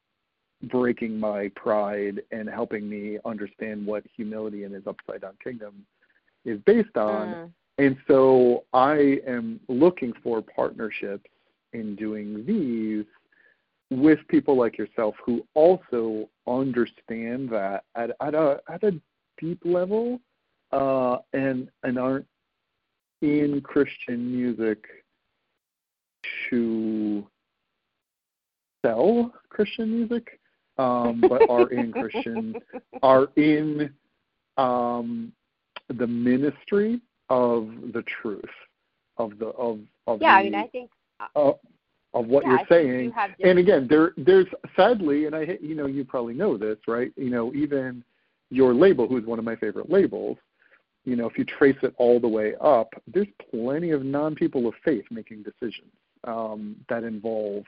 [0.65, 5.85] breaking my pride and helping me understand what humility in His upside down kingdom
[6.45, 7.29] is based on.
[7.29, 7.53] Mm.
[7.77, 11.29] And so I am looking for partnerships
[11.73, 13.05] in doing these
[13.91, 18.99] with people like yourself who also understand that at, at a at a
[19.39, 20.21] deep level
[20.73, 22.27] uh, and and aren't
[23.25, 24.85] in Christian music
[26.51, 27.27] to
[28.85, 30.39] sell Christian music,
[30.79, 32.55] um, but are in Christian
[33.03, 33.93] are in
[34.57, 35.33] um,
[35.89, 37.01] the ministry
[37.31, 38.45] of the truth
[39.17, 40.35] of the of of yeah.
[40.35, 40.91] The, I mean, I think
[41.35, 41.53] uh,
[42.13, 43.13] of what yeah, you're saying.
[43.39, 44.47] You and again, there there's
[44.77, 47.13] sadly, and I you know you probably know this, right?
[47.17, 48.05] You know, even
[48.51, 50.37] your label, who's one of my favorite labels,
[51.05, 54.75] you know, if you trace it all the way up, there's plenty of non-people of
[54.85, 55.93] faith making decisions
[56.25, 57.65] um, that involve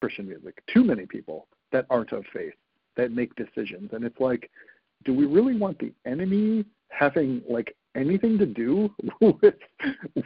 [0.00, 0.62] Christian music.
[0.72, 2.54] Too many people that aren't of faith
[2.96, 4.50] that make decisions, and it's like,
[5.04, 9.54] do we really want the enemy having like anything to do with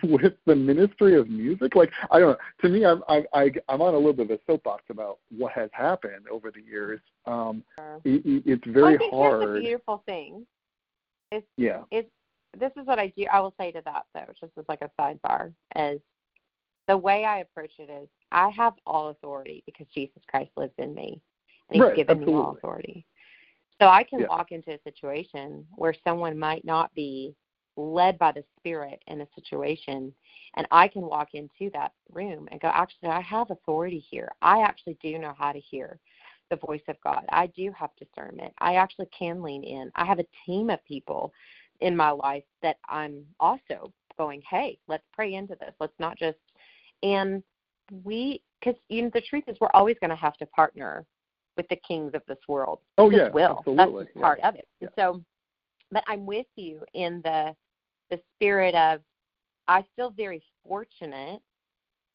[0.03, 1.75] with the ministry of music?
[1.75, 2.37] Like I don't know.
[2.63, 5.53] To me, I'm I, I I'm on a little bit of a soapbox about what
[5.53, 7.01] has happened over the years.
[7.27, 7.63] Um,
[8.05, 9.43] it, it's very I think hard.
[9.43, 10.47] Here's a beautiful thing.
[11.33, 11.83] It's, yeah.
[11.91, 12.11] It's
[12.59, 13.25] this is what I do.
[13.33, 16.01] I will say to that though, just as like a sidebar, is
[16.87, 20.95] the way I approach it is I have all authority because Jesus Christ lives in
[20.95, 21.21] me,
[21.69, 22.35] and He's right, given absolutely.
[22.35, 23.07] me all authority.
[23.81, 24.27] So I can yeah.
[24.29, 27.35] walk into a situation where someone might not be
[27.77, 30.13] led by the Spirit in a situation,
[30.57, 34.31] and I can walk into that room and go, actually, I have authority here.
[34.43, 35.99] I actually do know how to hear
[36.53, 37.25] the voice of God.
[37.31, 38.53] I do have discernment.
[38.59, 39.91] I actually can lean in.
[39.95, 41.33] I have a team of people
[41.81, 45.73] in my life that I'm also going, hey, let's pray into this.
[45.81, 46.37] Let's not just,
[47.03, 47.43] and
[48.05, 51.07] we, because you know, the truth is, we're always going to have to partner
[51.57, 52.81] with the kings of this world.
[52.99, 53.57] Oh yeah, will.
[53.59, 54.05] absolutely.
[54.05, 54.49] That's part yeah.
[54.49, 54.69] of it.
[54.81, 54.89] Yeah.
[54.97, 55.23] So,
[55.91, 57.55] but I'm with you in the
[58.11, 59.01] the spirit of
[59.69, 61.41] I feel very fortunate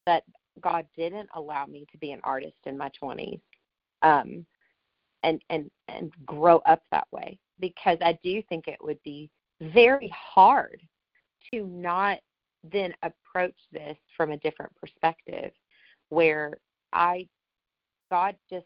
[0.05, 0.23] that
[0.61, 3.39] God didn't allow me to be an artist in my 20s,
[4.01, 4.45] um,
[5.23, 9.29] and and and grow up that way because I do think it would be
[9.61, 10.81] very hard
[11.51, 12.19] to not
[12.63, 15.51] then approach this from a different perspective,
[16.09, 16.57] where
[16.93, 17.27] I
[18.09, 18.65] God just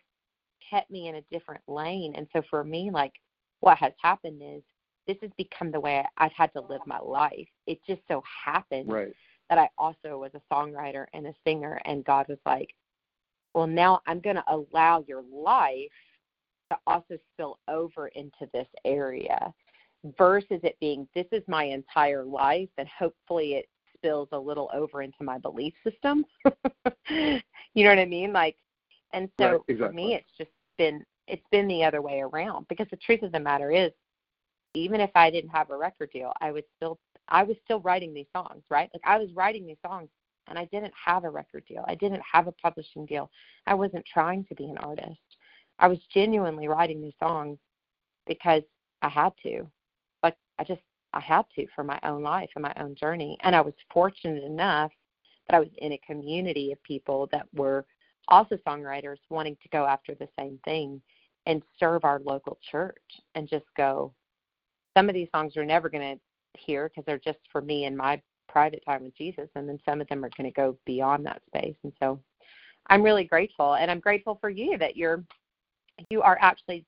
[0.69, 3.13] kept me in a different lane, and so for me, like
[3.61, 4.63] what has happened is
[5.07, 7.47] this has become the way I've had to live my life.
[7.67, 9.13] It just so happened right.
[9.49, 12.69] that I also was a songwriter and a singer, and God was like,
[13.53, 15.91] well, now I'm going to allow your life
[16.71, 19.53] to also spill over into this area
[20.17, 25.01] versus it being this is my entire life and hopefully it spills a little over
[25.01, 26.25] into my belief system.
[27.09, 28.33] you know what I mean?
[28.33, 28.55] Like
[29.13, 29.87] and so right, exactly.
[29.87, 33.31] for me it's just been it's been the other way around because the truth of
[33.31, 33.91] the matter is
[34.73, 36.97] even if I didn't have a record deal, I was still
[37.27, 38.89] I was still writing these songs, right?
[38.93, 40.09] Like I was writing these songs
[40.47, 41.85] and I didn't have a record deal.
[41.87, 43.29] I didn't have a publishing deal.
[43.67, 45.19] I wasn't trying to be an artist.
[45.79, 47.57] I was genuinely writing these songs
[48.27, 48.63] because
[49.01, 49.67] I had to.
[50.23, 50.81] Like I just
[51.13, 53.37] I had to for my own life and my own journey.
[53.41, 54.91] And I was fortunate enough
[55.47, 57.85] that I was in a community of people that were
[58.27, 61.01] also songwriters wanting to go after the same thing
[61.45, 63.01] and serve our local church
[63.35, 64.13] and just go.
[64.95, 67.97] Some of these songs are never going to hear because they're just for me and
[67.97, 68.21] my
[68.51, 71.41] private time with Jesus, and then some of them are going to go beyond that
[71.47, 71.75] space.
[71.83, 72.19] And so,
[72.87, 75.23] I'm really grateful, and I'm grateful for you that you're
[76.09, 76.85] you are actually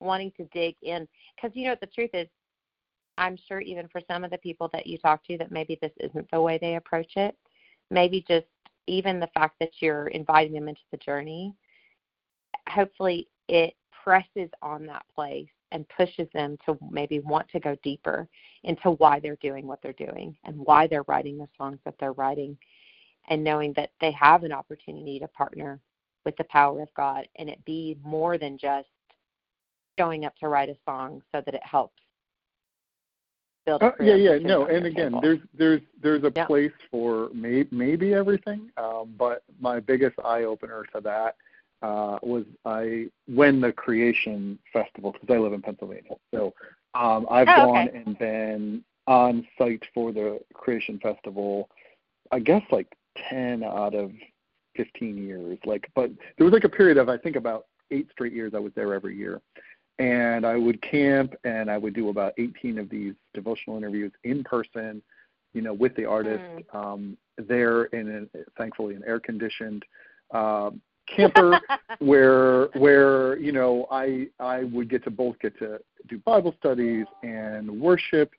[0.00, 1.06] wanting to dig in
[1.36, 2.28] because you know what the truth is
[3.18, 5.92] i'm sure even for some of the people that you talk to that maybe this
[6.00, 7.36] isn't the way they approach it
[7.90, 8.46] maybe just
[8.86, 11.54] even the fact that you're inviting them into the journey
[12.68, 18.26] hopefully it presses on that place and pushes them to maybe want to go deeper
[18.62, 22.12] into why they're doing what they're doing and why they're writing the songs that they're
[22.12, 22.56] writing
[23.28, 25.80] and knowing that they have an opportunity to partner
[26.24, 28.88] with the power of God and it be more than just
[29.98, 32.00] showing up to write a song so that it helps
[33.66, 35.20] build Uh, yeah, yeah, no, and again, table.
[35.22, 36.46] there's there's there's a Yeah.
[36.46, 41.36] place for may, maybe everything, um, but my biggest eye opener to that
[41.86, 46.40] uh, was I when the Creation Festival because I live in Pennsylvania, so
[46.94, 48.02] um, I've Oh, gone okay.
[48.06, 51.68] and been on site for the Creation Festival.
[52.32, 52.88] I guess like
[53.30, 54.12] ten out of
[54.74, 58.32] fifteen years, like, but there was like a period of I think about eight straight
[58.32, 59.40] years I was there every year
[59.98, 64.42] and I would camp and I would do about 18 of these devotional interviews in
[64.42, 65.00] person,
[65.52, 66.74] you know, with the artist Mm.
[66.74, 69.84] um, there in an, thankfully an air conditioned
[70.32, 71.60] um, camper
[71.98, 75.78] where where you know I I would get to both get to
[76.08, 78.32] do Bible studies and worship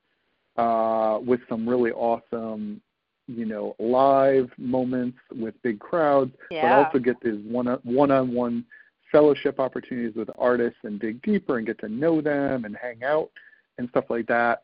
[0.58, 2.82] uh, with some really awesome
[3.28, 6.62] you know live moments with big crowds yeah.
[6.62, 8.66] but also get these one one on one
[9.12, 13.30] fellowship opportunities with artists and dig deeper and get to know them and hang out
[13.78, 14.64] and stuff like that.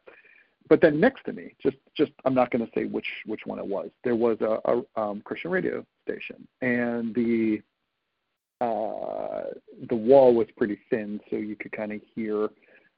[0.70, 3.60] But then next to me, just just I'm not going to say which which one
[3.60, 3.90] it was.
[4.04, 7.62] There was a, a um, Christian radio station, and the
[8.62, 9.44] uh,
[9.90, 12.50] the wall was pretty thin, so you could kind of hear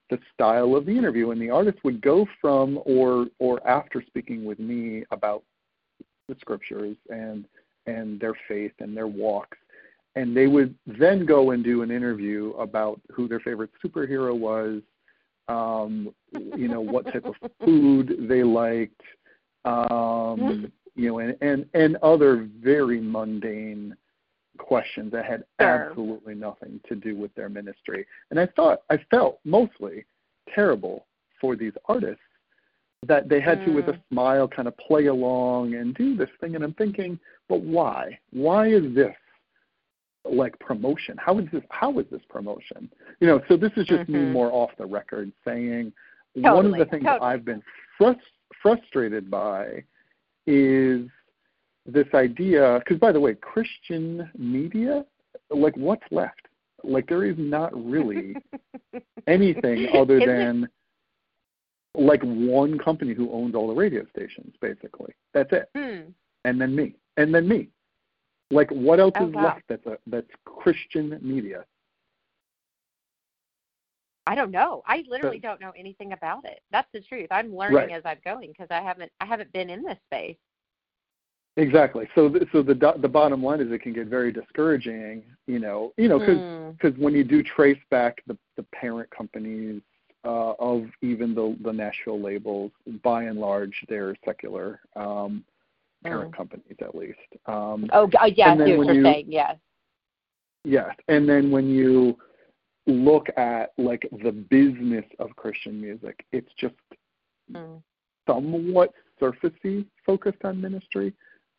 [0.10, 1.32] the style of the interview.
[1.32, 5.44] And the artist would go from or or after speaking with me about
[6.28, 7.46] the scriptures and
[7.88, 9.58] and their faith and their walks
[10.16, 14.82] and they would then go and do an interview about who their favorite superhero was,
[15.48, 16.14] um,
[16.56, 19.02] you know, what type of food they liked,
[19.66, 23.96] um, you know, and, and, and other very mundane
[24.58, 25.90] questions that had Sure.
[25.90, 28.06] absolutely nothing to do with their ministry.
[28.30, 30.06] And I thought I felt mostly
[30.54, 31.06] terrible
[31.40, 32.24] for these artists
[33.06, 34.02] that they had to with a Mm.
[34.10, 38.18] smile kind of play along and do this thing and I'm thinking, but why?
[38.32, 39.16] Why is this
[40.26, 41.18] like promotion?
[41.18, 42.90] How is this how is this promotion?
[43.20, 44.32] You know, so this is just me Mhm.
[44.32, 45.92] more off the record saying
[46.36, 47.20] one of the things totally.
[47.30, 47.62] I've been
[48.00, 48.22] frus-
[48.62, 49.84] frustrated by
[50.48, 51.10] is
[51.86, 55.06] this idea because by the way, Christian media,
[55.50, 56.48] like what's left?
[56.84, 58.36] Like there is not really
[59.28, 60.68] anything other than
[61.96, 65.14] like one company who owns all the radio stations, basically.
[65.34, 65.70] That's it.
[65.76, 66.12] Hmm.
[66.46, 66.96] And then me.
[67.18, 67.70] And then me.
[68.52, 69.44] Like what else Oh, is wow.
[69.46, 71.66] left that's a, that's Christian media?
[74.26, 74.84] I don't know.
[74.88, 76.62] I literally don't know anything about it.
[76.72, 77.28] That's the truth.
[77.30, 77.92] I'm learning Right.
[77.92, 80.38] as I'm going because I haven't I haven't been in this space.
[81.56, 82.08] Exactly.
[82.16, 85.60] So th- so the do- the bottom line is it can get very discouraging, you
[85.60, 86.72] know, you know cuz Hmm.
[86.72, 89.82] because when you do trace back the, the parent companies
[90.26, 92.72] uh, of even the, the Nashville labels,
[93.04, 95.44] by and large, they're secular um,
[96.04, 97.20] parent companies, at least.
[97.46, 99.26] Um, Oh, oh yeah, I see what when you're you- saying.
[99.28, 99.58] Yes.
[100.64, 102.18] yes, and then when you
[102.88, 106.76] look at like the business of Christian music, it's just
[107.52, 107.76] Hmm.
[108.28, 111.14] somewhat surfacey focused on ministry.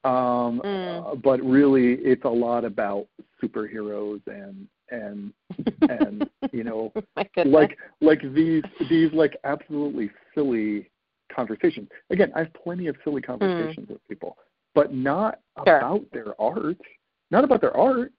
[0.04, 1.12] Um, Mm.
[1.12, 3.06] uh, but really, it's a lot about
[3.42, 5.32] superheroes and and
[5.88, 6.92] and you know
[7.46, 10.90] like like these these like absolutely silly
[11.34, 11.88] conversations.
[12.10, 14.36] Again, I have plenty of silly conversations with people,
[14.74, 15.78] but not Sure.
[15.78, 16.76] about their art.
[17.30, 18.12] Not about their art.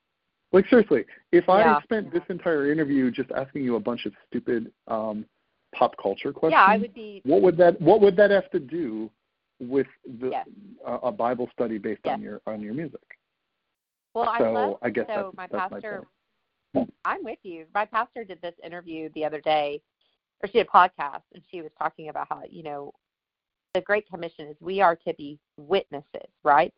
[0.52, 1.78] Like seriously, if Yeah.
[1.78, 5.26] I spent this entire interview just asking you a bunch of stupid um,
[5.74, 7.22] pop culture questions, yeah, I would be.
[7.26, 9.12] what would that what would that have to do
[9.60, 9.88] with
[10.20, 10.48] the Yes.
[10.86, 13.02] uh, a Bible study based on your on your music?
[14.14, 14.78] Well, I love.
[14.82, 16.04] I guess so that's, my pastor.
[16.74, 17.66] my I'm with you.
[17.74, 19.82] My pastor did this interview the other day,
[20.42, 22.94] or she did a podcast, and she was talking about how you know
[23.74, 26.74] the Great Commission is we are to be witnesses, right?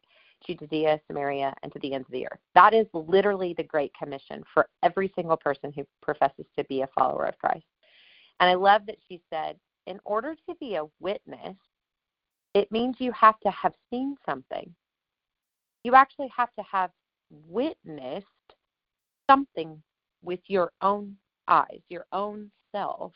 [0.46, 2.40] To Judea, Samaria, and to the ends of the earth.
[2.56, 6.88] That is literally the Great Commission for every single person who professes to be a
[6.88, 7.66] follower of Christ.
[8.40, 11.56] And I love that she said, in order to be a witness,
[12.54, 14.74] it means you have to have seen something.
[15.84, 16.92] You actually have to have
[17.30, 18.26] witnessed
[19.30, 19.82] something
[20.24, 21.16] with your own
[21.48, 23.14] eyes, your own self,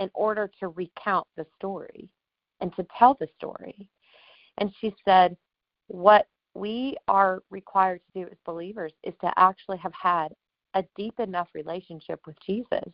[0.00, 2.08] in order to recount the story
[2.60, 3.88] and to tell the story.
[4.58, 5.36] And she said,
[5.88, 10.28] What we are required to do as believers is to actually have had
[10.74, 12.92] a deep enough relationship with Jesus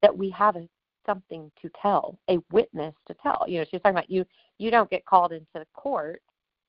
[0.00, 0.68] that we have a,
[1.06, 3.44] something to tell, a witness to tell.
[3.48, 4.24] You know, she's talking about you
[4.58, 6.22] you don't get called into the court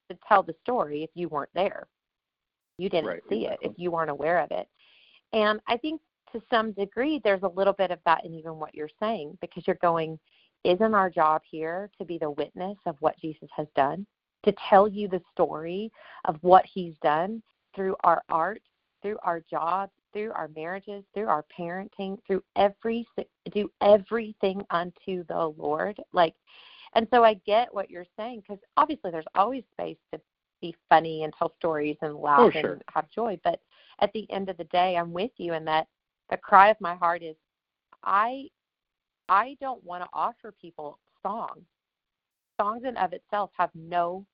[0.09, 1.88] to tell the story if you weren't there.
[2.77, 3.67] You didn't Right, see exactly.
[3.67, 4.67] it if you weren't aware of it.
[5.31, 8.73] And I think to some degree there's a little bit of that in even what
[8.73, 10.19] you're saying because you're going,
[10.63, 14.05] isn't our job here to be the witness of what Jesus has done?
[14.45, 15.91] To tell you the story
[16.25, 17.41] of what he's done
[17.75, 18.61] through our art,
[19.01, 23.05] through our jobs, through our marriages, through our parenting, through every
[23.51, 25.99] do everything unto the Lord.
[26.14, 26.36] Like
[26.95, 30.22] and so I get what you're saying because obviously there's always space to
[30.61, 32.74] be funny and tell stories and laugh Oh, sure.
[32.74, 33.39] and have joy.
[33.43, 33.59] But
[33.99, 35.88] at the end of the day, I'm with you in that
[36.30, 37.36] the cry of my heart is
[38.03, 38.47] I
[39.30, 41.64] I don't want to offer people songs.
[42.59, 44.26] Songs in of itself have no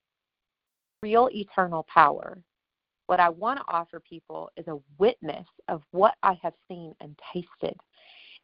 [1.01, 2.37] real eternal power.
[3.09, 7.19] What I want to offer people is a witness of what I have seen and
[7.33, 7.75] tasted.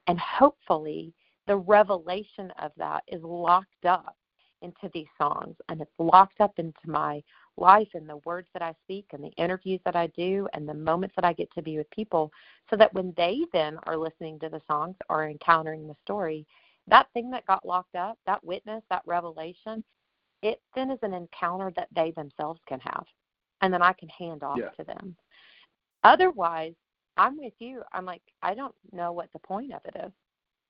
[0.08, 1.14] And hopefully,
[1.46, 4.16] the revelation of that is locked up
[4.64, 7.22] into these songs and it's locked up into my
[7.58, 10.74] life and the words that I speak and the interviews that I do and the
[10.74, 12.32] moments that I get to be with people
[12.68, 16.44] so that when they then are listening to the songs or encountering the story,
[16.88, 19.84] that thing that got locked up, that witness, that revelation,
[20.42, 23.06] it then is an encounter that they themselves can have.
[23.62, 24.70] And then I can hand off Yeah.
[24.78, 25.16] to them.
[26.04, 26.74] Otherwise,
[27.18, 27.82] I'm with you.
[27.94, 30.12] I'm like, I don't know what the point of it is.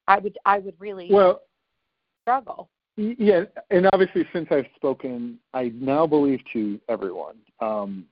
[0.08, 1.42] I would I would really Well,
[2.22, 2.70] struggle.
[2.98, 8.06] yeah, and obviously, since I've spoken, I now believe to everyone um,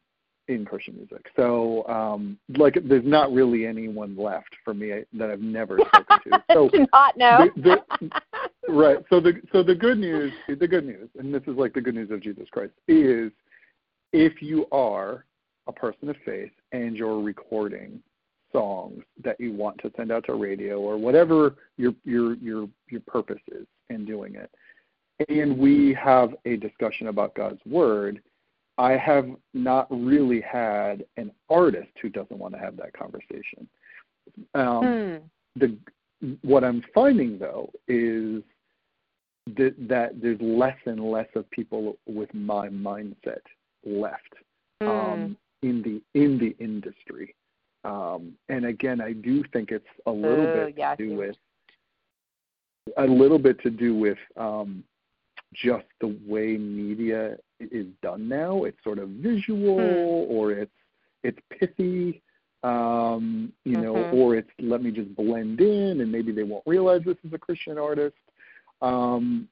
[0.50, 1.26] in Christian music.
[1.38, 6.44] So, um, like, there's not really anyone left for me that I've never spoken to.
[6.52, 7.50] So, to not know.
[7.56, 8.12] the-
[8.68, 8.98] right.
[9.10, 11.96] So the so the good news, the good news, and this is like the good
[11.96, 13.32] news of Jesus Christ, is
[14.14, 15.26] if you are
[15.68, 18.02] a person of faith and you're recording
[18.52, 23.02] songs that you want to send out to radio or whatever your your your your
[23.02, 24.52] purpose is in doing it,
[25.30, 28.22] and we have a discussion about God's word.
[28.78, 33.68] I have not really had an artist who doesn't want to have that conversation.
[34.56, 35.60] Um, Hmm.
[35.60, 35.78] the
[36.42, 38.44] what I'm finding though is
[39.58, 43.42] that that there's less and less of people with my mindset
[43.86, 44.34] left
[44.82, 47.36] um, in the in the industry.
[47.84, 51.36] Um, and again, I do think it's a little Oh, bit yeah, to do with
[52.98, 54.84] a little bit to do with um,
[55.54, 58.64] just the way media is done now.
[58.64, 60.34] It's sort of visual, Hmm.
[60.34, 60.72] or it's
[61.24, 62.22] it's pithy,
[62.64, 64.14] um, you know, Mhm.
[64.14, 67.38] or it's let me just blend in, and maybe they won't realize this is a
[67.38, 68.18] Christian artist.
[68.82, 69.48] Um,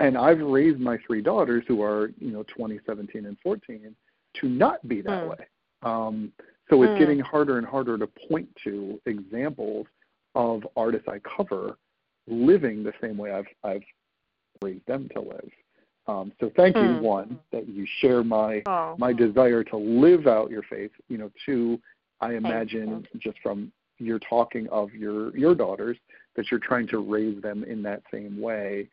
[0.00, 3.94] and I've raised my three daughters, who are you know 20, 17, and 14,
[4.34, 5.28] to not be that Hmm.
[5.30, 5.46] way.
[5.82, 6.32] Um,
[6.70, 6.98] so it's Hmm.
[6.98, 9.86] getting harder and harder to point to examples
[10.34, 11.78] of artists I cover
[12.26, 13.84] living the same way I've I've
[14.62, 15.50] raised them to live.
[16.06, 17.02] Um, so thank you, Hmm.
[17.02, 18.96] one, that you share my Oh.
[18.98, 20.92] my desire to live out your faith.
[21.08, 21.80] You know, two,
[22.20, 25.98] I imagine just from your talking of your your daughters
[26.34, 28.88] that you're trying to raise them in that same way.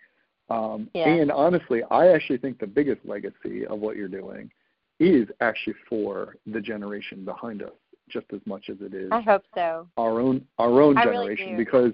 [0.52, 1.10] Um, Yeah.
[1.10, 4.52] And honestly, I actually think the biggest legacy of what you're doing
[5.00, 7.72] is actually for the generation behind us,
[8.10, 9.88] just as much as it is I hope so.
[9.98, 11.58] our own our own I generation do.
[11.58, 11.94] because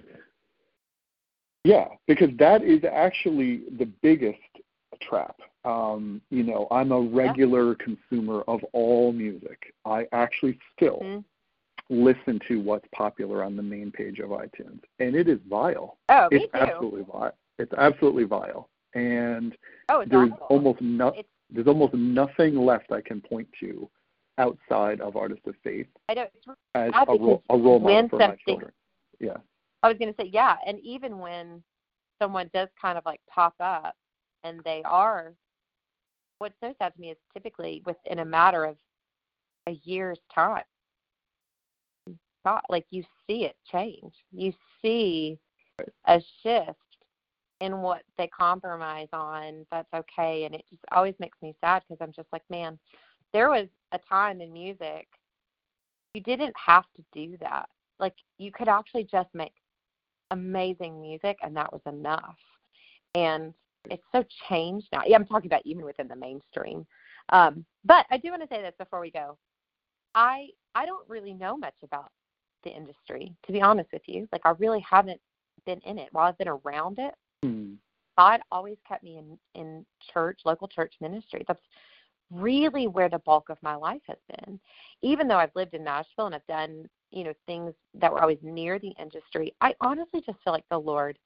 [1.63, 4.39] yeah because that is actually the biggest
[5.01, 5.35] trap
[5.65, 11.23] um you know i'm a regular consumer of all music i actually still Mhm.
[11.89, 16.29] listen to what's popular on the main page of itunes and it is vile Oh,
[16.31, 16.59] me it's too.
[16.59, 19.55] absolutely vile it's absolutely vile and
[19.89, 20.47] oh, there's awful.
[20.49, 23.89] almost no, It's- there's almost nothing left i can point to
[24.37, 26.29] outside of artists of faith I don't.
[26.35, 28.71] It's as a role, a role model for my children
[29.19, 29.37] yeah
[29.83, 31.63] I was going to say, yeah, and even when
[32.21, 33.95] someone does kind of like pop up
[34.43, 35.33] and they are,
[36.39, 38.75] what's so sad to me is typically within a matter of
[39.67, 40.63] a year's time.
[42.69, 44.13] Like you see it change.
[44.31, 45.37] You see
[46.05, 46.79] a shift
[47.61, 49.65] in what they compromise on.
[49.71, 52.77] That's okay, and it just always makes me sad because I'm just like, man,
[53.33, 55.07] there was a time in music
[56.17, 57.69] you didn't have to do that.
[57.99, 59.53] Like you could actually just make
[60.31, 62.37] amazing music and that was enough.
[63.13, 63.53] And
[63.85, 65.01] it's so changed now.
[65.05, 66.87] Yeah, I'm talking about even within the mainstream.
[67.29, 69.37] Um, but I do want to say this before we go.
[70.15, 72.09] I I don't really know much about
[72.63, 74.27] the industry, to be honest with you.
[74.31, 75.21] Like I really haven't
[75.67, 76.09] been in it.
[76.11, 77.13] While I've been around it,
[77.43, 77.73] Hmm.
[78.17, 81.43] God always kept me in in church, local church ministry.
[81.47, 81.61] That's
[82.31, 84.59] really where the bulk of my life has been.
[85.01, 88.39] Even though I've lived in Nashville and I've done, you know, things that were always
[88.41, 91.17] near the industry, I honestly just feel like the Lord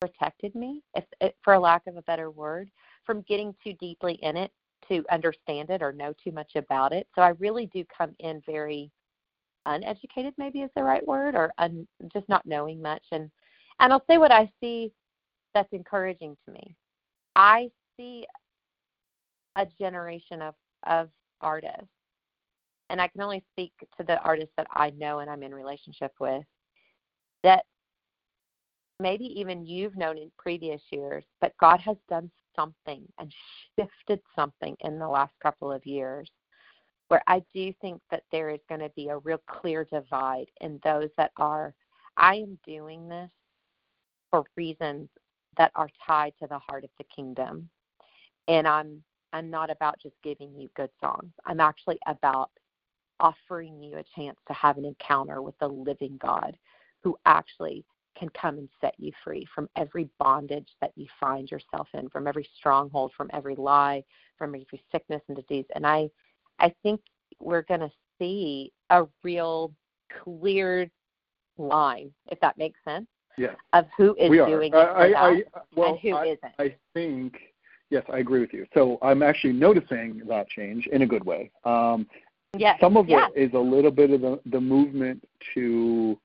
[0.00, 2.70] protected me, if, if for lack of a better word,
[3.04, 4.50] from getting too deeply in it
[4.88, 7.06] to understand it or know too much about it.
[7.14, 8.90] So I really do come in very
[9.66, 13.04] uneducated, maybe is the right word, or un, just not knowing much.
[13.12, 13.30] And
[13.80, 14.92] and I'll say what I see
[15.54, 16.76] that's encouraging to me.
[17.34, 18.26] I see
[19.56, 20.54] a generation of
[20.86, 21.08] of
[21.40, 21.88] artists,
[22.90, 26.12] and I can only speak to the artists that I know and I'm in relationship
[26.20, 26.44] with
[27.42, 27.64] that
[29.00, 33.32] maybe even you've known in previous years, but God has done something and
[33.78, 36.30] shifted something in the last couple of years
[37.08, 40.78] where I do think that there is going to be a real clear divide in
[40.84, 41.74] those that are,
[42.16, 43.30] I am doing this
[44.30, 45.08] for reasons
[45.56, 47.68] that are tied to the heart of the kingdom.
[48.48, 49.02] And I'm
[49.32, 51.32] I'm not about just giving you good songs.
[51.46, 52.50] I'm actually about
[53.20, 56.56] offering you a chance to have an encounter with the living God
[57.02, 57.84] who actually
[58.18, 62.26] can come and set you free from every bondage that you find yourself in, from
[62.26, 64.02] every stronghold, from every lie,
[64.36, 65.66] from every sickness and disease.
[65.74, 66.08] And I
[66.58, 67.00] I think
[67.38, 69.72] we're going to see a real
[70.22, 70.90] clear
[71.56, 73.56] line, if that makes sense, Yes.
[73.72, 75.42] of who is doing it I, that I,
[75.74, 77.36] well, and who I, not I think
[77.90, 78.66] yes, I agree with you.
[78.74, 81.50] So I'm actually noticing that change in a good way.
[81.64, 82.06] Um,
[82.56, 82.78] yes.
[82.80, 83.30] some of yes.
[83.34, 86.18] it is a little bit of the, the movement to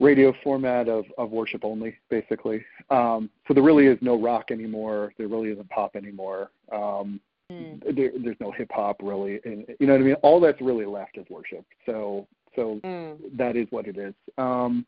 [0.00, 2.64] radio format of, of worship only, basically.
[2.90, 5.12] Um, so there really is no rock anymore.
[5.18, 6.50] There really isn't pop anymore.
[6.72, 7.20] Um,
[7.52, 7.94] Mm.
[7.94, 10.14] there, there's no hip hop really, and you know what I mean.
[10.22, 11.62] All that's really left is worship.
[11.84, 12.26] So
[12.56, 13.18] so Mm.
[13.36, 14.14] that is what it is.
[14.38, 14.86] Um,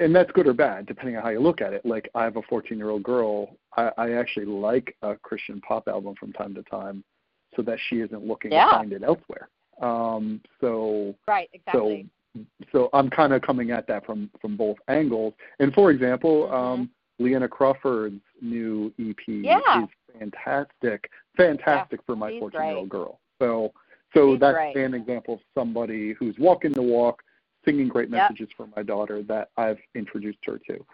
[0.00, 1.84] and that's good or bad, depending on how you look at it.
[1.84, 3.56] Like I have a 14 year old girl.
[3.76, 7.04] I, I actually like a Christian pop album from time to time,
[7.54, 8.64] so that she isn't looking Yeah.
[8.66, 9.48] to find it elsewhere.
[9.80, 12.06] Um, so Right, exactly.
[12.34, 12.40] so
[12.70, 15.34] so I'm kind of coming at that from from both angles.
[15.58, 16.52] And for example, Mhm.
[16.52, 19.84] um, Leanna Crawford's new EP Yeah.
[19.84, 23.20] is fantastic, fantastic for my 14 year old girl.
[23.38, 23.72] So
[24.14, 27.22] so She's that's an example of somebody who's walking the walk,
[27.64, 28.30] singing great Yep.
[28.30, 30.86] messages for my daughter that I've introduced her to.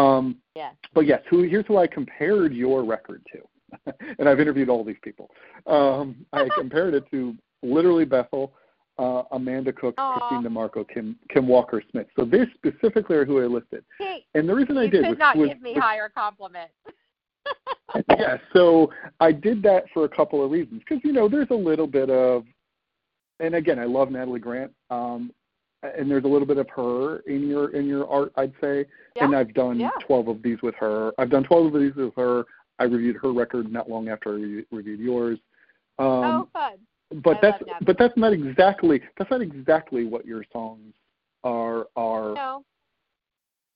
[0.00, 0.72] Um, Yeah.
[0.94, 4.98] but yes, who here's who I compared your record to, and I've interviewed all these
[5.02, 5.30] people.
[5.66, 8.52] Um, I compared it to literally Bethel,
[8.98, 10.18] uh, Amanda Cook, Aw.
[10.18, 12.06] Christine DeMarco, Kim Kim Walker Smith.
[12.16, 13.84] So they specifically are who I listed.
[14.34, 16.74] And the reason I did could was, not was, give me was higher compliments.
[18.18, 18.90] yeah, so
[19.20, 22.10] I did that for a couple of reasons because you know there's a little bit
[22.10, 22.44] of,
[23.40, 25.32] and again I love Natalie Grant, um,
[25.82, 28.84] and there's a little bit of her in your in your art I'd say,
[29.16, 29.90] Yeah, and I've done yeah.
[30.06, 31.12] 12 of these with her.
[31.18, 32.44] I've done 12 of these with her.
[32.78, 35.38] I reviewed her record not long after I re- reviewed yours.
[35.98, 36.72] Um, oh, fun.
[37.22, 40.94] but I that's but that's not exactly that's not exactly what your songs
[41.44, 42.64] are are No,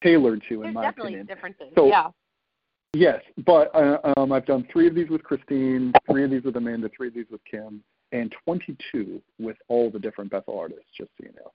[0.02, 1.26] tailored to in there's my definitely opinion.
[1.26, 1.66] differences.
[1.76, 2.08] So- yeah.
[2.94, 6.56] Yes, but uh, um, I've done three of these with Christine, three of these with
[6.56, 11.08] Amanda, three of these with Kim, and 22 with all the different Bethel artists, just
[11.16, 11.52] so you know.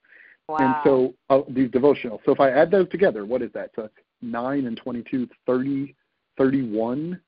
[0.47, 0.57] Wow.
[0.59, 2.21] And so uh, these devotional.
[2.25, 3.71] So if I add those together, what is that?
[3.75, 5.95] So it's 9 and 22, 30,
[6.37, 7.19] 31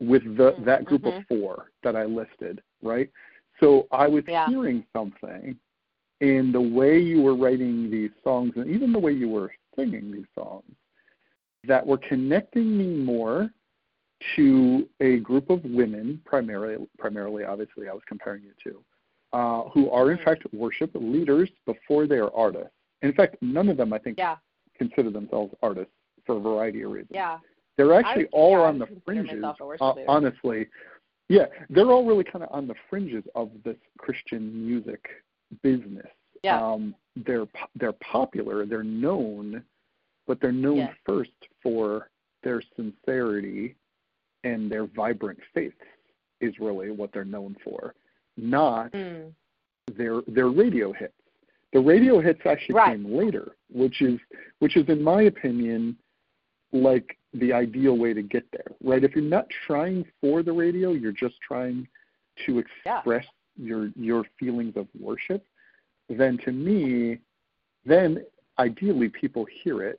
[0.00, 1.18] with the, Mm, that group mhm.
[1.18, 3.10] of four that I listed, right?
[3.60, 4.48] So I was Yeah.
[4.48, 5.58] hearing something
[6.20, 10.10] in the way you were writing these songs and even the way you were singing
[10.12, 10.74] these songs
[11.64, 13.50] that were connecting me more
[14.36, 18.84] to a group of women, primarily, primarily obviously I was comparing you to,
[19.32, 22.70] uh, who are in fact worship leaders before they are artists.
[23.02, 24.36] In fact, none of them I think yeah,
[24.76, 25.92] consider themselves artists
[26.26, 27.10] for a variety of reasons.
[27.12, 27.38] yeah.
[27.78, 30.68] They're actually would- all yeah, on the fringes, myself a worship uh, honestly.
[31.28, 35.08] Yeah, they're all really kind of on the fringes of this Christian music
[35.62, 36.06] business.
[36.42, 36.60] Yeah.
[36.60, 37.46] Um, they're
[37.76, 39.62] they're popular, they're known,
[40.26, 40.94] but they're known Yes.
[41.06, 41.30] first
[41.62, 42.10] for
[42.42, 43.76] their sincerity
[44.44, 45.72] and their vibrant faith
[46.40, 47.94] is really what they're known for,
[48.36, 49.32] not Mm.
[49.94, 51.14] their their radio hits.
[51.72, 52.96] The radio hits actually Right.
[52.96, 54.20] came later, which is
[54.58, 55.96] which is in my opinion
[56.72, 58.72] like the ideal way to get there.
[58.82, 59.04] Right?
[59.04, 61.88] If you're not trying for the radio, you're just trying
[62.46, 62.98] to Yeah.
[62.98, 63.26] express
[63.56, 65.46] your your feelings of worship,
[66.08, 67.18] then to me,
[67.84, 68.24] then
[68.58, 69.98] ideally people hear it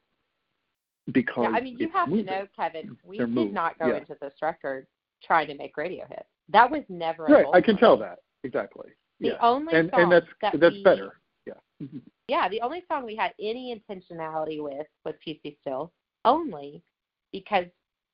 [1.12, 2.26] because Yeah, I mean, you have moving.
[2.28, 3.98] to know, Kevin, we They're did moved, not go yeah.
[3.98, 4.88] into this record
[5.22, 6.30] trying to make radio hits.
[6.50, 7.46] That was never a right.
[7.54, 8.90] I can tell that exactly.
[9.20, 11.22] The yeah, only and song and that's that that's we, better.
[11.46, 11.54] Yeah.
[11.82, 12.02] Mhm.
[12.28, 15.92] Yeah, the only song we had any intentionality with was Be Still,
[16.26, 16.84] only
[17.32, 17.66] because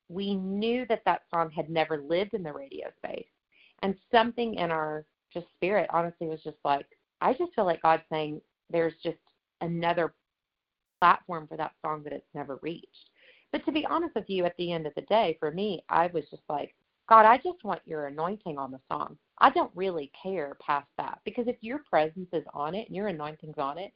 [0.08, 3.28] we knew that that song had never lived in the radio space.
[3.82, 6.86] And something in our just spirit, honestly, was just like,
[7.20, 8.40] I just feel like God's saying
[8.70, 9.18] there's just
[9.60, 10.14] another
[11.00, 13.10] platform for that song that it's never reached.
[13.52, 16.08] But to be honest with you, at the end of the day, for me, I
[16.08, 16.74] was just like,
[17.10, 19.18] God, I just want your anointing on the song.
[19.38, 23.08] I don't really care past that because if your presence is on it and your
[23.08, 23.92] anointing's on it,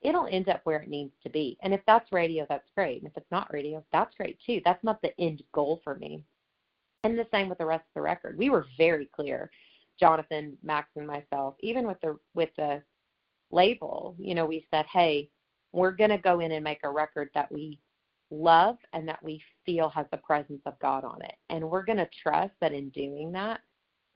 [0.00, 1.58] it'll end up where it needs to be.
[1.62, 3.02] And if that's radio, that's great.
[3.02, 4.60] And if it's not radio, that's great too.
[4.64, 6.22] That's not the end goal for me.
[7.02, 8.38] And the same with the rest of the record.
[8.38, 9.50] We were very clear,
[9.98, 12.80] Jonathan, Max, and myself, even with the with the
[13.50, 15.28] label, you know, we said, Hey,
[15.72, 17.80] we're gonna go in and make a record that we
[18.32, 21.34] love and that we feel has the presence of God on it.
[21.50, 23.60] And we're gonna trust that in doing that,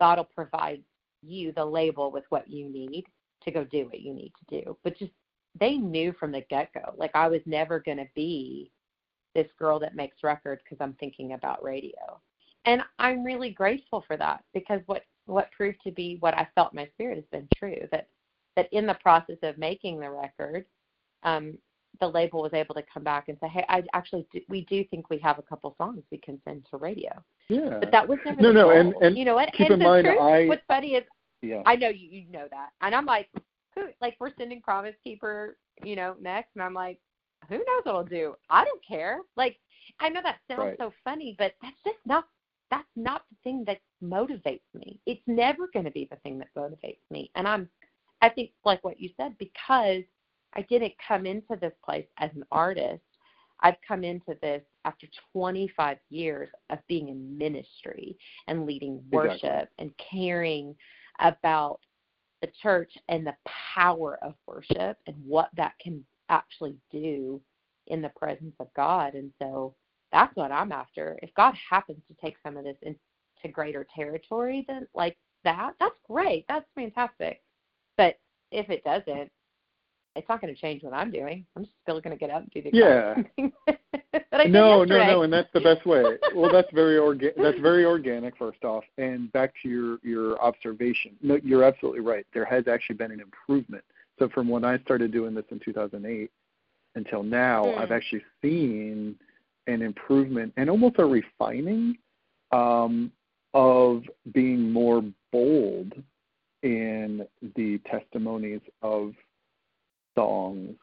[0.01, 0.83] God will provide
[1.23, 3.05] you, the label, with what you need
[3.43, 4.77] to go do what you need to do.
[4.83, 5.13] But just
[5.59, 8.71] they knew from the get go, like I was never going to be
[9.35, 12.21] this girl that makes records because I'm thinking about radio.
[12.65, 16.73] And I'm really grateful for that because what what proved to be what I felt
[16.73, 18.09] in my spirit has been true that
[18.57, 20.65] that in the process of making the record,
[21.23, 21.59] um,
[22.01, 24.85] the label was able to come back and say, "Hey, I actually do, we do
[24.85, 27.11] think we have a couple songs we can send to radio."
[27.49, 27.79] Yeah.
[27.81, 28.71] But that was never No, no, goal.
[28.79, 29.53] and- and you know what?
[29.53, 31.05] keep and in the mind, truth, I- what's funny is
[31.43, 31.63] yeah.
[31.67, 32.71] I know you you know that.
[32.81, 33.29] And I'm like,
[33.75, 36.99] who like we're sending Promise Keeper, you know, next and I'm like,
[37.49, 38.35] who knows what I'll do?
[38.51, 39.21] I don't care.
[39.37, 39.59] Like
[40.01, 40.79] I know that sounds Right.
[40.79, 42.27] so funny, but that's just not
[42.71, 44.99] that's not the thing that motivates me.
[45.07, 47.31] It's never gonna be the thing that motivates me.
[47.37, 47.69] And I'm
[48.23, 50.03] I think like what you said, because
[50.57, 53.03] I didn't come into this place as an artist.
[53.61, 58.17] I've come into this after 25 years of being in ministry
[58.49, 59.69] and leading worship Exactly.
[59.79, 60.75] and caring
[61.21, 61.81] about
[62.43, 63.35] the church and the
[63.75, 67.41] power of worship and what that can actually do
[67.87, 69.15] in the presence of God.
[69.15, 69.75] And so
[70.13, 71.19] that's what I'm after.
[71.23, 72.99] If God happens to take some of this into
[73.53, 76.45] greater territory, then like that, that's great.
[76.49, 77.43] That's fantastic.
[77.97, 78.19] But
[78.51, 79.31] if it doesn't,
[80.17, 81.45] it's not going to change what I'm doing.
[81.57, 83.13] I'm still going to get up and do the Yeah.
[83.13, 83.77] exact same thing
[84.13, 86.05] that I no, no, no, and that's the best way.
[86.35, 88.37] well, that's very orga- That's very organic.
[88.37, 91.17] First off, and back to your your observation.
[91.23, 92.27] No, you're absolutely right.
[92.35, 93.85] There has actually been an improvement.
[94.19, 96.31] So from when I started doing this in 2008
[96.95, 97.79] until now, Hmm.
[97.79, 99.17] I've actually seen
[99.67, 101.99] an improvement and almost a refining
[102.53, 103.13] um,
[103.53, 105.03] of being more
[105.33, 105.93] bold
[106.63, 107.27] in
[107.57, 109.13] the testimonies of
[110.17, 110.75] songs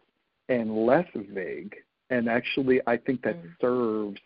[0.50, 1.76] and less vague.
[2.10, 3.60] And actually, I think that Mm.
[3.60, 4.22] serves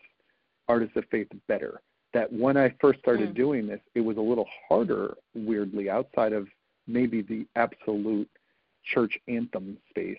[0.68, 1.80] artists of faith better.
[2.12, 3.34] That when I first started Mm.
[3.34, 6.48] doing this, it was a little harder, weirdly, outside of
[6.86, 8.28] maybe the absolute
[8.84, 10.18] church anthem space,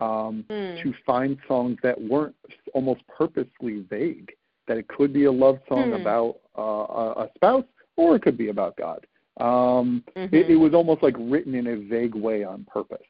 [0.00, 0.82] um, Mm.
[0.82, 2.36] to find songs that weren't
[2.74, 4.34] almost purposely vague.
[4.66, 5.94] That it could be a love song Hmm.
[5.94, 7.64] about uh, a, a spouse,
[7.96, 9.06] or it could be about God.
[9.38, 10.32] Um, Mhm.
[10.32, 13.06] it, it was almost like written in a vague way on purpose.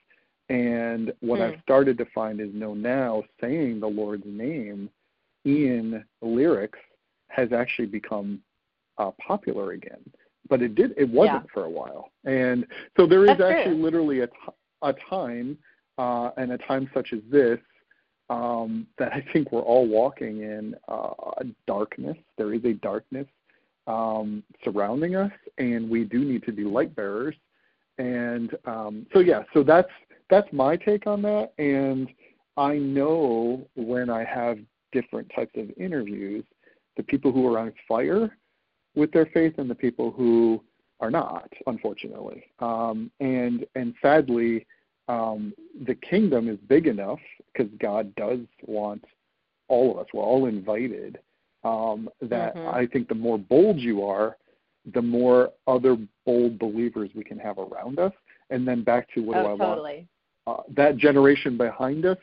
[0.51, 1.45] And what Hmm.
[1.45, 4.91] I've started to find is no now saying the Lord's name
[5.45, 6.79] in lyrics
[7.29, 8.43] has actually become
[8.99, 10.03] uh, popular again.
[10.49, 12.11] But it did it wasn't for a while.
[12.25, 12.67] And
[12.97, 13.49] so there is That's true.
[13.49, 14.33] actually literally a, t-
[14.83, 15.57] a time
[15.97, 17.61] uh, and a time such as this
[18.29, 22.17] um, that I think we're all walking in uh, a darkness.
[22.37, 23.27] There is a darkness
[23.87, 27.37] um, surrounding us, and we do need to be light bearers.
[27.99, 29.91] And um, so, yeah, so that's
[30.31, 31.53] that's my take on that.
[31.59, 32.09] And
[32.57, 34.59] I know when I have
[34.93, 36.45] different types of interviews,
[36.97, 38.37] the people who are on fire
[38.95, 40.63] with their faith and the people who
[41.01, 42.45] are not, unfortunately.
[42.59, 44.67] Um, and and sadly,
[45.09, 45.55] um,
[45.87, 47.21] the kingdom is big enough
[47.53, 49.05] because God does want
[49.69, 50.07] all of us.
[50.13, 51.19] We're all invited.
[51.63, 52.75] Um, that Mhm.
[52.75, 54.37] I think the more bold you are,
[54.87, 58.15] the more other bold believers we can have around us.
[58.49, 60.09] And then back to what do I oh, want totally.
[60.47, 62.19] Uh, that generation behind us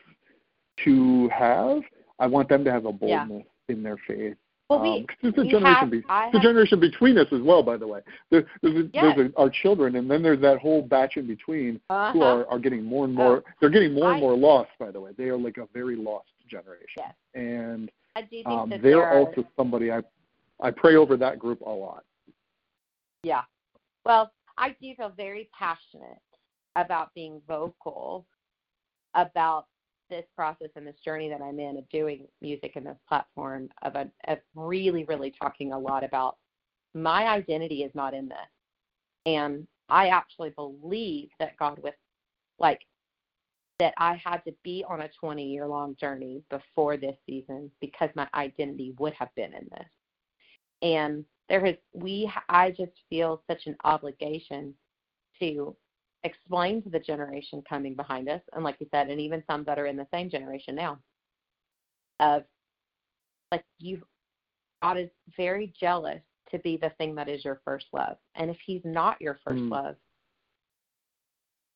[0.84, 1.82] to have.
[2.18, 3.24] I want them to have a Yeah.
[3.24, 4.36] boldness in their faith.
[4.68, 7.16] Well, Um, we, 'cause there's a generation, have, be- I there's a have, generation between
[7.16, 7.62] us as well.
[7.62, 9.16] By the way, there, there's, a, Yes.
[9.16, 12.20] there's a, our children, and then there's that whole batch in between who uh-huh.
[12.20, 13.44] are, are getting more and more.
[13.60, 14.70] they're getting more and I- more lost.
[14.78, 17.14] By the way, they are like a very lost generation, Yes.
[17.34, 20.02] and I do think um, they're there are, also somebody I
[20.60, 22.04] I pray over that group a lot.
[23.22, 23.42] Yeah.
[24.04, 26.18] Well, I do feel very passionate
[26.80, 28.26] about being vocal
[29.14, 29.66] about
[30.10, 33.94] this process and this journey that I'm in of doing music in this platform of
[33.94, 36.36] a, of really, really talking a lot about
[36.94, 38.38] my identity is not in this.
[39.26, 41.92] And I actually believe that God was
[42.58, 42.80] like
[43.78, 48.10] that I had to be on a 20 year long journey before this season because
[48.16, 49.88] my identity would have been in this.
[50.82, 54.74] And there has we I just feel such an obligation
[55.40, 55.76] to
[56.24, 59.78] explain to the generation coming behind us, and like you said, and even some that
[59.78, 60.98] are in the same generation now,
[62.20, 62.44] of
[63.52, 64.02] like you
[64.82, 66.20] God is very jealous
[66.50, 68.16] to be the thing that is your first love.
[68.34, 69.70] And if he's not your first mm.
[69.70, 69.96] love,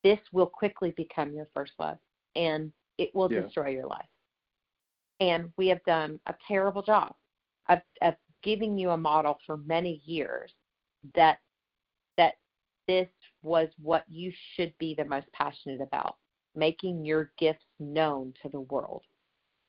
[0.04, 1.98] this will quickly become your first love
[2.36, 3.40] and it will yeah.
[3.40, 4.06] destroy your life.
[5.20, 7.14] And we have done a terrible job
[7.68, 10.52] of, of giving you a model for many years
[11.14, 11.38] that that
[12.88, 13.08] this
[13.42, 16.16] was what you should be the most passionate about,
[16.54, 19.02] making your gifts known to the world.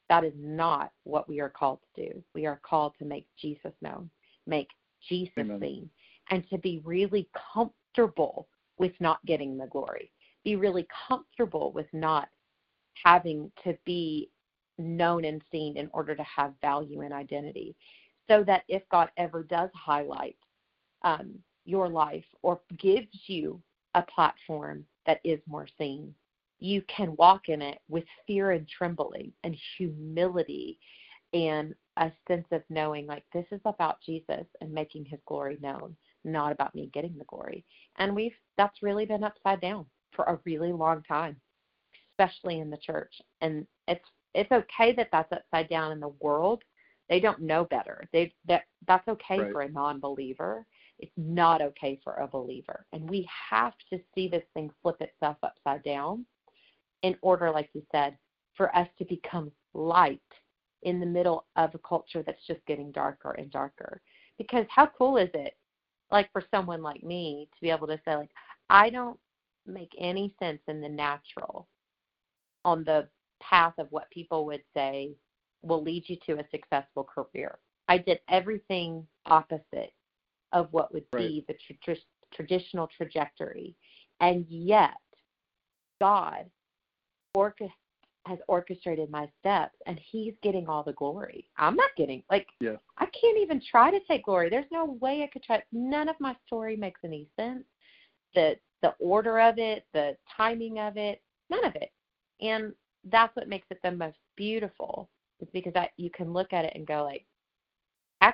[0.10, 2.24] That is not what we are called to do.
[2.34, 4.10] We are called to make Jesus known,
[4.46, 4.70] make
[5.08, 5.60] Jesus Amen.
[5.60, 5.90] seen,
[6.30, 10.12] and to be really comfortable with not getting the glory.
[10.44, 12.28] Be really comfortable with not
[13.04, 14.30] having to be
[14.78, 17.76] known and seen in order to have value and identity.
[18.30, 20.38] So that if God ever does highlight
[21.04, 21.34] um,
[21.66, 23.62] your life or gives you
[23.96, 26.14] a platform that is more seen,
[26.60, 30.80] you can walk in it with fear and trembling and humility
[31.34, 35.96] and a sense of knowing like this is about Jesus and making his glory known,
[36.24, 37.66] not about me getting the glory.
[37.98, 41.36] And we've that's really been upside down for a really long time,
[42.12, 43.14] especially in the church.
[43.42, 46.64] And it's it's okay that that's upside down in the world.
[47.10, 48.08] They don't know better.
[48.14, 49.52] They that that's okay right.
[49.52, 50.66] for a non-believer.
[51.04, 52.86] It's not okay for a believer.
[52.94, 56.26] And we have to see this thing flip itself upside down
[57.02, 58.18] in order, like you said,
[58.56, 60.22] for us to become light
[60.84, 64.02] in the middle of a culture that's just getting darker and darker.
[64.38, 65.58] Because how cool is it,
[66.10, 68.32] like for someone like me, to be able to say, like,
[68.70, 69.20] I don't
[69.68, 71.68] make any sense in the natural
[72.64, 73.10] on the
[73.42, 75.18] path of what people would say
[75.64, 77.60] will lead you to a successful career.
[77.90, 79.92] I did everything opposite
[80.54, 81.28] of what would right.
[81.28, 81.96] be the tra-
[82.34, 83.76] traditional trajectory.
[84.22, 84.92] And yet,
[86.00, 86.46] God
[87.36, 87.74] orchestrated
[88.26, 91.48] has orchestrated my steps and he's getting all the glory.
[91.58, 92.78] I'm not getting like yeah.
[92.98, 94.50] I can't even try to take glory.
[94.50, 97.66] There's no way I could try none of my story makes any sense.
[98.34, 101.92] The the order of it, the timing of it, none of it.
[102.42, 102.74] And
[103.12, 105.10] that's what makes it the most beautiful.
[105.42, 107.26] Is because I you can look at it and go like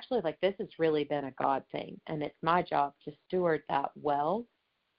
[0.00, 3.62] actually like this has really been a God thing and it's my job to steward
[3.68, 4.46] that well.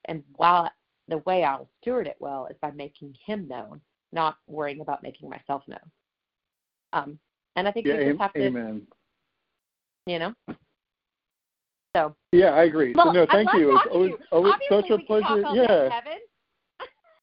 [0.05, 0.69] And while
[1.07, 3.81] the way I'll steward it well is by making him known
[4.13, 5.79] not worrying about making myself known.
[6.93, 7.19] Um,
[7.55, 8.81] and I think yeah, we just have to, amen.
[10.05, 10.33] you know.
[11.95, 12.15] So.
[12.31, 12.93] Yeah, I agree.
[12.93, 13.75] Well, so, no, thank you.
[13.77, 15.43] It's always, always such a pleasure.
[15.53, 16.01] yeah.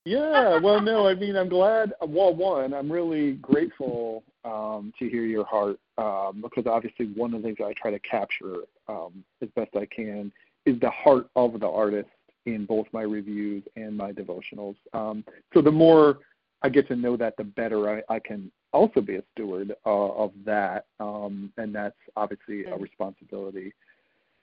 [0.04, 0.58] yeah.
[0.58, 1.92] Well, no, I mean, I'm glad.
[2.00, 7.42] Well, one, I'm really grateful um, to hear your heart um, because obviously one of
[7.42, 8.56] the things I try to capture
[8.88, 10.32] um, as best I can
[10.64, 12.08] is the heart of the artist
[12.46, 14.76] in both my reviews and my devotionals.
[14.92, 16.18] Um, so the more
[16.62, 20.08] I get to know that, the better I, I can also be a steward uh,
[20.08, 23.72] of that, um, and that's obviously a responsibility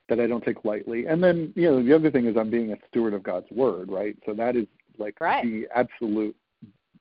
[0.09, 1.07] that I don't take lightly.
[1.07, 3.89] And then, you know, the other thing is I'm being a steward of God's word,
[3.89, 4.15] right?
[4.25, 4.67] So that is
[4.97, 5.43] like right.
[5.43, 6.35] the absolute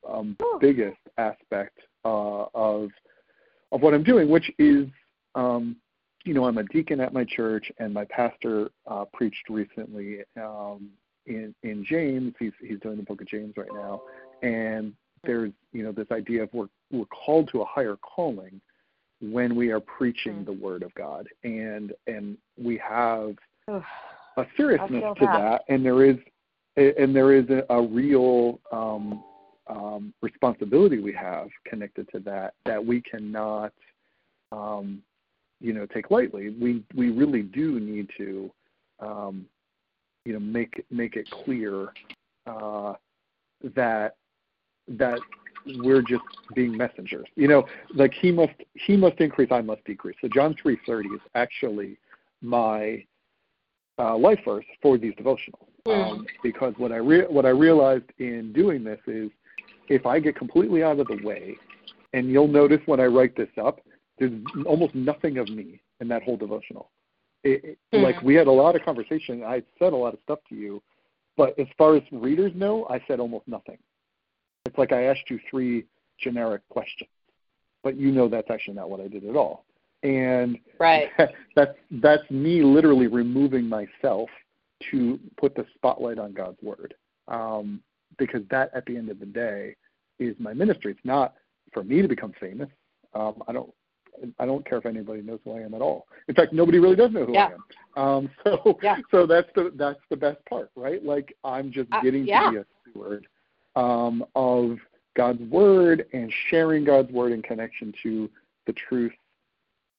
[0.08, 2.90] um, biggest aspect uh, of
[3.72, 4.86] of what I'm doing, which is,
[5.35, 5.76] um,
[6.24, 10.90] you know, I'm a deacon at my church, and my pastor uh, preached recently um,
[11.26, 12.35] in in James.
[12.39, 14.02] He's he's doing the Book of James right now,
[14.43, 14.93] and
[15.24, 18.60] there's you know this idea of we're we're called to a higher calling
[19.20, 20.47] when we are preaching mm.
[20.47, 23.35] the word of God, and and we have
[23.68, 25.39] a seriousness to that.
[25.39, 26.16] that, and there is
[26.76, 29.22] and there is a, a real um,
[29.66, 33.72] um, responsibility we have connected to that that we cannot
[34.52, 35.02] um,
[35.60, 36.50] you know take lightly.
[36.50, 38.50] We we really do need to
[39.00, 39.46] um,
[40.24, 41.88] you know make make it clear
[42.46, 42.94] uh,
[43.74, 44.16] that
[44.88, 45.18] that
[45.78, 46.24] we're just
[46.54, 47.26] being messengers.
[47.36, 50.16] You know, like he must he must increase, I must decrease.
[50.20, 51.98] So John three thirty is actually
[52.42, 53.04] my
[53.98, 55.68] uh, life verse for these devotionals.
[55.86, 56.12] Mm.
[56.12, 59.30] Um, because what I re- what I realized in doing this is
[59.89, 61.56] if I get completely out of the way,
[62.12, 63.81] and you'll notice when I write this up,
[64.19, 64.32] there's
[64.66, 66.90] almost nothing of me in that whole devotional.
[67.43, 68.02] It, it, mm.
[68.02, 69.43] Like we had a lot of conversation.
[69.43, 70.82] I said a lot of stuff to you,
[71.36, 73.78] but as far as readers know, I said almost nothing.
[74.65, 75.85] It's like I asked you three
[76.19, 77.11] generic questions,
[77.82, 79.65] but you know that's actually not what I did at all.
[80.05, 81.09] and right.
[81.56, 84.28] that's that's me literally removing myself
[84.90, 86.94] to put the spotlight on God's word,
[87.28, 87.81] um,
[88.18, 89.76] because that at the end of the day
[90.18, 90.92] is my ministry.
[90.92, 91.34] It's not
[91.72, 92.68] for me to become famous.
[93.14, 93.72] Um, I don't
[94.38, 96.06] I don't care if anybody knows who I am at all.
[96.28, 97.50] In fact, nobody really does know who yeah.
[97.96, 98.08] I am.
[98.08, 98.96] Um, so yeah.
[99.10, 101.04] so that's the that's the best part, right?
[101.04, 102.44] Like I'm just uh, getting yeah.
[102.44, 103.26] to be a steward
[103.76, 104.78] um, of
[105.16, 108.30] God's word and sharing God's word in connection to
[108.66, 109.12] the truth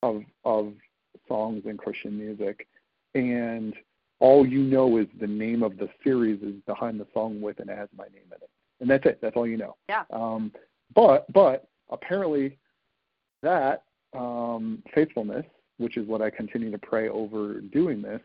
[0.03, 0.73] of of
[1.27, 2.67] songs and Christian music.
[3.13, 3.73] And
[4.19, 7.69] all you know is the name of the series is behind the song with and
[7.69, 8.49] it has my name in it.
[8.79, 9.19] And that's it.
[9.21, 9.75] That's all you know.
[9.89, 10.03] Yeah.
[10.11, 10.51] Um,
[10.93, 12.57] but but apparently
[13.41, 13.83] that
[14.13, 15.45] um, faithfulness,
[15.77, 18.21] which is what I continue to pray over doing this,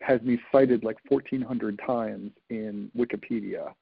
[0.00, 3.72] has me cited like 1,400 times in Wikipedia.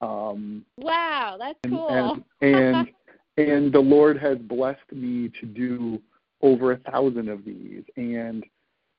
[0.00, 2.18] Um, wow, that's and, cool.
[2.40, 2.88] And, and
[3.36, 6.00] and the Lord has blessed me to do
[6.42, 8.44] over a thousand of these, and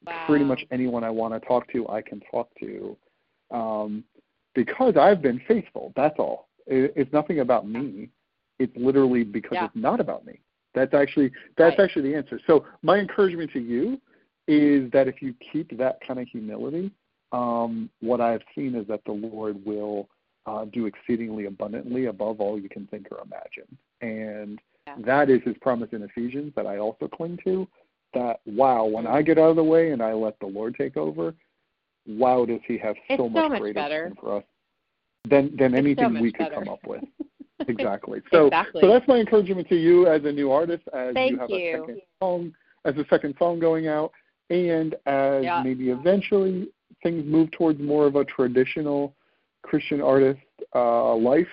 [0.06, 0.26] wow.
[0.28, 2.98] pretty much anyone I want to talk to, I can talk to,
[3.52, 4.04] um,
[4.56, 5.94] because I've been faithful.
[5.96, 6.50] That's all.
[6.68, 8.10] It, it's nothing about me.
[8.60, 9.66] It's literally because yeah.
[9.66, 10.40] it's not about me.
[10.74, 11.86] That's actually that's right.
[11.86, 12.40] actually the answer.
[12.46, 14.00] So my encouragement to you
[14.48, 16.92] is that if you keep that kind of humility,
[17.32, 20.10] um, what I've seen is that the Lord will
[20.46, 24.96] uh, do exceedingly abundantly above all you can think or imagine, and yeah.
[25.06, 27.68] that is His promise in Ephesians that I also cling to.
[28.14, 30.98] That wow, when I get out of the way and I let the Lord take
[30.98, 31.36] over,
[32.08, 34.12] wow, does He have so much, so much greater better.
[34.20, 34.44] for us
[35.30, 36.56] than than it's anything so we could better.
[36.56, 37.04] come up with.
[37.68, 38.22] exactly.
[38.32, 38.82] So exactly.
[38.82, 41.76] so that's my encouragement to you as a new artist, as Thank you have you.
[41.76, 42.54] a second song,
[42.86, 44.12] as a second song going out,
[44.50, 45.62] and as yeah.
[45.64, 46.70] maybe eventually
[47.04, 49.16] things move towards more of a traditional
[49.62, 50.40] Christian artist
[50.76, 51.48] uh, life.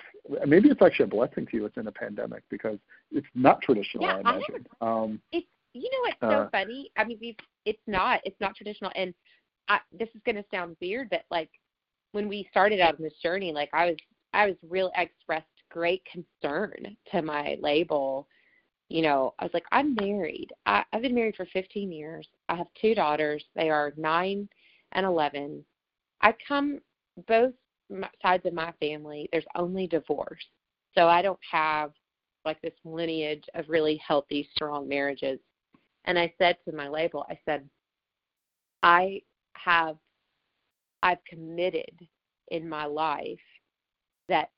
[0.45, 1.65] Maybe it's actually a blessing to you.
[1.65, 2.77] It's in a pandemic because
[3.11, 4.03] it's not traditional.
[4.03, 4.67] Yeah, I imagine.
[4.81, 5.47] Um, it's
[5.77, 6.91] you know what's so uh, funny?
[6.97, 7.35] I mean, we've
[7.65, 9.13] it's not it's not traditional, and
[9.67, 11.49] I, this is going to sound weird, but like
[12.11, 13.95] when we started out on this journey, like I was
[14.33, 18.27] I was really I expressed great concern to my label.
[18.89, 20.47] You know, I was like, I'm married.
[20.65, 22.27] I, I've been married for 15 years.
[22.47, 23.43] I have two daughters.
[23.53, 24.47] They are nine
[24.93, 25.63] and 11.
[26.21, 26.79] I come
[27.27, 27.53] both
[28.21, 29.27] sides of my family.
[29.31, 30.45] There's only divorce,
[30.97, 31.91] so I don't have
[32.45, 35.39] like this lineage of really healthy, strong marriages.
[36.07, 37.69] And I said to my label, I said,
[38.81, 39.21] I
[39.53, 39.97] have,
[41.03, 42.07] I've committed
[42.49, 43.39] in my life
[44.29, 44.49] that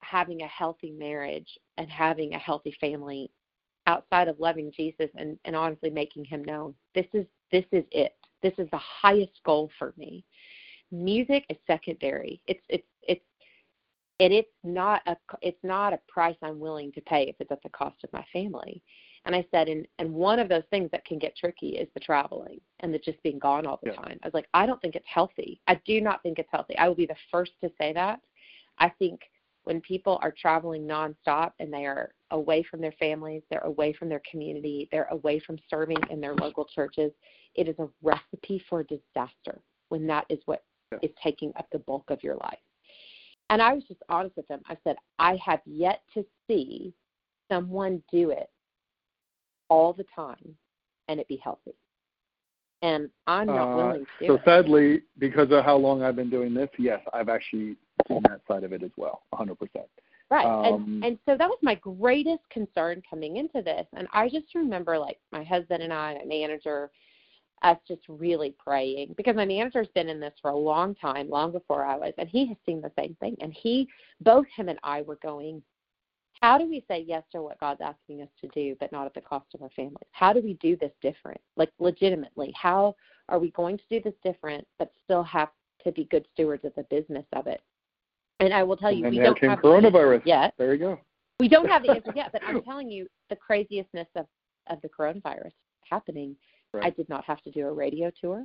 [0.00, 3.30] having a healthy marriage and having a healthy family
[3.86, 8.12] outside of loving Jesus and, and honestly making him known, this is this is it.
[8.42, 10.24] This is the highest goal for me.
[10.92, 12.40] Music is secondary.
[12.46, 13.24] It's it's it's
[14.20, 17.62] and it's not a it's not a price I'm willing to pay if it's at
[17.62, 18.82] the cost of my family.
[19.28, 22.00] And I said, and and one of those things that can get tricky is the
[22.00, 23.96] traveling and the just being gone all the Yeah.
[23.96, 24.18] time.
[24.22, 25.60] I was like, I don't think it's healthy.
[25.68, 26.76] I do not think it's healthy.
[26.78, 28.20] I will be the first to say that.
[28.78, 29.20] I think
[29.64, 34.08] when people are traveling nonstop and they are away from their families, they're away from
[34.08, 37.12] their community, they're away from serving in their local churches,
[37.54, 39.60] it is a recipe for disaster
[39.90, 41.00] when that is what Yeah.
[41.02, 42.64] is taking up the bulk of your life.
[43.50, 44.62] And I was just honest with them.
[44.64, 46.94] I said, I have yet to see
[47.50, 48.48] someone do it
[49.68, 50.56] all the time
[51.08, 51.74] and it be healthy.
[52.82, 54.40] And I'm not uh, willing to so it.
[54.44, 57.76] sadly, because of how long I've been doing this, yes, I've actually
[58.06, 59.56] seen that side of it as well, 100%.
[60.30, 60.44] Right.
[60.44, 63.86] Um, and and so that was my greatest concern coming into this.
[63.94, 66.90] And I just remember like my husband and I, my manager,
[67.62, 71.50] us just really praying because my manager's been in this for a long time, long
[71.50, 73.36] before I was, and he has seen the same thing.
[73.40, 73.88] And he
[74.20, 75.62] both him and I were going,
[76.40, 79.14] How do we say yes to what God's asking us to do, but not at
[79.14, 80.06] the cost of our families?
[80.12, 81.40] How do we do this different?
[81.56, 82.94] Like legitimately, how
[83.28, 85.48] are we going to do this different but still have
[85.84, 87.60] to be good stewards of the business of it?
[88.40, 90.22] And I will tell you, and we don't have coronavirus.
[90.24, 90.54] yet.
[90.58, 91.00] There you go.
[91.40, 94.26] We don't have the answer yet, but I'm telling you, the craziestness of,
[94.70, 95.52] of the coronavirus
[95.90, 96.36] happening.
[96.72, 96.84] Right.
[96.84, 98.44] I did not have to do a radio tour.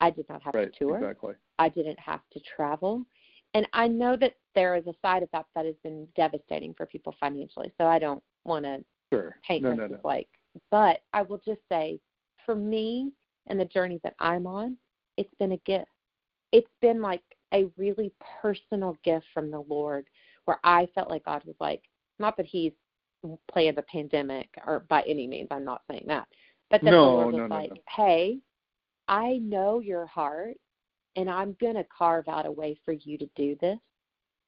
[0.00, 0.96] I did not have Right, to tour.
[0.96, 1.34] exactly.
[1.58, 3.04] I didn't have to travel.
[3.54, 6.86] And I know that there is a side effect that that has been devastating for
[6.86, 7.72] people financially.
[7.78, 9.36] So I don't want to Sure.
[9.46, 10.00] paint no, this no, no.
[10.04, 10.28] like,
[10.70, 12.00] but I will just say,
[12.46, 13.12] for me
[13.48, 14.76] and the journey that I'm on,
[15.16, 15.90] it's been a gift.
[16.52, 17.22] It's been like
[17.52, 20.06] a really personal gift from the Lord
[20.44, 21.82] where I felt like God was like,
[22.18, 22.72] not that He's
[23.50, 26.26] planned a pandemic or by any means, I'm not saying that,
[26.70, 28.38] but that the Lord was like, hey,
[29.08, 30.56] I know your heart
[31.16, 33.78] and I'm going to carve out a way for you to do this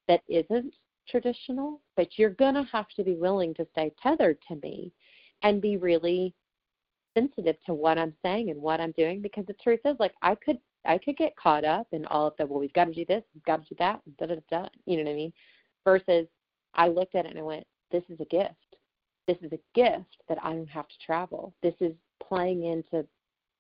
[0.09, 0.75] that isn't
[1.09, 4.93] traditional, but you're going to have to be willing to stay tethered to me
[5.43, 6.35] and be really
[7.17, 10.35] sensitive to what I'm saying and what I'm doing because the truth is like I
[10.35, 13.05] could I could get caught up in all of the well we've got to do
[13.05, 14.69] this, we've got to do that, da da da.
[14.87, 15.33] You know what I mean?
[15.85, 16.27] Versus
[16.75, 18.55] I looked at it and I went, this is a gift.
[19.29, 21.55] This is a gift that I don't have to travel.
[21.63, 21.93] This is
[22.27, 23.07] playing into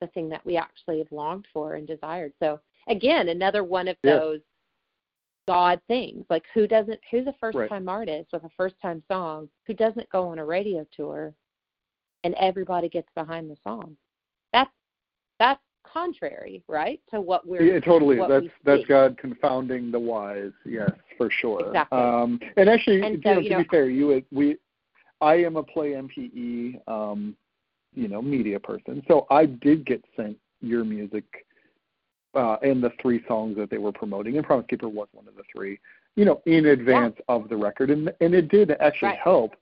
[0.00, 2.32] the thing that we actually have longed for and desired.
[2.40, 4.18] So again, another one of Yeah.
[4.18, 4.40] those
[5.48, 6.24] God things.
[6.30, 7.68] Like who doesn't who's a first Right.
[7.68, 11.34] time artist with a first time song who doesn't go on a radio tour
[12.24, 13.96] and everybody gets behind the song?
[14.52, 14.70] That's
[15.40, 17.00] that's contrary, right?
[17.10, 18.16] To what we're Yeah, totally.
[18.18, 18.84] That's that's.
[18.86, 20.52] God confounding the wise.
[20.64, 21.66] Yes, for sure.
[21.66, 21.98] Exactly.
[21.98, 24.58] Um, and actually, And so, know, to know- be fair, you we,
[25.20, 27.36] I am a Play MPE, um,
[27.94, 31.24] you know, media person, so I did get sent your music
[32.34, 35.34] uh, and the three songs that they were promoting, and Promise Keeper was one of
[35.36, 35.78] the three.
[36.16, 39.18] You know, in advance of the record, and and it did actually Right.
[39.18, 39.54] help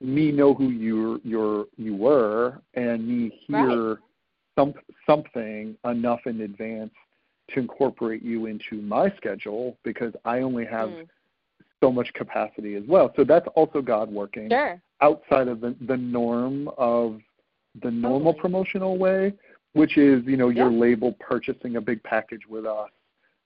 [0.00, 3.98] me know who you you you were, and me hear
[4.56, 4.74] some
[5.06, 6.92] something enough in advance
[7.50, 11.06] to incorporate you into my schedule because I only have Mm,
[11.80, 13.12] so much capacity as well.
[13.16, 14.80] So that's also God working sure.
[15.02, 17.20] outside of the, the norm of
[17.82, 18.40] the normal Totally.
[18.40, 19.34] promotional way,
[19.74, 20.78] which is, you know, your Yeah.
[20.78, 22.90] label purchasing a big package with us,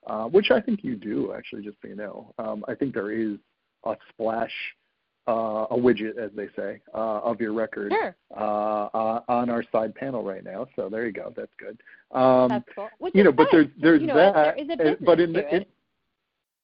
[0.07, 2.33] uh, which I think you do actually, just so you know.
[2.39, 3.39] Um, I think there is
[3.85, 4.55] a splash,
[5.27, 8.15] uh, a widget, as they say, uh, of your record Sure.
[8.37, 10.67] uh, uh, on our side panel right now.
[10.77, 11.33] So there you go.
[11.35, 11.79] That's good.
[12.13, 12.89] Um, That's cool.
[12.99, 15.55] Which you know, but there's there's you know, that, there is a but in the
[15.55, 15.69] it.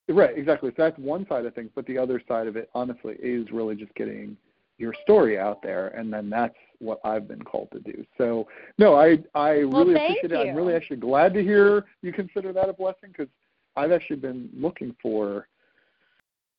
[0.09, 0.70] in, right, exactly.
[0.70, 3.77] So that's one side of things, but the other side of it, honestly, is really
[3.77, 4.36] just getting
[4.77, 8.05] your story out there, and then that's what I've been called to do.
[8.19, 8.47] So
[8.78, 10.36] no, I I Well, really appreciate it.
[10.36, 13.28] I'm really actually glad to hear you consider that a blessing because
[13.77, 15.48] I've actually been looking for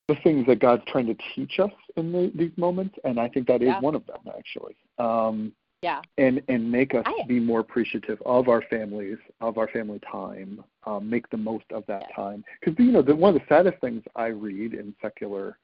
[0.08, 3.48] the things that God's trying to teach us in the, these moments, and I think
[3.48, 3.80] that is Yeah.
[3.80, 4.76] one of them actually.
[4.98, 6.02] Um, yeah.
[6.18, 10.64] and and make us I- be more appreciative of our families, of our family time.
[10.88, 12.16] Um, make the most of that Yeah.
[12.16, 15.58] time because you know the, one of the saddest things I read in secular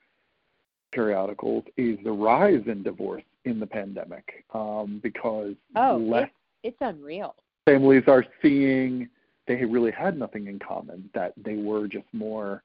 [0.91, 6.29] periodicals is the rise in divorce in the pandemic um, because Oh, less
[6.63, 7.35] it's, it's unreal.
[7.65, 9.09] families are seeing
[9.47, 12.63] they really had nothing in common that they were just more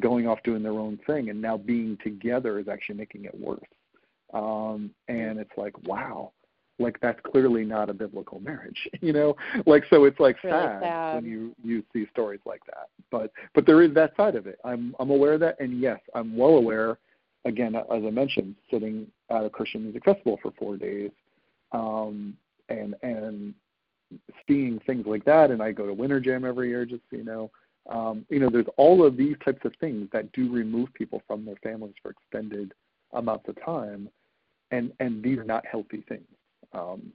[0.00, 3.60] going off doing their own thing and now being together is actually making it worse
[4.32, 6.32] um and it's like wow
[6.80, 9.36] like that's clearly not a biblical marriage you know
[9.66, 11.14] like so it's like It's really sad, sad.
[11.16, 14.58] when you you see stories like that but but there is that side of it
[14.64, 16.98] i'm i'm aware of that and yes i'm well aware
[17.44, 21.10] again as i mentioned sitting at a christian music festival for four days
[21.72, 22.36] um
[22.68, 23.54] and and
[24.46, 27.50] seeing things like that and i go to winter jam every year just you know
[27.88, 31.44] um, you know, there's all of these types of things that do remove people from
[31.44, 32.72] their families for extended
[33.12, 34.08] amounts of time,
[34.70, 36.26] and and these are not healthy things.
[36.72, 37.12] Um,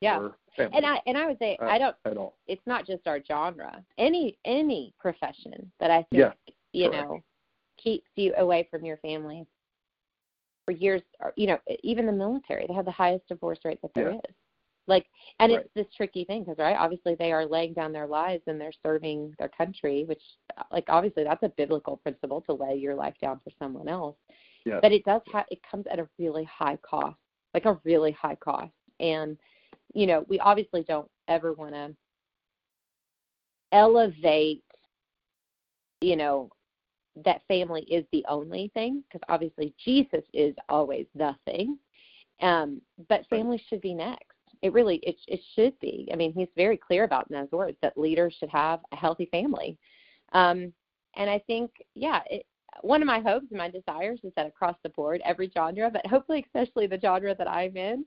[0.00, 0.28] Yeah.
[0.56, 2.34] And I and I would say uh, I don't at all.
[2.48, 3.84] it's not just our genre.
[3.96, 6.32] Any any profession that I think Yeah,
[6.72, 7.08] you correct.
[7.08, 7.22] know
[7.76, 9.46] keeps you away from your family
[10.68, 11.00] for years.
[11.36, 14.20] You know, even the military, they have the highest divorce rate that there is.
[14.22, 14.34] Yeah.
[14.86, 15.06] Like,
[15.40, 15.60] and Right.
[15.64, 18.72] it's this tricky thing because right, obviously they are laying down their lives and they're
[18.82, 20.20] serving their country, which,
[20.58, 24.16] uh, like, obviously that's a biblical principle to lay your life down for someone else.
[24.66, 24.80] Yes.
[24.82, 27.16] But it does ha- it comes at a really high cost,
[27.54, 29.38] like a really high cost, and
[29.94, 31.94] you know we obviously don't ever want to
[33.72, 34.64] elevate
[36.02, 36.50] you know
[37.24, 41.78] that family is the only thing because obviously jesus is always the thing.
[42.40, 44.24] Um but family should be next.
[44.62, 46.08] It really it, it should be.
[46.12, 49.26] I mean he's very clear about in those words that leaders should have a healthy
[49.26, 49.76] family.
[50.32, 50.72] Um
[51.16, 52.46] and i think yeah it,
[52.82, 56.06] one of my hopes and my desires is that across the board every genre but
[56.06, 58.04] hopefully especially the genre that i'm in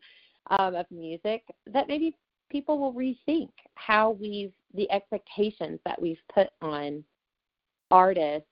[0.49, 2.15] um, of music that maybe
[2.49, 7.03] people will rethink how we've the expectations that we've put on
[7.89, 8.47] artists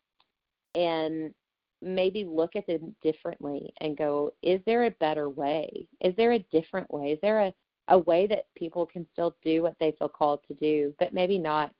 [0.75, 1.33] and
[1.81, 5.87] maybe look at them differently and go, is there a better way?
[6.01, 7.11] Is there a different way?
[7.11, 7.53] Is there a,
[7.87, 11.37] a way that people can still do what they feel called to do, but maybe
[11.37, 11.71] not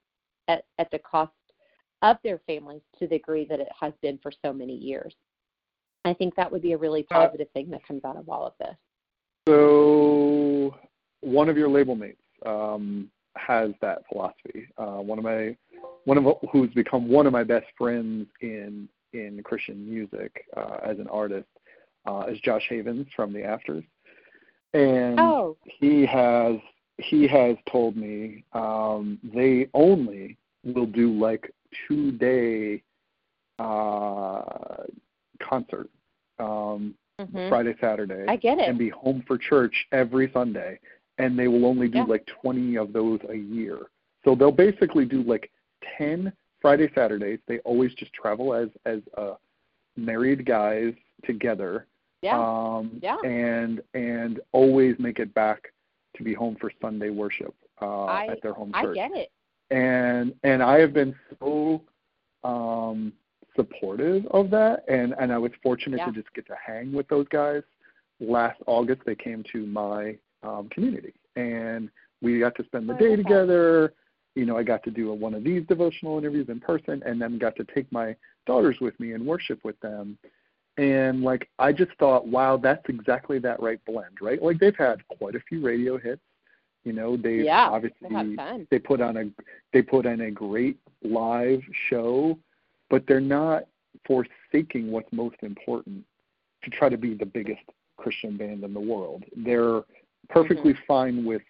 [0.47, 1.31] at, at the cost
[2.01, 5.13] of their families to the degree that it has been for so many years?
[6.05, 8.47] I think that would be a really Uh, positive thing that comes out of all
[8.47, 8.75] of this.
[9.49, 10.75] So
[11.19, 14.67] one of your label mates um, has that philosophy.
[14.77, 15.57] Uh, one of my
[16.05, 20.99] one of who's become one of my best friends in in Christian music uh, as
[20.99, 21.47] an artist
[22.05, 23.83] uh, is Josh Havens from the Afters,
[24.73, 26.55] and Oh, he has
[26.97, 31.53] he has told me um, they only will do like
[31.87, 32.81] two day
[33.57, 34.83] uh,
[35.41, 35.89] concert
[36.39, 37.49] um, mhm.
[37.49, 38.67] Friday Saturday I get it.
[38.67, 40.79] and be home for church every Sunday
[41.17, 42.03] and they will only do Yeah.
[42.05, 43.79] like 20 of those a year.
[44.23, 45.51] So they'll basically do like
[45.97, 46.31] 10
[46.61, 47.39] Friday Saturdays.
[47.47, 49.35] They always just travel as as uh,
[49.95, 50.93] married guys
[51.25, 51.87] together
[52.21, 52.37] Yeah.
[52.39, 53.17] um, Yeah.
[53.25, 55.71] and and always make it back
[56.15, 58.97] to be home for Sunday worship uh, I- at their home church.
[58.97, 59.31] I get it.
[59.71, 61.81] And and I have been so
[62.43, 63.13] um,
[63.55, 66.05] supportive of that, and and I was fortunate Yeah.
[66.07, 67.63] to just get to hang with those guys.
[68.19, 71.89] Last August, they came to my um, community, and
[72.21, 73.93] we got to spend the day together.
[74.35, 77.21] You know, I got to do a, one of these devotional interviews in person, and
[77.21, 78.15] then got to take my
[78.45, 80.17] daughters with me and worship with them
[80.77, 84.41] and like I just thought, wow, that's exactly that right blend, right?
[84.41, 86.21] Like they've had quite a few radio hits.
[86.85, 88.35] You know, they've Yeah, obviously They
[88.71, 89.25] they put on a
[89.73, 92.37] they put on a great live show,
[92.89, 93.65] but they're not
[94.07, 96.03] forsaking what's most important
[96.63, 97.61] to try to be the biggest
[97.97, 99.23] Christian band in the world.
[99.35, 99.81] They're
[100.29, 100.83] perfectly Mm-hmm.
[100.87, 101.41] fine with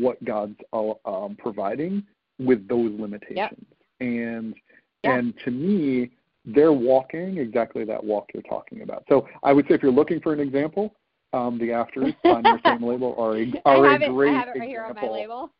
[0.00, 2.04] what God's uh, um, providing
[2.38, 3.64] with those limitations.
[4.00, 4.54] And
[5.04, 5.16] Yeah.
[5.16, 6.10] and to me,
[6.44, 9.04] they're walking exactly that walk you're talking about.
[9.08, 10.94] So I would say if you're looking for an example,
[11.32, 14.08] um, the afters on your same label are a, are I a have it.
[14.10, 14.68] great I have it right example.
[14.68, 15.52] here on my label.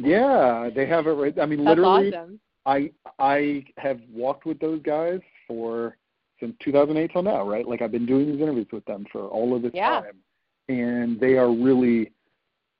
[0.00, 1.38] Yeah, they have it right.
[1.38, 2.40] I mean, That's literally, awesome.
[2.66, 5.96] I I have walked with those guys for
[6.40, 7.66] since 2008 till now, right?
[7.66, 10.00] Like I've been doing these interviews with them for all of this Yeah.
[10.02, 10.16] time,
[10.68, 12.12] and they are really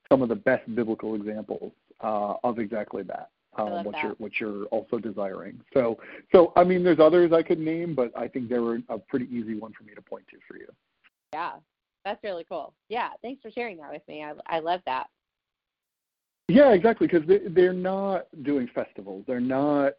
[0.09, 1.71] some of the best biblical examples
[2.01, 3.29] uh, of exactly that.
[3.57, 4.03] Um, what that.
[4.03, 5.59] you're what you're also desiring.
[5.73, 5.97] So
[6.31, 9.25] so I mean, there's others I could name, but I think they were a pretty
[9.25, 10.67] easy one for me to point to for you.
[11.33, 11.53] Yeah,
[12.05, 12.73] that's really cool.
[12.89, 14.23] Yeah, thanks for sharing that with me.
[14.23, 15.07] I I love that.
[16.47, 19.23] Yeah, exactly, because they, they're not doing festivals.
[19.27, 19.93] They're not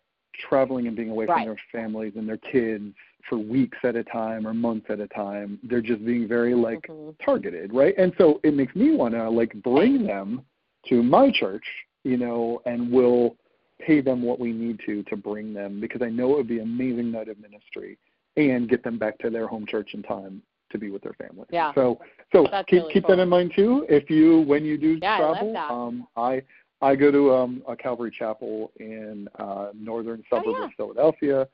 [0.49, 1.39] traveling and being away Right.
[1.39, 2.95] from their families and their kids
[3.29, 5.59] for weeks at a time or months at a time.
[5.63, 7.15] They're just being very like Mhm.
[7.25, 7.95] targeted, right?
[7.99, 10.45] And so it makes me want to like bring them
[10.89, 11.65] to my church,
[12.05, 13.37] you know, and we'll
[13.79, 16.59] pay them what we need to to bring them because I know it would be
[16.59, 17.99] an amazing night of ministry
[18.37, 21.47] and get them back to their home church in time to be with their family.
[21.51, 21.75] Yeah.
[21.75, 22.01] So
[22.33, 23.17] so That's keep really keep cool.
[23.17, 23.87] that in mind too.
[23.89, 25.71] If you when you do Yeah, I travel, that.
[25.71, 26.43] um I
[26.83, 30.65] I go to um a Calvary Chapel in uh northern suburb Oh, yeah.
[30.67, 31.49] of Philadelphia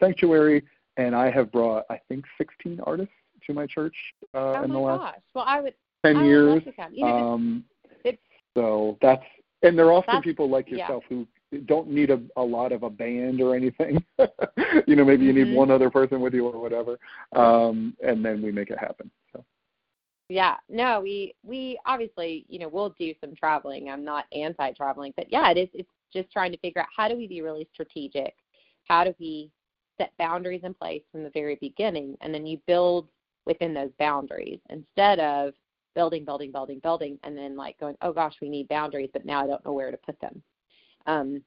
[0.00, 0.64] sanctuary
[0.96, 3.12] and I have brought I think 16 artists
[3.46, 3.94] to my church
[4.34, 5.20] uh oh in my the last gosh.
[5.34, 5.74] Well, I would.
[6.04, 6.54] 10 I would years.
[6.54, 6.94] love to come.
[6.94, 7.64] You know, Um,
[8.04, 8.18] it's-
[8.56, 9.24] so that's
[9.62, 10.78] and they're often people like yeah.
[10.78, 11.26] yourself who
[11.66, 14.02] don't need a, a lot of a band or anything.
[14.86, 15.48] you know, maybe you Mhm.
[15.48, 16.98] need one other person with you or whatever,
[17.36, 19.10] um, and then we make it happen.
[19.32, 19.44] So
[20.28, 23.90] Yeah, no, we we obviously, you know, we'll do some traveling.
[23.90, 25.68] I'm not anti-traveling, but yeah, it is.
[25.74, 28.34] It's just trying to figure out how do we be really strategic?
[28.84, 29.50] How do we
[30.00, 33.08] set boundaries in place from the very beginning, and then you build
[33.44, 35.52] within those boundaries instead of
[35.94, 39.42] building, building, building, building, and then like going, oh gosh, we need boundaries, but now
[39.42, 40.42] I don't know where to put them.
[41.06, 41.42] Um,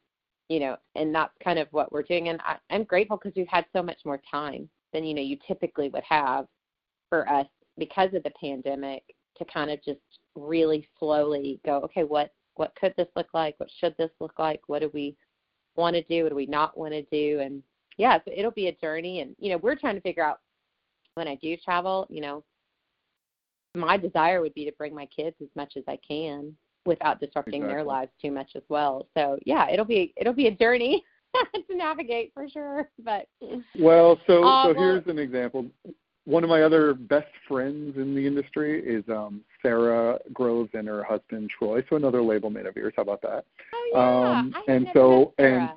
[0.50, 2.30] you know, and that's kind of what we're doing.
[2.30, 5.38] And I, I'm grateful because we've had so much more time than you know you
[5.48, 6.46] typically would have
[7.10, 7.48] for us
[7.78, 9.04] because of the pandemic
[9.38, 10.00] to kind of just
[10.36, 13.56] really slowly go, okay, what what could this look like?
[13.58, 14.62] What should this look like?
[14.68, 15.16] What do we
[15.76, 16.24] want to do?
[16.24, 17.40] What do we not want to do?
[17.40, 17.64] And
[17.98, 19.22] yeah, so it'll be a journey.
[19.22, 20.40] And you know, we're trying to figure out
[21.16, 22.08] when I do travel.
[22.10, 22.44] You know,
[23.76, 26.56] my desire would be to bring my kids as much as I can
[26.86, 29.08] without disrupting their lives too much as well.
[29.16, 31.04] So yeah, it'll be it'll be a journey
[31.70, 32.90] to navigate for sure.
[33.04, 33.28] But
[33.80, 35.66] well, so Uh, so well- here's an example.
[36.26, 41.04] One of my other best friends in the industry is um, Sara Groves and her
[41.04, 41.84] husband Troy.
[41.90, 42.94] So another label mate of yours.
[42.96, 43.44] How about that?
[43.74, 45.70] oh yeah, Um, I and so- and-.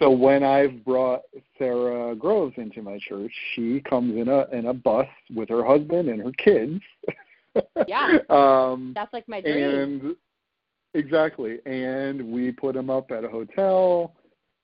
[0.00, 1.22] So when I've brought
[1.58, 6.08] Sara Groves into my church, she comes in a in a bus with her husband
[6.08, 6.80] and her kids.
[7.88, 8.18] Yeah.
[8.28, 9.56] um, That's like my dream.
[9.64, 10.16] and
[10.92, 14.12] exactly, and we put them up at a hotel.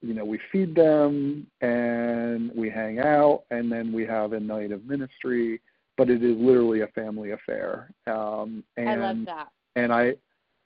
[0.02, 4.72] You know, we feed them and we hang out, and then we have a night
[4.72, 5.62] of ministry.
[5.96, 7.90] But it is literally a family affair.
[8.06, 9.48] Um, and I love that.
[9.76, 10.14] and I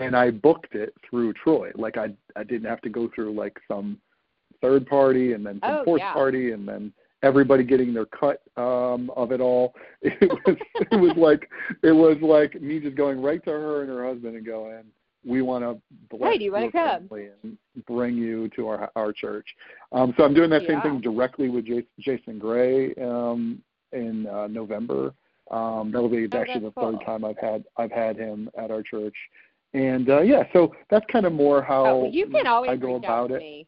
[0.01, 1.71] and I booked it through Troy.
[1.77, 4.01] Like I I didn't have to go through like some
[4.61, 6.13] third party and then some Oh, fourth yeah.
[6.13, 6.93] party and then
[7.23, 9.75] everybody getting their cut um of it all.
[10.03, 10.57] It was
[10.93, 11.49] it was like
[11.83, 14.85] it was like me just going right to her and her husband and going,
[15.25, 15.77] We wanna
[16.11, 17.57] bless Hey, do you your come?" family and
[17.87, 19.47] bring you to our our church.
[19.93, 23.63] Um so I'm doing that same thing directly with Jason, Jason Gray um
[23.93, 25.13] in uh, November.
[25.51, 26.93] Um that'll be Oh, actually the cool.
[26.93, 29.15] third time I've had I've had him at our church.
[29.75, 32.95] And uh, yeah, so that's kind of more how Oh, you can always I go
[32.95, 33.41] about it.
[33.41, 33.67] me.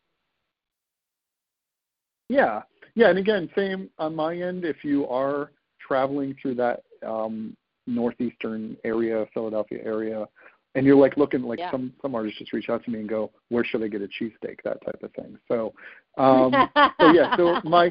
[2.28, 2.62] Yeah,
[2.94, 4.64] yeah, and again, same on my end.
[4.64, 5.52] If you are
[5.86, 7.56] traveling through that um,
[7.86, 10.26] northeastern area, Philadelphia area,
[10.74, 11.70] and you're like looking like Yeah.
[11.70, 14.08] some some artists just reach out to me and go, where should I get a
[14.08, 14.58] cheesesteak?
[14.64, 15.38] That type of thing.
[15.48, 15.72] So,
[16.18, 17.90] um, so yeah, so my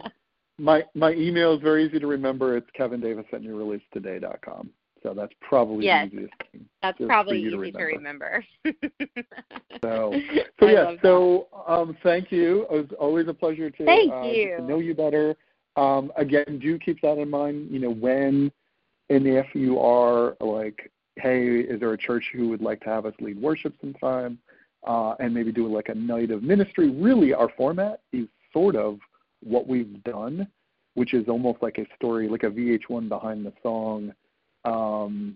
[0.58, 2.58] my my email is very easy to remember.
[2.58, 4.70] It's Kevin Davis at newreleasetoday.com.
[5.04, 6.10] So that's probably Yes.
[6.10, 6.70] the easiest thing.
[6.82, 8.46] That's probably easy to to remember.
[9.84, 10.20] So,
[10.60, 12.64] so I yeah, so um, thank you.
[12.64, 14.58] It was always a pleasure to, Thank uh, you.
[14.58, 15.36] to know you better.
[15.76, 17.70] Um, again, do keep that in mind.
[17.70, 18.52] You know, when
[19.10, 23.06] and if you are like, hey, is there a church who would like to have
[23.06, 24.40] us lead worship sometime,
[24.86, 26.90] uh, and maybe do like a night of ministry?
[26.90, 29.00] Really, our format is sort of
[29.44, 30.48] what we've done,
[30.96, 34.12] which is almost like a story, like a VH1 behind the song
[34.68, 35.36] um,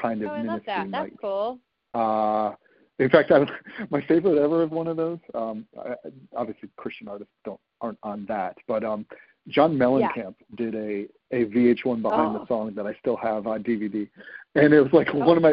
[0.00, 0.90] kind of oh, I love that.
[0.90, 1.58] That's cool.
[1.94, 2.52] Uh,
[2.98, 3.44] in fact, I,
[3.90, 5.18] my favorite ever of one of those.
[5.34, 5.94] Um, I,
[6.36, 9.04] obviously, Christian artists don't aren't on that, but um,
[9.48, 12.40] John Mellencamp did a a VH1 behind Oh.
[12.40, 14.08] the song that I still have on DVD,
[14.54, 15.50] and it was like one Oh, of my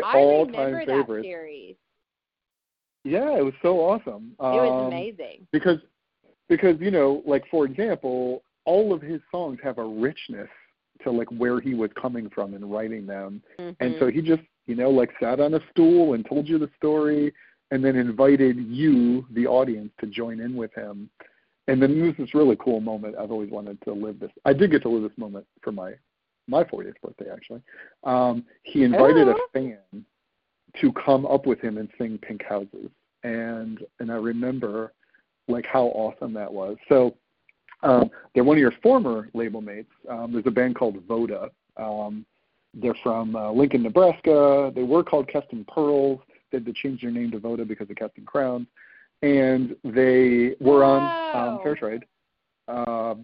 [0.63, 1.25] remember that favorites.
[1.25, 1.75] series.
[3.05, 4.35] Yeah, it was so awesome.
[4.39, 5.47] It was Um, amazing.
[5.51, 5.79] because
[6.49, 10.49] because you know like for example all of his songs have a richness
[11.03, 13.41] to like where he was coming from in writing them.
[13.57, 13.99] And Mhm.
[13.99, 17.33] so he just you know like sat on a stool and told you the story
[17.71, 21.09] and then invited you the audience to join in with him.
[21.67, 23.15] And then it was this really cool moment.
[23.15, 25.93] I've always wanted to live this i did get to live this moment for my
[26.47, 27.61] my 40th birthday actually.
[28.03, 30.05] Um he invited a fan
[30.81, 32.89] to come up with him and sing pink houses.
[33.23, 34.93] And and i remember
[35.47, 36.77] like how awesome that was.
[36.87, 37.15] So
[37.83, 42.25] um they're one of your former label mates um there's a band called vota um
[42.73, 44.71] they're from uh, Lincoln, Nebraska.
[44.75, 46.19] They were called Casting Pearls.
[46.51, 48.67] They had to change their name to Vota because of Casting Crowns.
[49.21, 51.59] And they were on um, Wow.
[51.63, 52.05] Fair Trade.
[52.67, 53.15] Uh,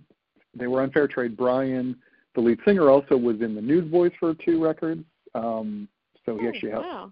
[0.57, 1.38] they were on Fair Trade.
[1.38, 1.95] Bryan,
[2.34, 5.03] the lead singer, also was in the Newsboys for two records.
[5.36, 5.88] Um,
[6.26, 7.11] so he Oh, actually helped wow.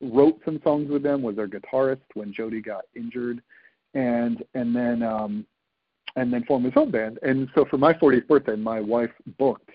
[0.00, 3.42] wrote some songs with them was their guitarist when Jody got injured
[3.94, 5.46] and and then um
[6.18, 9.70] and then formed his own band and so for my 40th birthday my wife booked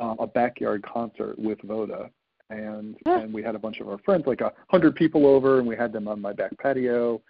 [0.00, 2.10] uh, a backyard concert with Vota
[2.50, 3.20] and Huh.
[3.22, 5.76] and we had a bunch of our friends like a hundred people over and we
[5.76, 7.20] had them on my back patio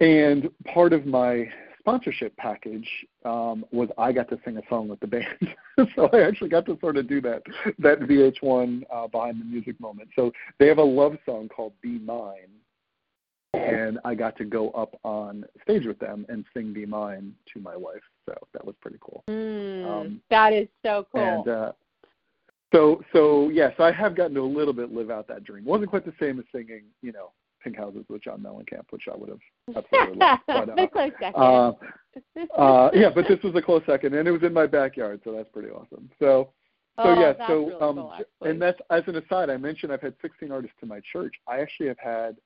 [0.00, 1.48] and part of my
[1.86, 2.88] sponsorship package
[3.24, 5.54] um, was I got to sing a song with the band.
[5.94, 7.42] so I actually got to sort of do that
[7.78, 10.08] that VH1 uh, behind the music moment.
[10.16, 12.50] So they have a love song called "Be Mine,"
[13.56, 17.60] and I got to go up on stage with them and sing "Be Mine" to
[17.60, 18.02] my wife.
[18.26, 19.24] So that was pretty cool.
[19.28, 21.20] Mm, Um, that is so cool.
[21.22, 21.72] And uh,
[22.74, 25.64] so, so yes, I have gotten to a little bit live out that dream.
[25.64, 27.30] wasn't quite the same as singing, you know,
[27.62, 29.38] Pink Houses with John Mellencamp, which I would have
[29.76, 30.42] absolutely loved.
[30.46, 31.34] But, uh, close second.
[31.36, 31.72] uh,
[32.56, 35.32] uh, yeah, but this was a close second, and it was in my backyard, so
[35.32, 36.10] that's pretty awesome.
[36.18, 36.50] So,
[36.96, 40.00] so Oh, yeah, so really um, cool, and that's as an aside, I mentioned I've
[40.00, 41.34] had 16 artists to my church.
[41.48, 42.36] I actually have had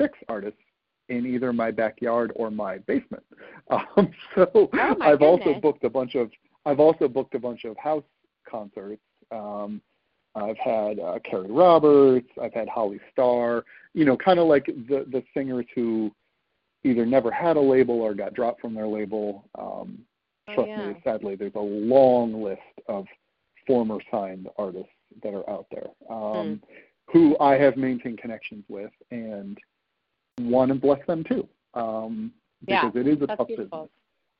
[0.00, 0.58] six artists
[1.08, 3.22] in either my backyard or my basement.
[3.70, 6.30] Um, so Oh, I've also booked a bunch of
[6.66, 8.04] I've also booked a bunch of house
[8.48, 9.00] concerts.
[9.30, 9.80] Um,
[10.34, 12.28] I've had uh, Carrie Roberts.
[12.42, 13.64] I've had Holly Starr.
[13.94, 16.12] You know, kind of like the the singers who
[16.84, 19.48] either never had a label or got dropped from their label.
[19.58, 19.98] Um,
[20.46, 20.88] Oh, trust yeah.
[20.88, 23.06] me, sadly, there's a long list of
[23.66, 24.92] former signed artists
[25.22, 26.60] that are out there um,
[27.10, 29.56] who I have maintained connections with and
[30.40, 31.48] want to bless them too.
[31.74, 32.32] Um,
[32.66, 33.78] Yeah, because it is a tough beautiful.
[33.78, 33.90] business.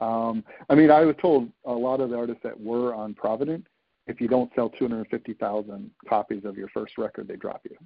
[0.01, 3.67] Um, I mean, I was told a lot of the artists that were on Provident,
[4.07, 7.77] if you don't sell 250,000 copies of your first record, they drop you.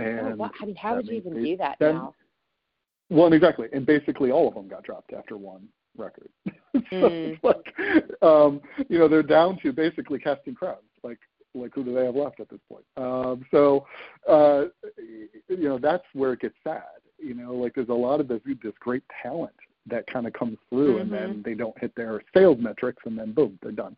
[0.00, 0.50] Oh, And wow.
[0.60, 2.14] I mean, how would you even do that then- now?
[3.10, 5.66] Well, exactly, and basically all of them got dropped after one
[5.96, 6.28] record.
[6.46, 6.50] so
[6.92, 7.38] Mm.
[7.38, 10.82] it's like, um, you know, they're down to basically casting crowns.
[11.02, 11.18] Like,
[11.60, 12.84] like who do they have left at this point?
[12.96, 13.86] Um, so,
[14.28, 14.64] uh,
[15.48, 16.82] you know, that's where it gets sad.
[17.18, 19.54] You know, like there's a lot of this this great talent
[19.86, 23.32] that kind of comes through, and then they don't hit their sales metrics, and then
[23.32, 23.96] boom, they're done.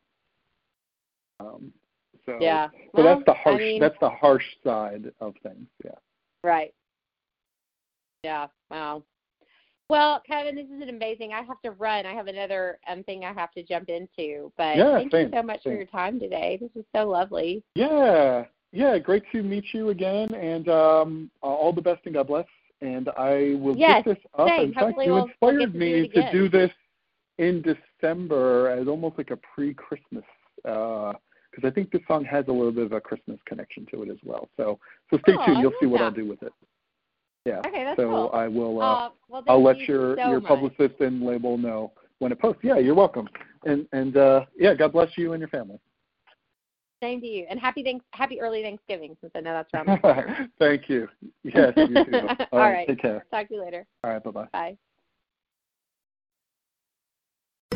[1.40, 1.72] Um,
[2.26, 2.68] so, Yeah.
[2.70, 3.60] so Well, that's the harsh.
[3.60, 5.66] I mean, that's the harsh side of things.
[5.84, 5.94] Yeah.
[6.44, 6.74] Right.
[8.22, 8.48] Yeah.
[8.70, 9.02] Wow.
[9.90, 11.32] Well, Kevin, this is been amazing.
[11.32, 12.06] I have to run.
[12.06, 14.52] I have another um, thing I have to jump into.
[14.56, 15.72] But Yeah, thank same, you so much same.
[15.72, 16.58] for your time today.
[16.60, 17.64] This was so lovely.
[17.74, 22.28] Yeah, yeah, great to meet you again, and um, uh, all the best and God
[22.28, 22.46] bless.
[22.80, 24.48] And I will Yes, get this up.
[24.48, 24.68] same.
[24.68, 26.70] In fact, Hopefully you we'll- we'll inspired to do me to do this
[27.38, 30.24] in December as almost like a pre-Christmas,
[30.62, 34.08] because I think this song has a little bit of a Christmas connection to it
[34.08, 34.48] as well.
[34.56, 34.78] So,
[35.10, 35.60] so stay Oh, tuned.
[35.60, 36.04] You'll see what that.
[36.04, 36.52] I'll do with it.
[37.44, 37.60] Yeah.
[37.66, 38.30] Okay, that's so cool.
[38.32, 38.80] I will.
[38.80, 40.48] Uh, Uh, well, I'll let your so your much.
[40.48, 42.60] publicist and label know when it posts.
[42.62, 43.28] Yeah, you're welcome.
[43.64, 45.78] And and uh, yeah, God bless you and your family.
[47.02, 50.50] Same to you, and happy thanks, happy early Thanksgiving, since I know that's around.
[50.58, 51.08] Thank you.
[51.44, 52.28] Yes, you too.
[52.52, 52.86] All right.
[52.86, 53.24] Take care.
[53.30, 53.86] Talk to you later.
[54.04, 54.22] All right.
[54.22, 54.48] Bye-bye.
[54.52, 54.76] bye.